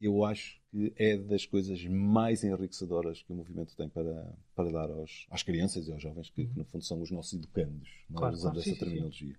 eu 0.00 0.24
acho 0.24 0.60
que 0.70 0.92
é 0.96 1.16
das 1.16 1.46
coisas 1.46 1.82
mais 1.86 2.44
enriquecedoras 2.44 3.22
que 3.22 3.32
o 3.32 3.36
movimento 3.36 3.76
tem 3.76 3.88
para, 3.88 4.36
para 4.54 4.70
dar 4.70 4.90
aos, 4.90 5.26
às 5.30 5.42
crianças 5.42 5.86
e 5.88 5.92
aos 5.92 6.02
jovens, 6.02 6.30
que, 6.30 6.46
que, 6.46 6.58
no 6.58 6.64
fundo 6.64 6.84
são 6.84 7.00
os 7.00 7.10
nossos 7.10 7.32
educandos, 7.34 7.88
não 8.10 8.24
é? 8.26 8.28
Claro, 8.28 8.34
usando 8.34 8.54
claro, 8.54 8.60
essa 8.60 8.70
sim, 8.70 8.74
sim, 8.74 8.78
sim. 8.78 8.84
terminologia. 8.84 9.38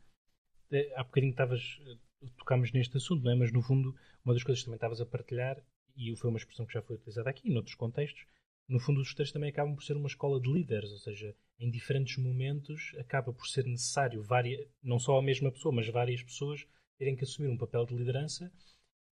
Eh, 0.71 0.93
Há 0.95 1.03
bocadinho 1.03 1.31
estavas. 1.31 1.79
eh, 1.87 1.97
Tocámos 2.37 2.71
neste 2.71 2.97
assunto, 2.97 3.23
não 3.23 3.31
é? 3.31 3.35
Mas 3.35 3.51
no 3.51 3.61
fundo, 3.61 3.93
uma 4.23 4.33
das 4.33 4.41
coisas 4.43 4.61
que 4.61 4.65
também 4.65 4.77
estavas 4.77 4.99
a 5.01 5.05
partilhar, 5.05 5.61
e 5.95 6.15
foi 6.15 6.29
uma 6.29 6.39
expressão 6.39 6.65
que 6.65 6.73
já 6.73 6.81
foi 6.81 6.95
utilizada 6.95 7.29
aqui, 7.29 7.49
noutros 7.51 7.75
contextos, 7.75 8.25
no 8.67 8.79
fundo, 8.79 8.99
os 8.99 9.07
escuteiros 9.07 9.31
também 9.31 9.49
acabam 9.51 9.75
por 9.75 9.83
ser 9.83 9.95
uma 9.95 10.07
escola 10.07 10.39
de 10.41 10.51
líderes, 10.51 10.91
ou 10.91 10.97
seja, 10.97 11.35
em 11.59 11.69
diferentes 11.69 12.17
momentos 12.17 12.93
acaba 12.97 13.31
por 13.33 13.47
ser 13.47 13.65
necessário, 13.65 14.21
várias, 14.23 14.67
não 14.83 14.99
só 14.99 15.17
a 15.17 15.21
mesma 15.21 15.51
pessoa, 15.51 15.73
mas 15.73 15.87
várias 15.87 16.21
pessoas 16.21 16.65
terem 16.97 17.15
que 17.15 17.23
assumir 17.23 17.49
um 17.49 17.57
papel 17.57 17.85
de 17.85 17.95
liderança 17.95 18.51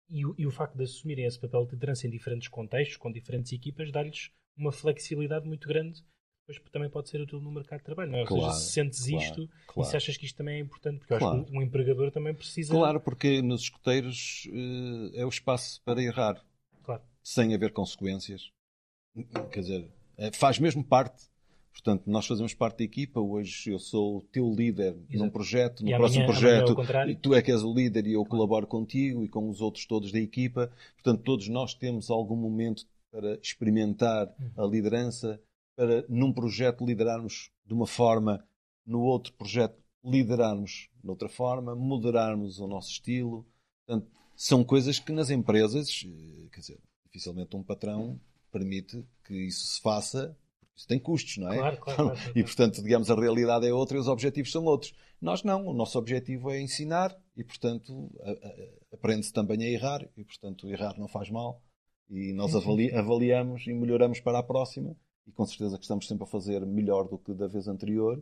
e 0.09 0.25
o, 0.25 0.35
e 0.37 0.45
o 0.45 0.51
facto 0.51 0.75
de 0.75 0.83
assumirem 0.83 1.25
esse 1.25 1.39
papel 1.39 1.65
de 1.65 1.71
liderança 1.73 2.05
em 2.07 2.09
diferentes 2.09 2.47
contextos, 2.47 2.97
com 2.97 3.11
diferentes 3.11 3.51
equipas, 3.51 3.91
dá-lhes 3.91 4.31
uma 4.55 4.71
flexibilidade 4.71 5.47
muito 5.47 5.67
grande, 5.67 6.03
depois 6.47 6.71
também 6.71 6.89
pode 6.89 7.09
ser 7.09 7.21
útil 7.21 7.39
no 7.39 7.51
mercado 7.51 7.79
de 7.79 7.85
trabalho, 7.85 8.11
não 8.11 8.19
é? 8.19 8.21
Ou 8.21 8.27
Claro, 8.27 8.51
seja, 8.53 8.65
se 8.65 8.71
sentes 8.73 9.07
claro, 9.07 9.23
isto 9.23 9.49
claro. 9.67 9.87
e 9.87 9.91
se 9.91 9.97
achas 9.97 10.17
que 10.17 10.25
isto 10.25 10.35
também 10.37 10.57
é 10.57 10.59
importante, 10.59 10.99
porque 10.99 11.13
eu 11.13 11.17
acho 11.17 11.25
Claro. 11.25 11.45
que 11.45 11.57
um 11.57 11.61
empregador 11.61 12.11
também 12.11 12.33
precisa. 12.35 12.73
Claro, 12.73 12.99
porque 12.99 13.41
nos 13.41 13.61
escuteiros 13.61 14.47
eh, 14.51 15.21
é 15.21 15.25
o 15.25 15.29
espaço 15.29 15.81
para 15.83 16.01
errar, 16.03 16.43
Claro. 16.83 17.01
sem 17.23 17.55
haver 17.55 17.71
consequências. 17.71 18.51
Quer 19.51 19.59
dizer, 19.61 19.91
eh, 20.17 20.31
faz 20.33 20.59
mesmo 20.59 20.83
parte. 20.83 21.31
Portanto, 21.73 22.03
nós 22.05 22.25
fazemos 22.27 22.53
parte 22.53 22.77
da 22.77 22.83
equipa. 22.83 23.19
Hoje 23.19 23.71
eu 23.71 23.79
sou 23.79 24.17
o 24.17 24.21
teu 24.21 24.49
líder 24.53 24.93
num 24.93 25.05
Exato. 25.15 25.31
projeto, 25.31 25.83
no 25.83 25.89
E 25.89 25.95
próximo 25.95 26.23
amanhã- 26.23 26.37
amanhã 26.37 26.47
é 26.47 26.59
projeto 26.61 26.75
contrário. 26.75 27.15
tu 27.19 27.33
é 27.33 27.41
que 27.41 27.51
és 27.51 27.63
o 27.63 27.73
líder 27.73 28.05
e 28.07 28.13
eu 28.13 28.23
colaboro 28.25 28.67
contigo 28.67 29.23
e 29.23 29.27
com 29.27 29.49
os 29.49 29.59
outros 29.59 29.85
todos 29.85 30.11
da 30.11 30.19
equipa. 30.19 30.71
Portanto, 30.95 31.23
todos 31.23 31.47
nós 31.49 31.73
temos 31.73 32.09
algum 32.09 32.35
momento 32.35 32.85
para 33.11 33.37
experimentar 33.41 34.27
Uhum. 34.39 34.63
a 34.63 34.67
liderança, 34.67 35.41
para 35.75 36.05
num 36.07 36.31
projeto 36.31 36.85
liderarmos 36.85 37.49
de 37.65 37.73
uma 37.73 37.87
forma, 37.87 38.45
no 38.85 39.01
outro 39.01 39.33
projeto 39.33 39.75
liderarmos 40.05 40.89
de 41.03 41.09
outra 41.09 41.27
forma, 41.29 41.75
moderarmos 41.75 42.59
o 42.59 42.67
nosso 42.67 42.91
estilo. 42.91 43.45
Portanto, 43.85 44.07
são 44.35 44.63
coisas 44.63 44.99
que 44.99 45.11
nas 45.11 45.29
empresas, 45.29 46.03
eh, 46.05 46.47
quer 46.51 46.59
dizer, 46.59 46.79
dificilmente 47.05 47.55
um 47.55 47.63
patrão 47.63 48.19
permite 48.51 49.03
que 49.25 49.33
isso 49.47 49.65
se 49.67 49.81
faça, 49.81 50.35
isso 50.75 50.87
tem 50.87 50.99
custos, 50.99 51.37
não 51.37 51.51
é? 51.51 51.57
Claro, 51.57 51.77
claro, 51.77 52.03
claro, 52.03 52.17
claro. 52.19 52.37
E 52.39 52.43
portanto, 52.43 52.81
digamos, 52.81 53.09
a 53.11 53.15
realidade 53.15 53.67
é 53.67 53.73
outra 53.73 53.97
e 53.97 53.99
os 53.99 54.07
objetivos 54.07 54.51
são 54.51 54.63
outros. 54.65 54.93
Nós 55.21 55.43
não, 55.43 55.67
o 55.67 55.73
nosso 55.73 55.97
objetivo 55.97 56.49
é 56.51 56.59
ensinar 56.61 57.15
e, 57.37 57.43
portanto, 57.43 58.11
aprende-se 58.91 59.31
também 59.31 59.63
a 59.63 59.69
errar 59.69 60.07
e, 60.17 60.23
portanto, 60.23 60.69
errar 60.69 60.97
não 60.99 61.07
faz 61.07 61.29
mal. 61.29 61.61
E 62.09 62.33
nós 62.33 62.53
avali- 62.55 62.93
avaliamos 62.93 63.65
e 63.65 63.73
melhoramos 63.73 64.19
para 64.19 64.39
a 64.39 64.43
próxima 64.43 64.95
e 65.25 65.31
com 65.31 65.45
certeza 65.45 65.77
que 65.77 65.83
estamos 65.83 66.07
sempre 66.07 66.25
a 66.25 66.27
fazer 66.27 66.65
melhor 66.65 67.07
do 67.07 67.17
que 67.17 67.33
da 67.33 67.47
vez 67.47 67.67
anterior, 67.67 68.21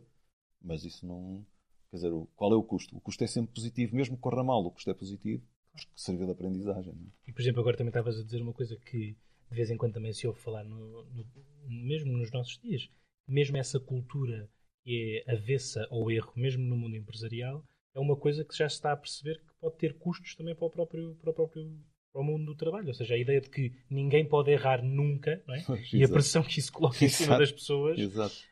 mas 0.62 0.84
isso 0.84 1.04
não. 1.06 1.44
Quer 1.90 1.96
dizer, 1.96 2.12
qual 2.36 2.52
é 2.52 2.56
o 2.56 2.62
custo? 2.62 2.96
O 2.96 3.00
custo 3.00 3.22
é 3.24 3.26
sempre 3.26 3.52
positivo, 3.52 3.94
mesmo 3.96 4.16
que 4.16 4.22
corra 4.22 4.42
mal, 4.44 4.64
o 4.64 4.70
custo 4.70 4.88
é 4.88 4.94
positivo, 4.94 5.42
porque 5.72 5.90
serviu 5.96 6.24
de 6.26 6.32
aprendizagem. 6.32 6.92
é? 6.94 7.30
E, 7.30 7.32
por 7.32 7.42
exemplo, 7.42 7.60
agora 7.60 7.76
também 7.76 7.90
estavas 7.90 8.18
a 8.18 8.22
dizer 8.22 8.40
uma 8.40 8.52
coisa 8.52 8.76
que 8.76 9.16
de 9.52 9.56
vez 9.56 9.70
em 9.70 9.76
quando 9.76 9.94
também 9.94 10.12
se 10.12 10.26
ouve 10.26 10.40
falar, 10.40 10.64
no, 10.64 11.04
no- 11.04 11.26
mesmo 11.68 12.12
nos 12.16 12.30
nossos 12.32 12.58
dias, 12.58 12.88
mesmo 13.26 13.56
essa 13.56 13.78
cultura 13.78 14.48
que 14.84 15.22
é 15.26 15.32
avessa 15.32 15.86
ao 15.90 16.10
erro, 16.10 16.32
mesmo 16.34 16.64
no 16.64 16.76
mundo 16.76 16.96
empresarial, 16.96 17.64
é 17.94 18.00
uma 18.00 18.16
coisa 18.16 18.44
que 18.44 18.56
já 18.56 18.68
se 18.68 18.76
está 18.76 18.92
a 18.92 18.96
perceber 18.96 19.38
que 19.38 19.54
pode 19.60 19.76
ter 19.76 19.94
custos 19.98 20.34
também 20.34 20.54
para 20.54 20.66
o 20.66 20.70
próprio, 20.70 21.14
para 21.20 21.30
o 21.30 21.34
próprio 21.34 21.78
para 22.12 22.20
o 22.20 22.24
mundo 22.24 22.44
do 22.44 22.54
trabalho. 22.54 22.88
Ou 22.88 22.94
seja, 22.94 23.14
a 23.14 23.18
ideia 23.18 23.40
de 23.40 23.48
que 23.48 23.72
ninguém 23.88 24.24
pode 24.26 24.50
errar 24.50 24.82
nunca, 24.82 25.42
é? 25.48 25.62
E 25.92 26.04
a 26.04 26.08
pressão 26.08 26.42
que 26.42 26.58
isso 26.58 26.72
coloca 26.72 27.02
em 27.04 27.08
cima 27.08 27.36
Exato. 27.36 27.40
das 27.40 27.52
pessoas 27.52 27.98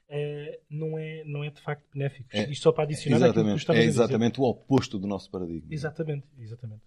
eh, 0.09 0.61
não, 0.71 0.99
é, 0.99 1.25
não 1.25 1.45
é 1.45 1.51
de 1.51 1.61
facto 1.61 1.85
benéfico. 1.93 2.29
É- 2.33 2.51
Isto 2.51 2.63
só 2.63 2.73
para 2.73 2.85
adicionar 2.85 3.17
Exatamente. 3.27 3.73
É 3.73 3.83
exatamente 3.83 4.41
o 4.41 4.45
oposto 4.45 4.99
do 4.99 5.07
nosso 5.07 5.31
paradigma. 5.31 5.69
Exatamente, 5.71 6.27
exatamente. 6.39 6.83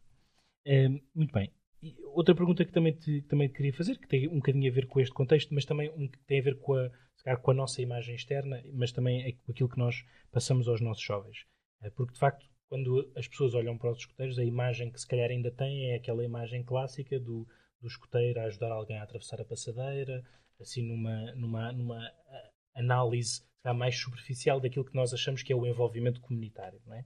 Eh, 0.66 0.90
muito 1.14 1.32
bem. 1.34 1.52
E 1.84 1.98
outra 2.14 2.34
pergunta 2.34 2.64
que 2.64 2.72
também 2.72 2.94
te, 2.94 3.22
que 3.22 3.28
também 3.28 3.50
te 3.50 3.56
queria 3.56 3.74
fazer, 3.74 3.98
que 3.98 4.08
tem 4.08 4.30
um 4.30 4.38
bocadinho 4.38 4.72
a 4.72 4.74
ver 4.74 4.88
com 4.88 5.02
este 5.02 5.14
contexto, 5.14 5.54
mas 5.54 5.66
também 5.66 5.90
um 5.90 6.08
tem 6.26 6.40
a 6.40 6.44
ver 6.44 6.58
com 6.60 6.76
a, 6.76 7.38
com 7.38 7.52
a 7.52 7.54
nossa 7.54 7.82
imagem 7.82 8.16
externa, 8.16 8.64
mas 8.74 8.94
também 8.94 9.22
é 9.24 9.34
com 9.34 9.52
aquilo 9.52 9.68
que 9.68 9.78
nós 9.78 10.06
passamos 10.32 10.70
aos 10.70 10.80
nossos 10.80 11.04
jovens. 11.04 11.46
Eh, 11.82 11.90
porque, 11.90 12.14
de 12.14 12.20
facto, 12.20 12.46
quando 12.70 13.12
as 13.18 13.28
pessoas 13.28 13.54
olham 13.54 13.78
para 13.78 13.92
os 13.92 13.98
escuteiros, 13.98 14.40
a 14.40 14.46
imagem 14.46 14.90
que 14.90 15.00
se 15.00 15.06
calhar 15.06 15.30
ainda 15.30 15.52
têm 15.52 15.92
é 15.92 15.96
aquela 15.96 16.24
imagem 16.24 16.64
clássica 16.64 17.20
do, 17.20 17.46
do 17.82 17.88
escuteiro 17.88 18.40
a 18.40 18.46
ajudar 18.46 18.72
alguém 18.72 18.98
a 18.98 19.04
atravessar 19.04 19.42
a 19.42 19.46
passadeira, 19.46 20.24
assim 20.62 20.88
numa, 20.88 21.36
numa, 21.36 21.72
numa 21.74 22.00
ah, 22.00 22.50
análise 22.76 23.42
se 23.42 23.62
calhar, 23.62 23.78
mais 23.78 24.00
superficial 24.00 24.62
daquilo 24.62 24.86
que 24.86 24.96
nós 24.96 25.14
achamos 25.14 25.44
que 25.44 25.52
é 25.52 25.56
o 25.56 25.66
envolvimento 25.68 26.22
comunitário, 26.22 26.82
não 26.86 26.96
é? 26.96 27.06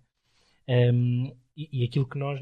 Um, 0.69 1.35
e, 1.55 1.81
e 1.81 1.83
aquilo 1.83 2.07
que 2.07 2.19
nós, 2.19 2.39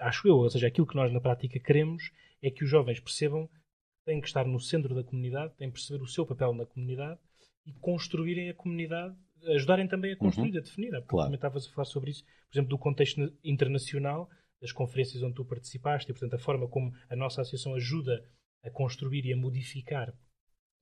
acho 0.00 0.26
eu, 0.28 0.36
ou 0.36 0.50
seja, 0.50 0.66
aquilo 0.66 0.86
que 0.86 0.96
nós 0.96 1.12
na 1.12 1.20
prática 1.20 1.58
queremos 1.60 2.10
é 2.42 2.50
que 2.50 2.64
os 2.64 2.70
jovens 2.70 3.00
percebam 3.00 3.46
que 3.46 3.60
têm 4.04 4.20
que 4.20 4.26
estar 4.26 4.44
no 4.46 4.58
centro 4.60 4.94
da 4.94 5.04
comunidade, 5.04 5.54
têm 5.56 5.68
que 5.68 5.74
perceber 5.74 6.02
o 6.02 6.06
seu 6.06 6.24
papel 6.26 6.52
na 6.54 6.66
comunidade 6.66 7.20
e 7.66 7.72
construírem 7.74 8.48
a 8.50 8.54
comunidade, 8.54 9.14
ajudarem 9.54 9.86
também 9.86 10.12
a 10.12 10.16
construir, 10.16 10.56
a 10.56 10.60
definir. 10.60 10.90
Pouco 10.92 11.08
Claro. 11.08 11.26
também 11.26 11.36
estavas 11.36 11.66
a 11.66 11.70
falar 11.70 11.84
sobre 11.84 12.10
isso, 12.10 12.24
por 12.24 12.54
exemplo, 12.54 12.70
do 12.70 12.78
contexto 12.78 13.20
na- 13.20 13.30
internacional, 13.44 14.28
das 14.60 14.72
conferências 14.72 15.22
onde 15.22 15.34
tu 15.34 15.44
participaste 15.44 16.10
e, 16.10 16.14
portanto, 16.14 16.34
a 16.34 16.38
forma 16.38 16.68
como 16.68 16.92
a 17.08 17.16
nossa 17.16 17.40
associação 17.40 17.74
ajuda 17.74 18.24
a 18.62 18.70
construir 18.70 19.24
e 19.24 19.32
a 19.32 19.36
modificar 19.36 20.12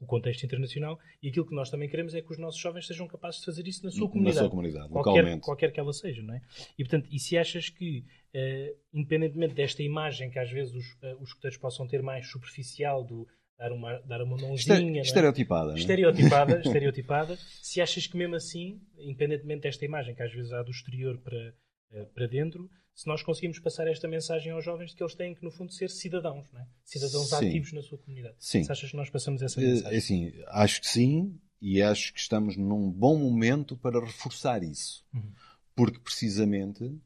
o 0.01 0.07
contexto 0.07 0.45
internacional 0.45 0.99
e 1.23 1.29
aquilo 1.29 1.45
que 1.47 1.55
nós 1.55 1.71
também 1.71 1.89
queremos 1.89 2.15
é 2.15 2.23
que 2.23 2.31
os 2.33 2.39
nossos 2.39 2.61
jovens 2.61 2.87
sejam 2.87 3.07
capazes 3.09 3.41
de 3.41 3.47
fazer 3.47 3.67
isso 3.67 3.85
na 3.85 3.91
sua 3.91 4.07
Na 4.07 4.13
comunidade 4.13 4.39
sua 4.39 4.51
comunidade, 4.51 4.89
qualquer, 4.91 5.11
localmente. 5.11 5.41
qualquer 5.45 5.73
que 5.73 5.81
ela 5.81 5.93
seja, 5.93 6.23
não 6.23 6.35
é? 6.35 6.41
E 6.79 6.85
portanto, 6.85 7.09
e 7.11 7.19
se 7.19 7.37
achas 7.37 7.69
que, 7.69 8.05
eh, 8.33 8.75
independentemente 8.95 9.55
desta 9.55 9.83
imagem 9.83 10.31
que 10.31 10.39
às 10.39 10.51
vezes 10.51 10.73
os, 10.75 10.85
eh, 11.03 11.15
os 11.21 11.29
escuteiros 11.31 11.59
possam 11.59 11.87
ter 11.89 12.01
mais 12.03 12.29
superficial 12.31 13.05
do 13.05 13.27
dar 13.59 13.73
uma, 13.73 13.99
dar 14.03 14.23
uma 14.23 14.37
mãozinha, 14.37 14.55
Estere- 14.55 14.85
não 14.85 14.97
é? 14.99 15.01
Estereotipada. 15.01 15.73
é? 15.73 15.75
estereotipada, 15.75 16.61
estereotipada, 16.65 17.37
se 17.61 17.81
achas 17.81 18.07
que 18.07 18.17
mesmo 18.17 18.37
assim, 18.37 18.81
independentemente 18.97 19.63
desta 19.63 19.85
imagem 19.85 20.15
que 20.15 20.23
às 20.23 20.33
vezes 20.33 20.53
há 20.53 20.63
do 20.63 20.71
exterior 20.71 21.19
para, 21.19 21.55
eh, 21.91 22.05
para 22.15 22.27
dentro, 22.29 22.71
se 22.99 23.07
nós 23.07 23.23
conseguimos 23.23 23.61
passar 23.61 23.87
esta 23.87 24.09
mensagem 24.09 24.51
aos 24.51 24.65
jovens 24.65 24.91
de 24.91 24.97
que 24.97 25.03
eles 25.05 25.15
têm 25.15 25.33
que, 25.33 25.45
no 25.45 25.53
fundo, 25.53 25.73
ser 25.73 25.89
cidadãos, 25.89 26.53
é? 26.53 26.67
cidadãos 26.83 27.29
Sim. 27.29 27.37
ativos 27.37 27.73
na 27.73 27.81
sua 27.81 27.97
comunidade. 27.97 28.35
Sim. 28.41 28.65
Se 28.65 28.73
achas 28.73 28.91
que 28.91 28.97
nós 28.97 29.09
passamos 29.09 29.41
essa 29.41 29.63
Eh, 29.63 29.67
mensagem? 29.67 29.99
Assim, 29.99 30.33
acho 30.49 30.81
que 30.81 30.89
sim, 30.89 31.41
e 31.61 31.81
acho 31.81 32.13
que 32.13 32.19
estamos 32.19 32.57
num 32.57 32.91
bom 32.91 33.17
momento 33.17 33.77
para 33.77 34.05
reforçar 34.05 34.65
isso. 34.65 35.07
Uhum. 35.15 35.33
Porque, 35.77 36.01
precisamente, 36.01 37.01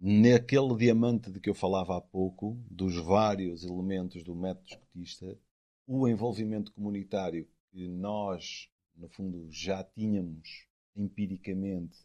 naquele 0.00 0.74
diamante 0.74 1.30
de 1.30 1.38
que 1.38 1.48
eu 1.48 1.54
falava 1.54 1.96
há 1.96 2.00
pouco, 2.00 2.60
dos 2.68 2.96
vários 2.96 3.62
elementos 3.62 4.24
do 4.24 4.34
método 4.34 4.66
escutista, 4.66 5.38
o 5.86 6.08
envolvimento 6.08 6.72
comunitário 6.72 7.48
que 7.70 7.86
nós, 7.86 8.68
no 8.96 9.08
fundo, 9.08 9.46
já 9.52 9.84
tínhamos 9.84 10.66
empiricamente 10.96 11.98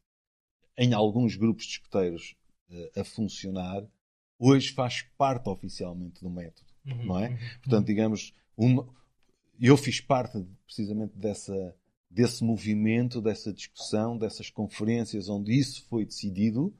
em 0.77 0.93
alguns 0.93 1.35
grupos 1.35 1.65
de 1.65 1.71
escuteiros 1.71 2.35
a 2.95 3.03
funcionar, 3.03 3.83
hoje 4.39 4.71
faz 4.73 5.01
parte 5.17 5.47
oficialmente 5.49 6.21
do 6.21 6.29
método 6.29 6.69
Uhum, 6.85 7.05
não 7.05 7.19
é? 7.19 7.29
uhum, 7.29 7.37
Portanto, 7.61 7.85
digamos, 7.87 8.33
uma- 8.57 8.87
eu 9.59 9.77
fiz 9.77 10.01
parte 10.01 10.43
precisamente 10.65 11.15
dessa, 11.15 11.75
desse 12.09 12.43
movimento, 12.43 13.21
dessa 13.21 13.53
discussão, 13.53 14.17
dessas 14.17 14.49
conferências 14.49 15.29
onde 15.29 15.53
isso 15.53 15.85
foi 15.87 16.05
decidido 16.05 16.73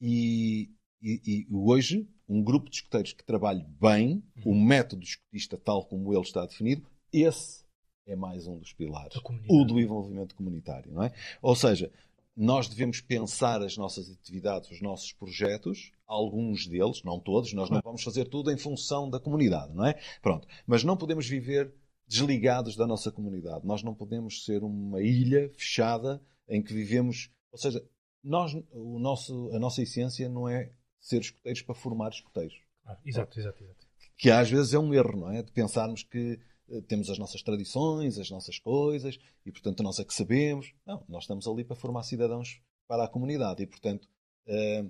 e, 0.00 0.70
e- 1.02 1.20
e 1.26 1.46
hoje 1.50 2.08
um 2.28 2.42
grupo 2.42 2.70
de 2.70 2.76
escuteiros 2.76 3.12
que 3.12 3.24
trabalhe 3.24 3.64
bem, 3.80 4.22
o 4.44 4.54
método 4.54 5.02
escutista 5.02 5.58
tal 5.58 5.84
como 5.84 6.12
ele 6.14 6.22
está 6.22 6.46
definido, 6.46 6.86
esse 7.12 7.64
é 8.06 8.16
mais 8.16 8.46
um 8.46 8.58
dos 8.58 8.72
pilares. 8.72 9.14
O 9.48 9.64
do 9.64 9.78
envolvimento 9.80 10.34
comunitário, 10.34 10.92
não 10.92 11.02
é? 11.02 11.12
Ou 11.42 11.54
seja, 11.54 11.90
nós 12.36 12.68
devemos 12.68 13.00
pensar 13.00 13.62
as 13.62 13.76
nossas 13.76 14.10
atividades, 14.10 14.70
os 14.70 14.80
nossos 14.80 15.12
projetos, 15.12 15.92
alguns 16.06 16.66
deles, 16.66 17.02
não 17.04 17.20
todos, 17.20 17.52
nós 17.52 17.68
não 17.68 17.80
vamos 17.82 18.02
fazer 18.02 18.26
tudo 18.26 18.50
em 18.50 18.56
função 18.56 19.08
da 19.08 19.20
comunidade, 19.20 19.74
não 19.74 19.86
é? 19.86 19.98
Pronto. 20.22 20.46
Mas 20.66 20.82
não 20.82 20.96
podemos 20.96 21.26
viver 21.26 21.74
desligados 22.06 22.76
da 22.76 22.86
nossa 22.86 23.12
comunidade. 23.12 23.66
Nós 23.66 23.82
não 23.82 23.94
podemos 23.94 24.44
ser 24.44 24.62
uma 24.62 25.02
ilha 25.02 25.50
fechada 25.56 26.22
em 26.48 26.62
que 26.62 26.72
vivemos. 26.72 27.30
Ou 27.50 27.58
seja, 27.58 27.84
nós, 28.22 28.54
o 28.72 28.98
nosso, 28.98 29.50
a 29.52 29.58
nossa 29.58 29.82
essência 29.82 30.28
não 30.28 30.48
é 30.48 30.72
ser 31.00 31.20
escuteiros 31.20 31.62
para 31.62 31.74
formar 31.74 32.10
escuteiros 32.10 32.54
Claro, 32.82 33.00
exato, 33.04 33.40
exato, 33.40 33.62
exato. 33.62 33.86
que 34.16 34.30
às 34.30 34.50
vezes 34.50 34.74
é 34.74 34.78
um 34.78 34.92
erro, 34.92 35.20
não 35.20 35.30
é? 35.30 35.42
De 35.42 35.52
pensarmos 35.52 36.02
que 36.02 36.38
temos 36.80 37.10
as 37.10 37.18
nossas 37.18 37.42
tradições, 37.42 38.18
as 38.18 38.30
nossas 38.30 38.58
coisas, 38.58 39.18
e 39.44 39.52
portanto 39.52 39.82
nós 39.82 39.98
é 39.98 40.04
que 40.04 40.14
sabemos. 40.14 40.72
Não, 40.86 41.04
nós 41.08 41.24
estamos 41.24 41.46
ali 41.46 41.64
para 41.64 41.76
formar 41.76 42.02
cidadãos 42.04 42.60
para 42.88 43.04
a 43.04 43.08
comunidade, 43.08 43.62
e 43.62 43.66
portanto 43.66 44.08
eh, 44.46 44.84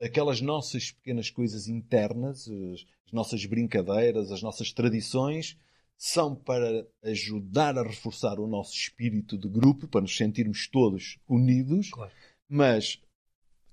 aquelas 0.00 0.40
nossas 0.40 0.92
pequenas 0.92 1.30
coisas 1.30 1.66
internas, 1.68 2.48
as, 2.48 2.86
as 3.06 3.12
nossas 3.12 3.44
brincadeiras, 3.46 4.30
as 4.30 4.42
nossas 4.42 4.72
tradições, 4.72 5.56
são 5.96 6.34
para 6.34 6.86
ajudar 7.02 7.76
a 7.76 7.82
reforçar 7.82 8.38
o 8.38 8.46
nosso 8.46 8.72
espírito 8.72 9.36
de 9.36 9.48
grupo, 9.48 9.88
para 9.88 10.00
nos 10.02 10.16
sentirmos 10.16 10.68
todos 10.68 11.18
unidos, 11.28 11.90
Claro. 11.90 12.12
mas 12.48 13.00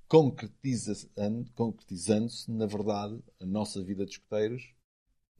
concretiza- 0.07 1.07
concretizando-se, 1.53 2.49
na 2.51 2.65
verdade, 2.65 3.21
a 3.39 3.45
nossa 3.45 3.83
vida 3.83 4.05
de 4.05 4.13
escuteiros 4.13 4.73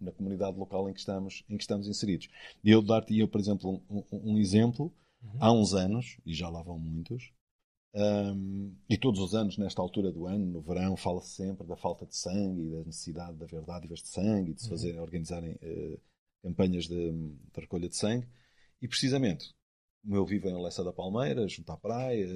na 0.05 0.11
comunidade 0.13 0.57
local 0.57 0.89
em 0.89 0.93
que 0.93 0.99
estamos, 0.99 1.43
em 1.49 1.57
que 1.57 1.63
estamos 1.63 1.87
inseridos. 1.87 2.29
E 2.63 2.71
eu 2.71 2.81
dar-te, 2.81 3.17
eu, 3.19 3.27
por 3.27 3.39
exemplo, 3.41 3.81
um, 3.89 3.97
um- 4.11 4.33
um 4.33 4.37
exemplo, 4.39 4.93
há 5.39 5.51
uns 5.51 5.73
anos, 5.73 6.17
e 6.25 6.33
já 6.33 6.49
lá 6.49 6.61
vão 6.63 6.79
muitos, 6.79 7.31
hum, 7.93 8.73
e 8.89 8.97
todos 8.97 9.19
os 9.21 9.33
anos, 9.35 9.57
nesta 9.57 9.81
altura 9.81 10.11
do 10.11 10.25
ano, 10.27 10.45
no 10.45 10.61
verão, 10.61 10.95
fala-se 10.97 11.29
sempre 11.31 11.65
da 11.67 11.75
falta 11.75 12.05
de 12.05 12.15
sangue 12.15 12.63
e 12.63 12.71
da 12.71 12.83
necessidade 12.83 13.37
de 13.37 13.43
haver 13.43 13.63
dádivas 13.63 14.01
de 14.01 14.07
sangue 14.09 14.51
e 14.51 14.53
de 14.53 14.61
se 14.61 14.69
fazer, 14.69 14.99
organizarem 14.99 15.57
eh, 15.61 15.97
campanhas 16.43 16.87
de, 16.87 17.11
de 17.11 17.59
recolha 17.61 17.89
de 17.89 17.95
sangue. 17.95 18.27
E 18.81 18.87
precisamente, 18.87 19.53
como 20.03 20.15
eu 20.15 20.25
vivo 20.25 20.47
em 20.49 20.61
Lessa 20.61 20.83
da 20.83 20.93
Palmeira, 20.93 21.47
junto 21.47 21.71
à 21.71 21.77
praia, 21.77 22.27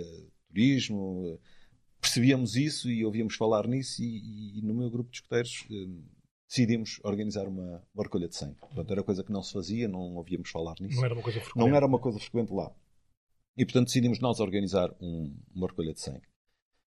turismo, 0.50 1.24
eh, 1.28 1.40
percebíamos 2.02 2.56
isso 2.56 2.90
e 2.90 3.06
ouvíamos 3.06 3.36
falar 3.36 3.68
nisso 3.68 4.02
e, 4.04 4.60
e 4.60 4.62
no 4.62 4.74
meu 4.74 4.90
grupo 4.90 5.10
de 5.12 5.18
escuteiros 5.18 5.66
eh, 5.72 5.88
decidimos 6.50 7.00
organizar 7.04 7.48
uma, 7.48 7.82
uma 7.94 8.04
recolha 8.04 8.28
de 8.28 8.36
sangue. 8.36 8.56
Portanto, 8.60 8.92
era 8.92 9.04
coisa 9.04 9.24
que 9.24 9.32
não 9.32 9.44
se 9.44 9.54
fazia, 9.54 9.88
não 9.88 10.16
ouvíamos 10.16 10.50
falar 10.50 10.74
nisso. 10.82 10.98
Não 10.98 11.06
era 11.06 11.14
uma 11.14 11.22
coisa 11.24 11.40
frequente. 11.40 11.58
Não 11.70 11.76
era 11.76 11.86
uma 11.86 12.00
coisa 12.00 12.20
frequente 12.20 12.52
lá. 12.52 12.76
E, 13.56 13.64
portanto, 13.66 13.86
decidimos 13.88 14.20
nós 14.20 14.40
organizar 14.40 14.90
um- 15.00 15.34
uma 15.54 15.68
recolha 15.68 15.94
de 15.94 16.02
sangue. 16.02 16.28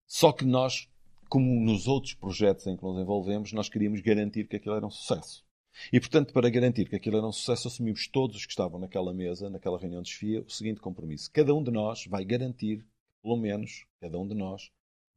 Só 0.08 0.32
que 0.32 0.46
nós, 0.46 0.88
como 1.30 1.60
nos 1.66 1.86
outros 1.88 2.14
projetos 2.14 2.66
em 2.66 2.78
que 2.78 2.84
nos 2.84 2.98
envolvemos, 2.98 3.52
nós 3.52 3.68
queríamos 3.68 4.00
garantir 4.02 4.48
que 4.48 4.56
aquilo 4.56 4.76
era 4.76 4.86
um 4.88 4.90
sucesso. 4.92 5.44
E, 5.92 6.00
portanto, 6.00 6.34
para 6.34 6.50
garantir 6.50 6.88
que 6.90 6.96
aquilo 6.96 7.18
era 7.18 7.28
um 7.28 7.32
sucesso, 7.32 7.68
assumimos 7.68 8.08
todos 8.08 8.38
os 8.38 8.46
que 8.46 8.52
estavam 8.52 8.80
naquela 8.80 9.14
mesa, 9.14 9.50
naquela 9.50 9.78
reunião 9.80 10.02
de 10.02 10.10
desfia, 10.10 10.42
o 10.42 10.50
seguinte 10.50 10.80
compromisso. 10.82 11.30
Cada 11.32 11.54
um 11.54 11.64
de 11.64 11.72
nós 11.72 12.06
vai 12.08 12.24
garantir, 12.26 12.86
pelo 13.22 13.38
menos, 13.38 13.86
cada 14.00 14.18
um 14.20 14.28
de 14.28 14.36
nós 14.36 14.70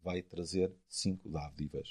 vai 0.02 0.22
trazer 0.22 0.72
cinco 0.88 1.28
dádivas. 1.28 1.88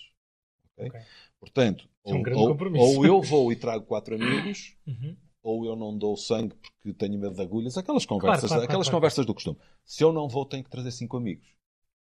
Ok? 0.77 0.87
Ok. 0.89 1.01
Portanto, 1.39 1.89
É 2.05 2.13
um 2.13 2.21
ou, 2.35 2.49
ou- 2.49 2.97
ou 2.97 3.05
eu 3.05 3.21
vou 3.21 3.51
e 3.51 3.55
trago 3.55 3.85
quatro 3.85 4.15
amigos, 4.15 4.75
Uhum. 4.87 5.15
ou 5.41 5.65
eu 5.65 5.75
não 5.75 5.97
dou 5.97 6.15
sangue 6.17 6.55
porque 6.55 6.93
tenho 6.93 7.19
medo 7.19 7.35
de 7.35 7.41
agulhas, 7.41 7.77
aquelas 7.77 8.05
conversas, 8.05 8.49
claro, 8.49 8.63
aquelas 8.63 8.87
claro, 8.87 8.97
conversas 8.97 9.25
do 9.25 9.33
costume. 9.33 9.57
Se 9.83 10.03
eu 10.03 10.11
não 10.13 10.27
vou, 10.27 10.45
tenho 10.45 10.63
que 10.63 10.69
trazer 10.69 10.91
cinco 10.91 11.17
amigos. 11.17 11.47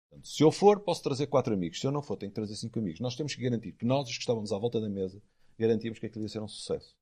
Portanto, 0.08 0.28
se 0.28 0.42
eu 0.42 0.50
for, 0.50 0.80
posso 0.80 1.02
trazer 1.02 1.26
quatro 1.28 1.54
amigos. 1.54 1.80
Se 1.80 1.86
eu 1.86 1.92
não 1.92 2.02
for, 2.02 2.16
tenho 2.16 2.30
que 2.30 2.34
trazer 2.34 2.56
cinco 2.56 2.78
amigos. 2.80 3.00
Nós 3.00 3.14
temos 3.16 3.34
que 3.34 3.42
garantir 3.42 3.72
que 3.72 3.84
nós, 3.86 4.08
os 4.08 4.14
que 4.16 4.22
estávamos 4.22 4.52
à 4.52 4.58
volta 4.58 4.80
da 4.80 4.88
mesa, 4.88 5.22
garantimos 5.58 5.98
que 5.98 6.06
aquilo 6.06 6.24
ia 6.24 6.28
ser 6.28 6.40
um 6.40 6.48
sucesso. 6.48 6.96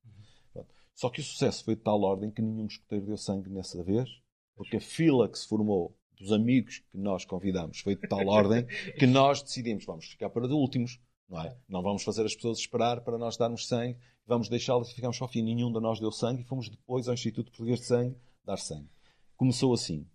Pronto. 0.53 0.69
Só 0.93 1.09
que 1.09 1.19
o 1.19 1.23
sucesso 1.23 1.63
foi 1.63 1.75
de 1.75 1.81
tal 1.81 2.01
ordem 2.03 2.29
que 2.29 2.41
nenhum 2.41 2.67
escoteiro 2.67 3.05
deu 3.05 3.17
sangue 3.17 3.49
nessa 3.49 3.83
vez, 3.83 4.09
porque 4.55 4.77
a 4.77 4.81
fila 4.81 5.27
que 5.27 5.39
se 5.39 5.47
formou 5.47 5.95
dos 6.17 6.31
amigos 6.31 6.83
que 6.91 6.97
nós 6.97 7.25
convidamos 7.25 7.79
foi 7.79 7.95
de 7.95 8.07
tal 8.07 8.27
ordem 8.27 8.65
que 8.99 9.07
nós 9.07 9.41
decidimos, 9.41 9.85
vamos 9.85 10.05
ficar 10.05 10.29
para 10.29 10.47
de 10.47 10.53
últimos, 10.53 10.99
não 11.29 11.41
é? 11.41 11.55
Não 11.67 11.81
vamos 11.81 12.03
fazer 12.03 12.25
as 12.25 12.35
pessoas 12.35 12.57
esperar 12.59 13.01
para 13.01 13.17
nós 13.17 13.37
darmos 13.37 13.67
sangue, 13.67 13.97
vamos 14.25 14.49
deixá-las 14.49 14.89
e 14.89 14.95
ficamos 14.95 15.21
ao 15.21 15.27
fim. 15.27 15.43
Nenhum 15.43 15.71
de 15.71 15.79
nós 15.79 15.99
deu 15.99 16.11
sangue 16.11 16.41
e 16.41 16.45
fomos 16.45 16.69
depois 16.69 17.07
ao 17.07 17.13
Instituto 17.13 17.51
Português 17.51 17.79
de 17.79 17.85
Sangue 17.85 18.17
dar 18.43 18.57
sangue. 18.57 18.89
Começou 19.37 19.73
assim. 19.73 20.07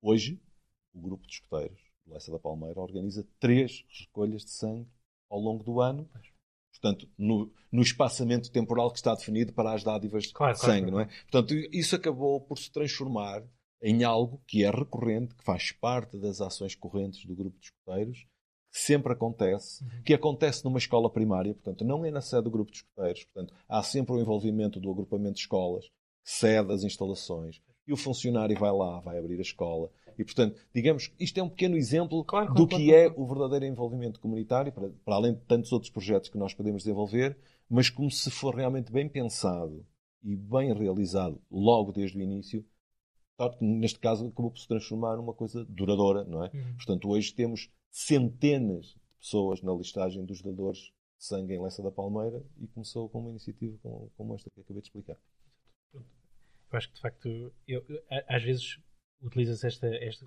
Hoje, 0.00 0.40
o 0.92 1.00
grupo 1.00 1.26
de 1.26 1.34
escoteiros 1.34 1.80
do 2.06 2.12
Lessa 2.12 2.32
da 2.32 2.38
Palmeira 2.38 2.80
organiza 2.80 3.26
três 3.38 3.84
recolhas 4.00 4.44
de 4.44 4.50
sangue 4.50 4.88
ao 5.30 5.38
longo 5.38 5.62
do 5.62 5.80
ano. 5.80 6.08
Portanto, 6.72 7.08
no, 7.16 7.52
no 7.70 7.82
espaçamento 7.82 8.50
temporal 8.50 8.90
que 8.90 8.98
está 8.98 9.14
definido 9.14 9.52
para 9.52 9.72
as 9.72 9.82
dádivas 9.82 10.26
Claro, 10.32 10.54
de 10.54 10.60
sangue, 10.60 10.90
claro. 10.90 10.92
não 10.92 11.00
é? 11.00 11.06
Portanto, 11.30 11.54
isso 11.72 11.96
acabou 11.96 12.40
por 12.40 12.58
se 12.58 12.70
transformar 12.70 13.42
em 13.80 14.02
algo 14.02 14.42
que 14.46 14.64
é 14.64 14.70
recorrente, 14.70 15.34
que 15.34 15.44
faz 15.44 15.72
parte 15.72 16.18
das 16.18 16.40
ações 16.40 16.74
correntes 16.74 17.24
do 17.26 17.34
grupo 17.34 17.58
de 17.58 17.66
escoteiros, 17.66 18.26
que 18.74 18.80
sempre 18.80 19.12
acontece, 19.12 19.84
Uhum. 19.84 20.02
que 20.04 20.12
acontece 20.12 20.64
numa 20.64 20.78
escola 20.78 21.08
primária, 21.08 21.54
portanto, 21.54 21.84
não 21.84 22.04
é 22.04 22.10
na 22.10 22.20
sede 22.20 22.42
do 22.42 22.50
grupo 22.50 22.72
de 22.72 22.78
escoteiros, 22.78 23.22
portanto, 23.24 23.54
há 23.68 23.80
sempre 23.84 24.12
o 24.16 24.20
envolvimento 24.20 24.80
do 24.80 24.90
agrupamento 24.90 25.34
de 25.34 25.42
escolas, 25.42 25.84
cede 26.24 26.72
as 26.72 26.82
instalações, 26.82 27.62
e 27.86 27.92
o 27.92 27.96
funcionário 27.96 28.58
vai 28.58 28.72
lá, 28.72 28.98
vai 28.98 29.16
abrir 29.16 29.38
a 29.38 29.42
escola. 29.42 29.90
E, 30.18 30.24
portanto, 30.24 30.58
digamos, 30.74 31.12
isto 31.20 31.38
é 31.38 31.42
um 31.42 31.48
pequeno 31.48 31.76
exemplo 31.76 32.24
Claro, 32.24 32.48
do 32.54 32.66
claro, 32.66 32.82
que 32.82 32.90
claro. 32.90 33.14
é 33.14 33.14
o 33.16 33.26
verdadeiro 33.26 33.64
envolvimento 33.66 34.18
comunitário, 34.18 34.72
para, 34.72 34.88
para 35.04 35.14
além 35.14 35.34
de 35.34 35.40
tantos 35.42 35.70
outros 35.70 35.90
projetos 35.92 36.28
que 36.28 36.38
nós 36.38 36.52
podemos 36.52 36.82
desenvolver, 36.82 37.38
mas 37.70 37.88
como 37.90 38.10
se 38.10 38.28
for 38.30 38.56
realmente 38.56 38.90
bem 38.90 39.08
pensado 39.08 39.86
e 40.22 40.34
bem 40.34 40.72
realizado 40.72 41.40
logo 41.50 41.92
desde 41.92 42.18
o 42.18 42.22
início, 42.22 42.64
neste 43.60 43.98
caso 44.00 44.26
acabou 44.26 44.50
por 44.50 44.58
se 44.58 44.66
transformar 44.66 45.16
numa 45.16 45.34
coisa 45.34 45.64
duradoura, 45.68 46.24
não 46.24 46.42
é? 46.44 46.50
Uhum. 46.54 46.76
Portanto, 46.76 47.08
hoje 47.08 47.32
temos 47.34 47.68
centenas 47.96 48.86
de 48.86 49.00
pessoas 49.20 49.62
na 49.62 49.72
listagem 49.72 50.24
dos 50.24 50.42
dadores 50.42 50.78
de 50.78 51.24
sangue 51.24 51.54
em 51.54 51.62
Lessa 51.62 51.80
da 51.80 51.92
Palmeira 51.92 52.44
e 52.58 52.66
começou 52.66 53.08
com 53.08 53.20
uma 53.20 53.30
iniciativa 53.30 53.78
como, 53.80 54.10
como 54.16 54.34
esta 54.34 54.50
que 54.50 54.60
acabei 54.60 54.82
de 54.82 54.88
explicar. 54.88 55.16
Eu 55.94 56.02
acho 56.72 56.88
que 56.88 56.94
de 56.96 57.00
facto, 57.00 57.54
eu- 57.68 57.84
às 58.28 58.42
vezes 58.42 58.80
utiliza-se 59.22 59.64
esta, 59.66 59.86
esta, 59.86 60.26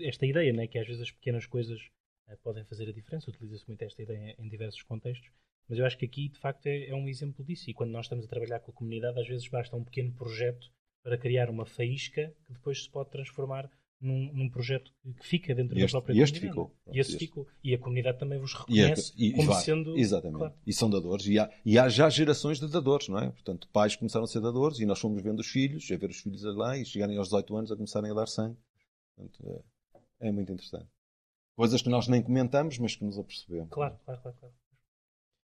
esta 0.00 0.26
ideia, 0.26 0.52
né? 0.52 0.66
que 0.66 0.76
às 0.76 0.86
vezes 0.88 1.02
as 1.02 1.12
pequenas 1.12 1.46
coisas 1.46 1.80
eh, 2.26 2.36
podem 2.42 2.64
fazer 2.64 2.88
a 2.88 2.92
diferença. 2.92 3.30
Utiliza-se 3.30 3.66
muito 3.68 3.82
esta 3.82 4.02
ideia 4.02 4.34
em 4.36 4.48
diversos 4.48 4.82
contextos. 4.82 5.30
Mas 5.68 5.78
eu 5.78 5.86
acho 5.86 5.96
que 5.96 6.04
aqui, 6.04 6.28
de 6.28 6.38
facto, 6.40 6.66
é, 6.66 6.88
é 6.88 6.94
um 6.96 7.08
exemplo 7.08 7.44
disso. 7.44 7.70
E 7.70 7.74
quando 7.74 7.92
nós 7.92 8.06
estamos 8.06 8.24
a 8.24 8.28
trabalhar 8.28 8.58
com 8.58 8.72
a 8.72 8.74
comunidade, 8.74 9.20
às 9.20 9.28
vezes 9.28 9.46
basta 9.48 9.76
um 9.76 9.84
pequeno 9.84 10.12
projeto 10.12 10.68
para 11.02 11.16
criar 11.16 11.48
uma 11.48 11.64
faísca 11.64 12.34
que 12.44 12.52
depois 12.52 12.82
se 12.82 12.90
pode 12.90 13.10
transformar 13.10 13.70
num, 14.04 14.32
num 14.32 14.48
projeto 14.50 14.92
que, 15.18 15.26
fica 15.26 15.54
dentro 15.54 15.74
E 15.76 15.78
da 15.80 15.84
este- 15.84 15.92
própria 15.92 16.14
e 16.14 16.20
este 16.20 16.40
comunidade. 16.40 16.68
ficou. 16.70 16.94
E 16.94 16.98
esse 17.00 17.10
Este. 17.12 17.26
ficou. 17.26 17.46
E 17.62 17.74
a 17.74 17.78
comunidade 17.78 18.18
também 18.18 18.38
vos 18.38 18.52
E, 18.52 18.54
é- 18.54 18.82
reconhece 18.86 19.12
e- 19.16 19.32
como 19.32 19.48
vai, 19.52 19.62
sendo. 19.62 19.96
Exatamente. 19.98 20.38
Claro. 20.38 20.54
E 20.66 20.72
são 20.72 20.90
dadores. 20.90 21.26
E 21.26 21.38
há, 21.38 21.50
e 21.64 21.78
há 21.78 21.88
já 21.88 22.08
gerações 22.10 22.60
de 22.60 22.68
dadores, 22.68 23.08
não 23.08 23.18
é? 23.18 23.30
Portanto, 23.30 23.68
pais 23.72 23.96
começaram 23.96 24.24
a 24.24 24.28
ser 24.28 24.40
dadores 24.40 24.78
e 24.80 24.86
nós 24.86 24.98
fomos 25.00 25.22
vendo 25.22 25.40
os 25.40 25.46
filhos, 25.48 25.90
a 25.90 25.96
ver 25.96 26.10
os 26.10 26.18
filhos 26.20 26.42
lá 26.42 26.76
e 26.76 26.84
chegarem 26.84 27.16
aos 27.16 27.28
18 27.28 27.56
anos 27.56 27.72
a 27.72 27.76
começarem 27.76 28.10
a 28.10 28.14
dar 28.14 28.26
sangue. 28.26 28.56
Portanto, 29.16 29.64
é, 30.20 30.28
é 30.28 30.32
muito 30.32 30.52
interessante. 30.52 30.86
Coisas 31.56 31.80
que 31.82 31.88
nós 31.88 32.08
nem 32.08 32.20
comentamos, 32.22 32.78
mas 32.78 32.96
que 32.96 33.04
nos 33.04 33.18
apercebemos. 33.18 33.70
Claro, 33.70 33.96
claro, 34.04 34.20
claro. 34.20 34.36
claro. 34.38 34.54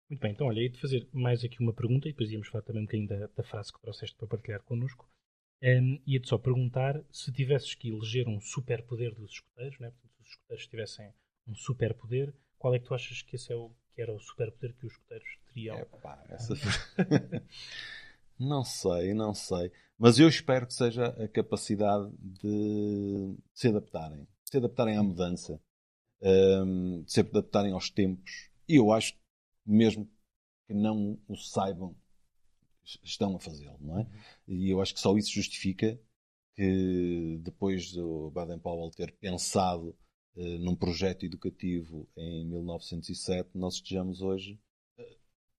Muito 0.09 0.21
bem, 0.21 0.31
então 0.31 0.47
olha, 0.47 0.61
ia-te 0.61 0.79
fazer 0.79 1.05
mais 1.11 1.43
aqui 1.43 1.59
uma 1.61 1.73
pergunta 1.73 2.07
e 2.07 2.11
depois 2.13 2.31
íamos 2.31 2.47
falar 2.47 2.61
também 2.63 2.81
um 2.81 2.85
bocadinho 2.85 3.09
da, 3.09 3.27
da 3.27 3.43
frase 3.43 3.73
que 3.73 3.81
trouxeste 3.81 4.15
para 4.15 4.25
partilhar 4.27 4.63
connosco. 4.63 5.05
Um, 5.61 5.99
ia-te 6.05 6.27
só 6.27 6.37
perguntar 6.37 7.03
se 7.11 7.31
tivesses 7.31 7.73
que 7.73 7.89
eleger 7.89 8.27
um 8.27 8.39
superpoder 8.39 9.15
dos 9.15 9.31
escuteiros, 9.31 9.79
né? 9.79 9.91
Se 9.91 10.21
os 10.21 10.27
escuteiros 10.27 10.67
tivessem 10.67 11.13
um 11.47 11.55
superpoder, 11.55 12.33
qual 12.57 12.75
é 12.75 12.79
que 12.79 12.85
tu 12.85 12.93
achas 12.93 13.21
que 13.21 13.35
esse 13.35 13.51
é 13.51 13.55
o, 13.55 13.71
que 13.93 14.01
era 14.01 14.13
o 14.13 14.19
superpoder 14.19 14.75
que 14.75 14.85
os 14.85 14.93
escuteiros 14.93 15.27
teriam? 15.47 15.79
Epá, 15.79 16.23
essa... 16.29 16.53
não 18.37 18.63
sei, 18.63 19.13
não 19.13 19.33
sei. 19.33 19.71
Mas 19.97 20.19
eu 20.19 20.27
espero 20.27 20.67
que 20.67 20.73
seja 20.73 21.07
a 21.07 21.27
capacidade 21.27 22.11
de 22.19 23.35
se 23.53 23.67
adaptarem, 23.69 24.25
de 24.25 24.51
se 24.51 24.57
adaptarem 24.57 24.95
à 24.95 25.01
mudança, 25.01 25.59
um, 26.21 27.01
de 27.01 27.11
se 27.11 27.19
adaptarem 27.21 27.71
aos 27.71 27.89
tempos. 27.89 28.49
E 28.69 28.75
eu 28.75 28.91
acho, 28.91 29.15
mesmo 29.65 30.07
que 30.67 30.73
não 30.73 31.19
o 31.27 31.35
saibam, 31.35 31.95
estão 33.03 33.35
a 33.35 33.39
fazê-lo, 33.39 33.77
não 33.81 33.99
é? 33.99 34.03
Uhum. 34.03 34.09
E 34.47 34.69
eu 34.69 34.81
acho 34.81 34.93
que 34.93 34.99
só 34.99 35.15
isso 35.17 35.31
justifica 35.31 35.99
que 36.55 37.39
depois 37.43 37.91
do 37.91 38.31
Baden-Powell 38.31 38.89
ter 38.91 39.11
pensado 39.13 39.95
uh, 40.35 40.57
num 40.59 40.75
projeto 40.75 41.25
educativo 41.25 42.07
em 42.17 42.45
1907, 42.47 43.51
nós 43.53 43.75
estejamos 43.75 44.21
hoje 44.21 44.59
uh, 44.97 45.03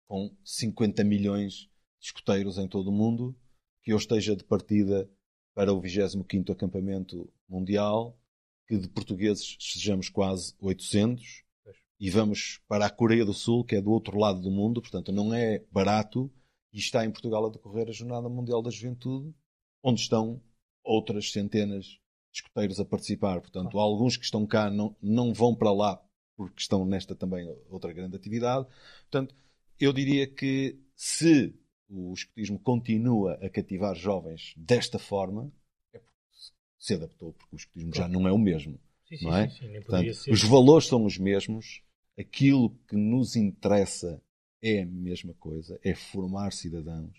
com 0.08 0.36
50 0.44 1.04
milhões 1.04 1.68
de 2.00 2.06
escuteiros 2.06 2.58
em 2.58 2.66
todo 2.66 2.88
o 2.88 2.92
mundo, 2.92 3.36
que 3.82 3.92
eu 3.92 3.96
esteja 3.96 4.34
de 4.34 4.44
partida 4.44 5.08
para 5.54 5.72
o 5.72 5.80
25º 5.80 6.50
acampamento 6.50 7.32
mundial, 7.48 8.18
que 8.66 8.76
de 8.76 8.88
portugueses 8.88 9.56
sejamos 9.60 10.08
quase 10.08 10.54
800, 10.60 11.44
e 12.00 12.10
vamos 12.10 12.60
para 12.68 12.86
a 12.86 12.90
Coreia 12.90 13.24
do 13.24 13.34
Sul, 13.34 13.64
que 13.64 13.76
é 13.76 13.80
do 13.80 13.90
outro 13.90 14.18
lado 14.18 14.40
do 14.40 14.50
mundo, 14.50 14.80
portanto 14.80 15.10
não 15.10 15.34
é 15.34 15.64
barato, 15.70 16.30
e 16.72 16.78
está 16.78 17.04
em 17.04 17.10
Portugal 17.10 17.46
a 17.46 17.50
decorrer 17.50 17.88
a 17.88 17.92
Jornada 17.92 18.28
Mundial 18.28 18.62
da 18.62 18.70
Juventude, 18.70 19.34
onde 19.82 20.00
estão 20.00 20.40
outras 20.82 21.32
centenas 21.32 21.84
de 21.84 22.00
escuteiros 22.32 22.80
a 22.80 22.84
participar. 22.84 23.40
Portanto, 23.40 23.78
alguns 23.78 24.16
que 24.16 24.24
estão 24.24 24.46
cá 24.46 24.70
não, 24.70 24.96
não 25.00 25.32
vão 25.32 25.54
para 25.54 25.72
lá 25.72 26.02
porque 26.36 26.60
estão 26.60 26.86
nesta 26.86 27.16
também 27.16 27.52
outra 27.68 27.92
grande 27.92 28.14
atividade. 28.14 28.66
Portanto, 29.10 29.34
eu 29.80 29.92
diria 29.92 30.26
que 30.26 30.78
se 30.94 31.52
o 31.88 32.12
escutismo 32.12 32.58
continua 32.60 33.34
a 33.42 33.48
cativar 33.48 33.94
jovens 33.96 34.54
desta 34.56 35.00
forma, 35.00 35.52
é 35.92 35.98
porque 35.98 36.16
se 36.78 36.94
adaptou, 36.94 37.32
porque 37.32 37.56
o 37.56 37.58
escutismo 37.58 37.92
já 37.92 38.06
não 38.06 38.28
é 38.28 38.32
o 38.32 38.38
mesmo. 38.38 38.78
Sim, 39.08 39.24
não 39.24 39.36
é? 39.36 39.48
Sim, 39.48 39.66
sim, 39.66 39.80
Portanto, 39.80 40.10
os 40.30 40.42
valores 40.44 40.86
são 40.86 41.04
os 41.04 41.18
mesmos, 41.18 41.82
aquilo 42.16 42.70
que 42.88 42.94
nos 42.94 43.34
interessa 43.34 44.22
é 44.62 44.82
a 44.82 44.86
mesma 44.86 45.34
coisa, 45.34 45.78
é 45.84 45.94
formar 45.94 46.52
cidadãos 46.52 47.16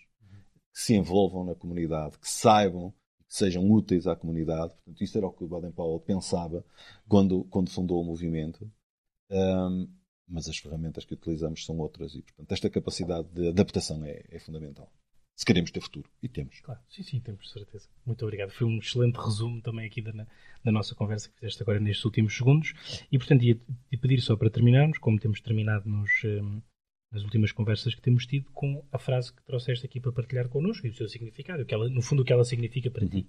que 0.72 0.80
se 0.80 0.94
envolvam 0.94 1.44
na 1.44 1.54
comunidade, 1.54 2.18
que 2.18 2.28
saibam, 2.28 2.92
que 3.28 3.34
sejam 3.34 3.68
úteis 3.70 4.06
à 4.06 4.14
comunidade. 4.14 4.74
Portanto, 4.74 5.02
isso 5.02 5.18
era 5.18 5.26
o 5.26 5.32
que 5.32 5.44
o 5.44 5.48
Baden-Powell 5.48 6.00
pensava 6.00 6.64
quando, 7.08 7.44
quando 7.44 7.70
fundou 7.70 8.00
o 8.00 8.04
movimento. 8.04 8.70
Um, 9.30 9.88
mas 10.28 10.48
as 10.48 10.58
ferramentas 10.58 11.04
que 11.04 11.14
utilizamos 11.14 11.64
são 11.64 11.76
outras 11.78 12.14
e, 12.14 12.22
portanto, 12.22 12.52
esta 12.52 12.70
capacidade 12.70 13.28
de 13.28 13.48
adaptação 13.48 14.04
é, 14.04 14.24
é 14.28 14.38
fundamental. 14.38 14.92
Se 15.40 15.44
queremos 15.44 15.70
ter 15.70 15.80
futuro. 15.80 16.08
E 16.22 16.28
temos. 16.28 16.60
Claro, 16.60 16.80
sim, 16.88 17.02
sim, 17.02 17.18
temos 17.18 17.50
certeza. 17.50 17.88
Muito 18.04 18.22
obrigado. 18.24 18.50
Foi 18.50 18.66
um 18.66 18.78
excelente 18.78 19.16
resumo 19.16 19.62
também 19.62 19.86
aqui 19.86 20.02
da, 20.02 20.12
da 20.12 20.70
nossa 20.70 20.94
conversa 20.94 21.30
que 21.30 21.34
fizeste 21.36 21.62
agora 21.62 21.80
nestes 21.80 22.04
últimos 22.04 22.36
segundos. 22.36 22.74
E, 23.10 23.16
portanto, 23.16 23.42
ia, 23.42 23.58
ia 23.90 23.98
pedir 23.98 24.20
só 24.20 24.36
para 24.36 24.50
terminarmos, 24.50 24.98
como 24.98 25.18
temos 25.18 25.40
terminado 25.40 25.88
nos, 25.88 26.10
um, 26.24 26.60
nas 27.12 27.22
últimas 27.22 27.52
conversas 27.52 27.94
que 27.94 28.00
temos 28.00 28.26
tido, 28.26 28.50
com 28.52 28.84
a 28.92 28.98
frase 28.98 29.32
que 29.32 29.42
trouxeste 29.44 29.84
aqui 29.84 30.00
para 30.00 30.12
partilhar 30.12 30.48
connosco 30.48 30.86
e 30.86 30.90
o 30.90 30.94
seu 30.94 31.08
significado, 31.08 31.64
que 31.64 31.74
ela, 31.74 31.88
no 31.88 32.02
fundo, 32.02 32.22
o 32.22 32.24
que 32.24 32.32
ela 32.32 32.44
significa 32.44 32.90
para 32.90 33.04
uhum. 33.04 33.10
ti. 33.10 33.26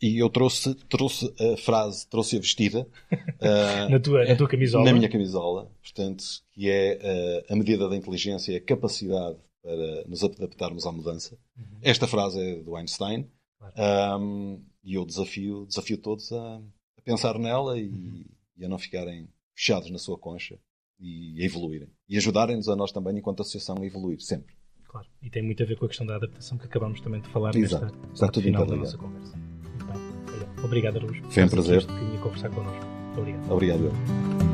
E 0.00 0.22
eu 0.22 0.30
trouxe, 0.30 0.74
trouxe 0.88 1.34
a 1.40 1.56
frase, 1.56 2.08
trouxe-a 2.08 2.38
vestida 2.38 2.86
uh, 3.12 3.90
na, 3.90 3.98
tua, 3.98 4.24
na 4.24 4.36
tua 4.36 4.48
camisola. 4.48 4.84
Na 4.84 4.92
minha 4.92 5.08
camisola, 5.08 5.70
portanto, 5.82 6.24
que 6.52 6.70
é 6.70 7.44
uh, 7.48 7.52
a 7.52 7.56
medida 7.56 7.88
da 7.88 7.96
inteligência 7.96 8.52
e 8.52 8.56
a 8.56 8.60
capacidade 8.60 9.38
para 9.60 10.04
nos 10.06 10.22
adaptarmos 10.22 10.86
à 10.86 10.92
mudança. 10.92 11.36
Uhum. 11.56 11.78
Esta 11.82 12.06
frase 12.06 12.40
é 12.40 12.56
do 12.62 12.76
Einstein 12.76 13.28
claro. 13.58 14.20
um, 14.22 14.64
e 14.84 14.94
eu 14.94 15.04
desafio, 15.04 15.66
desafio 15.66 15.98
todos 15.98 16.32
a, 16.32 16.56
a 16.96 17.02
pensar 17.04 17.38
nela 17.38 17.78
e, 17.78 17.88
uhum. 17.88 18.24
e, 18.56 18.64
a 18.64 18.68
não 18.68 18.78
ficarem 18.78 19.28
fechados 19.54 19.90
na 19.90 19.98
sua 19.98 20.16
concha 20.16 20.58
e 20.98 21.42
a 21.42 21.44
evoluírem. 21.44 21.90
E 22.08 22.16
ajudarem-nos 22.16 22.68
a 22.68 22.76
nós 22.76 22.90
também, 22.90 23.18
enquanto 23.18 23.42
associação, 23.42 23.76
a 23.80 23.84
evoluir 23.84 24.20
sempre. 24.20 24.54
Claro, 24.88 25.06
e 25.22 25.28
tem 25.28 25.42
muito 25.42 25.62
a 25.62 25.66
ver 25.66 25.76
com 25.76 25.84
a 25.84 25.88
questão 25.88 26.06
da 26.06 26.16
adaptação 26.16 26.56
que 26.56 26.64
acabamos 26.64 27.00
também 27.00 27.20
de 27.20 27.28
falar 27.28 27.54
Exato. 27.54 27.84
nesta 27.84 28.12
Está 28.14 28.28
tudo 28.28 28.44
final 28.44 28.64
da 28.64 28.76
nossa 28.76 28.96
conversa. 28.96 29.36
Muito 29.36 29.84
bem. 29.84 29.96
Olha, 30.34 30.64
obrigado, 30.64 30.96
Aruz. 30.96 31.18
Foi 31.28 31.44
um 31.44 31.48
prazer. 31.48 31.84
Que 31.86 32.18
conversar 32.22 32.50
connosco. 32.50 32.86
Muito 32.86 33.20
obrigado. 33.20 33.52
Obrigado. 33.52 34.47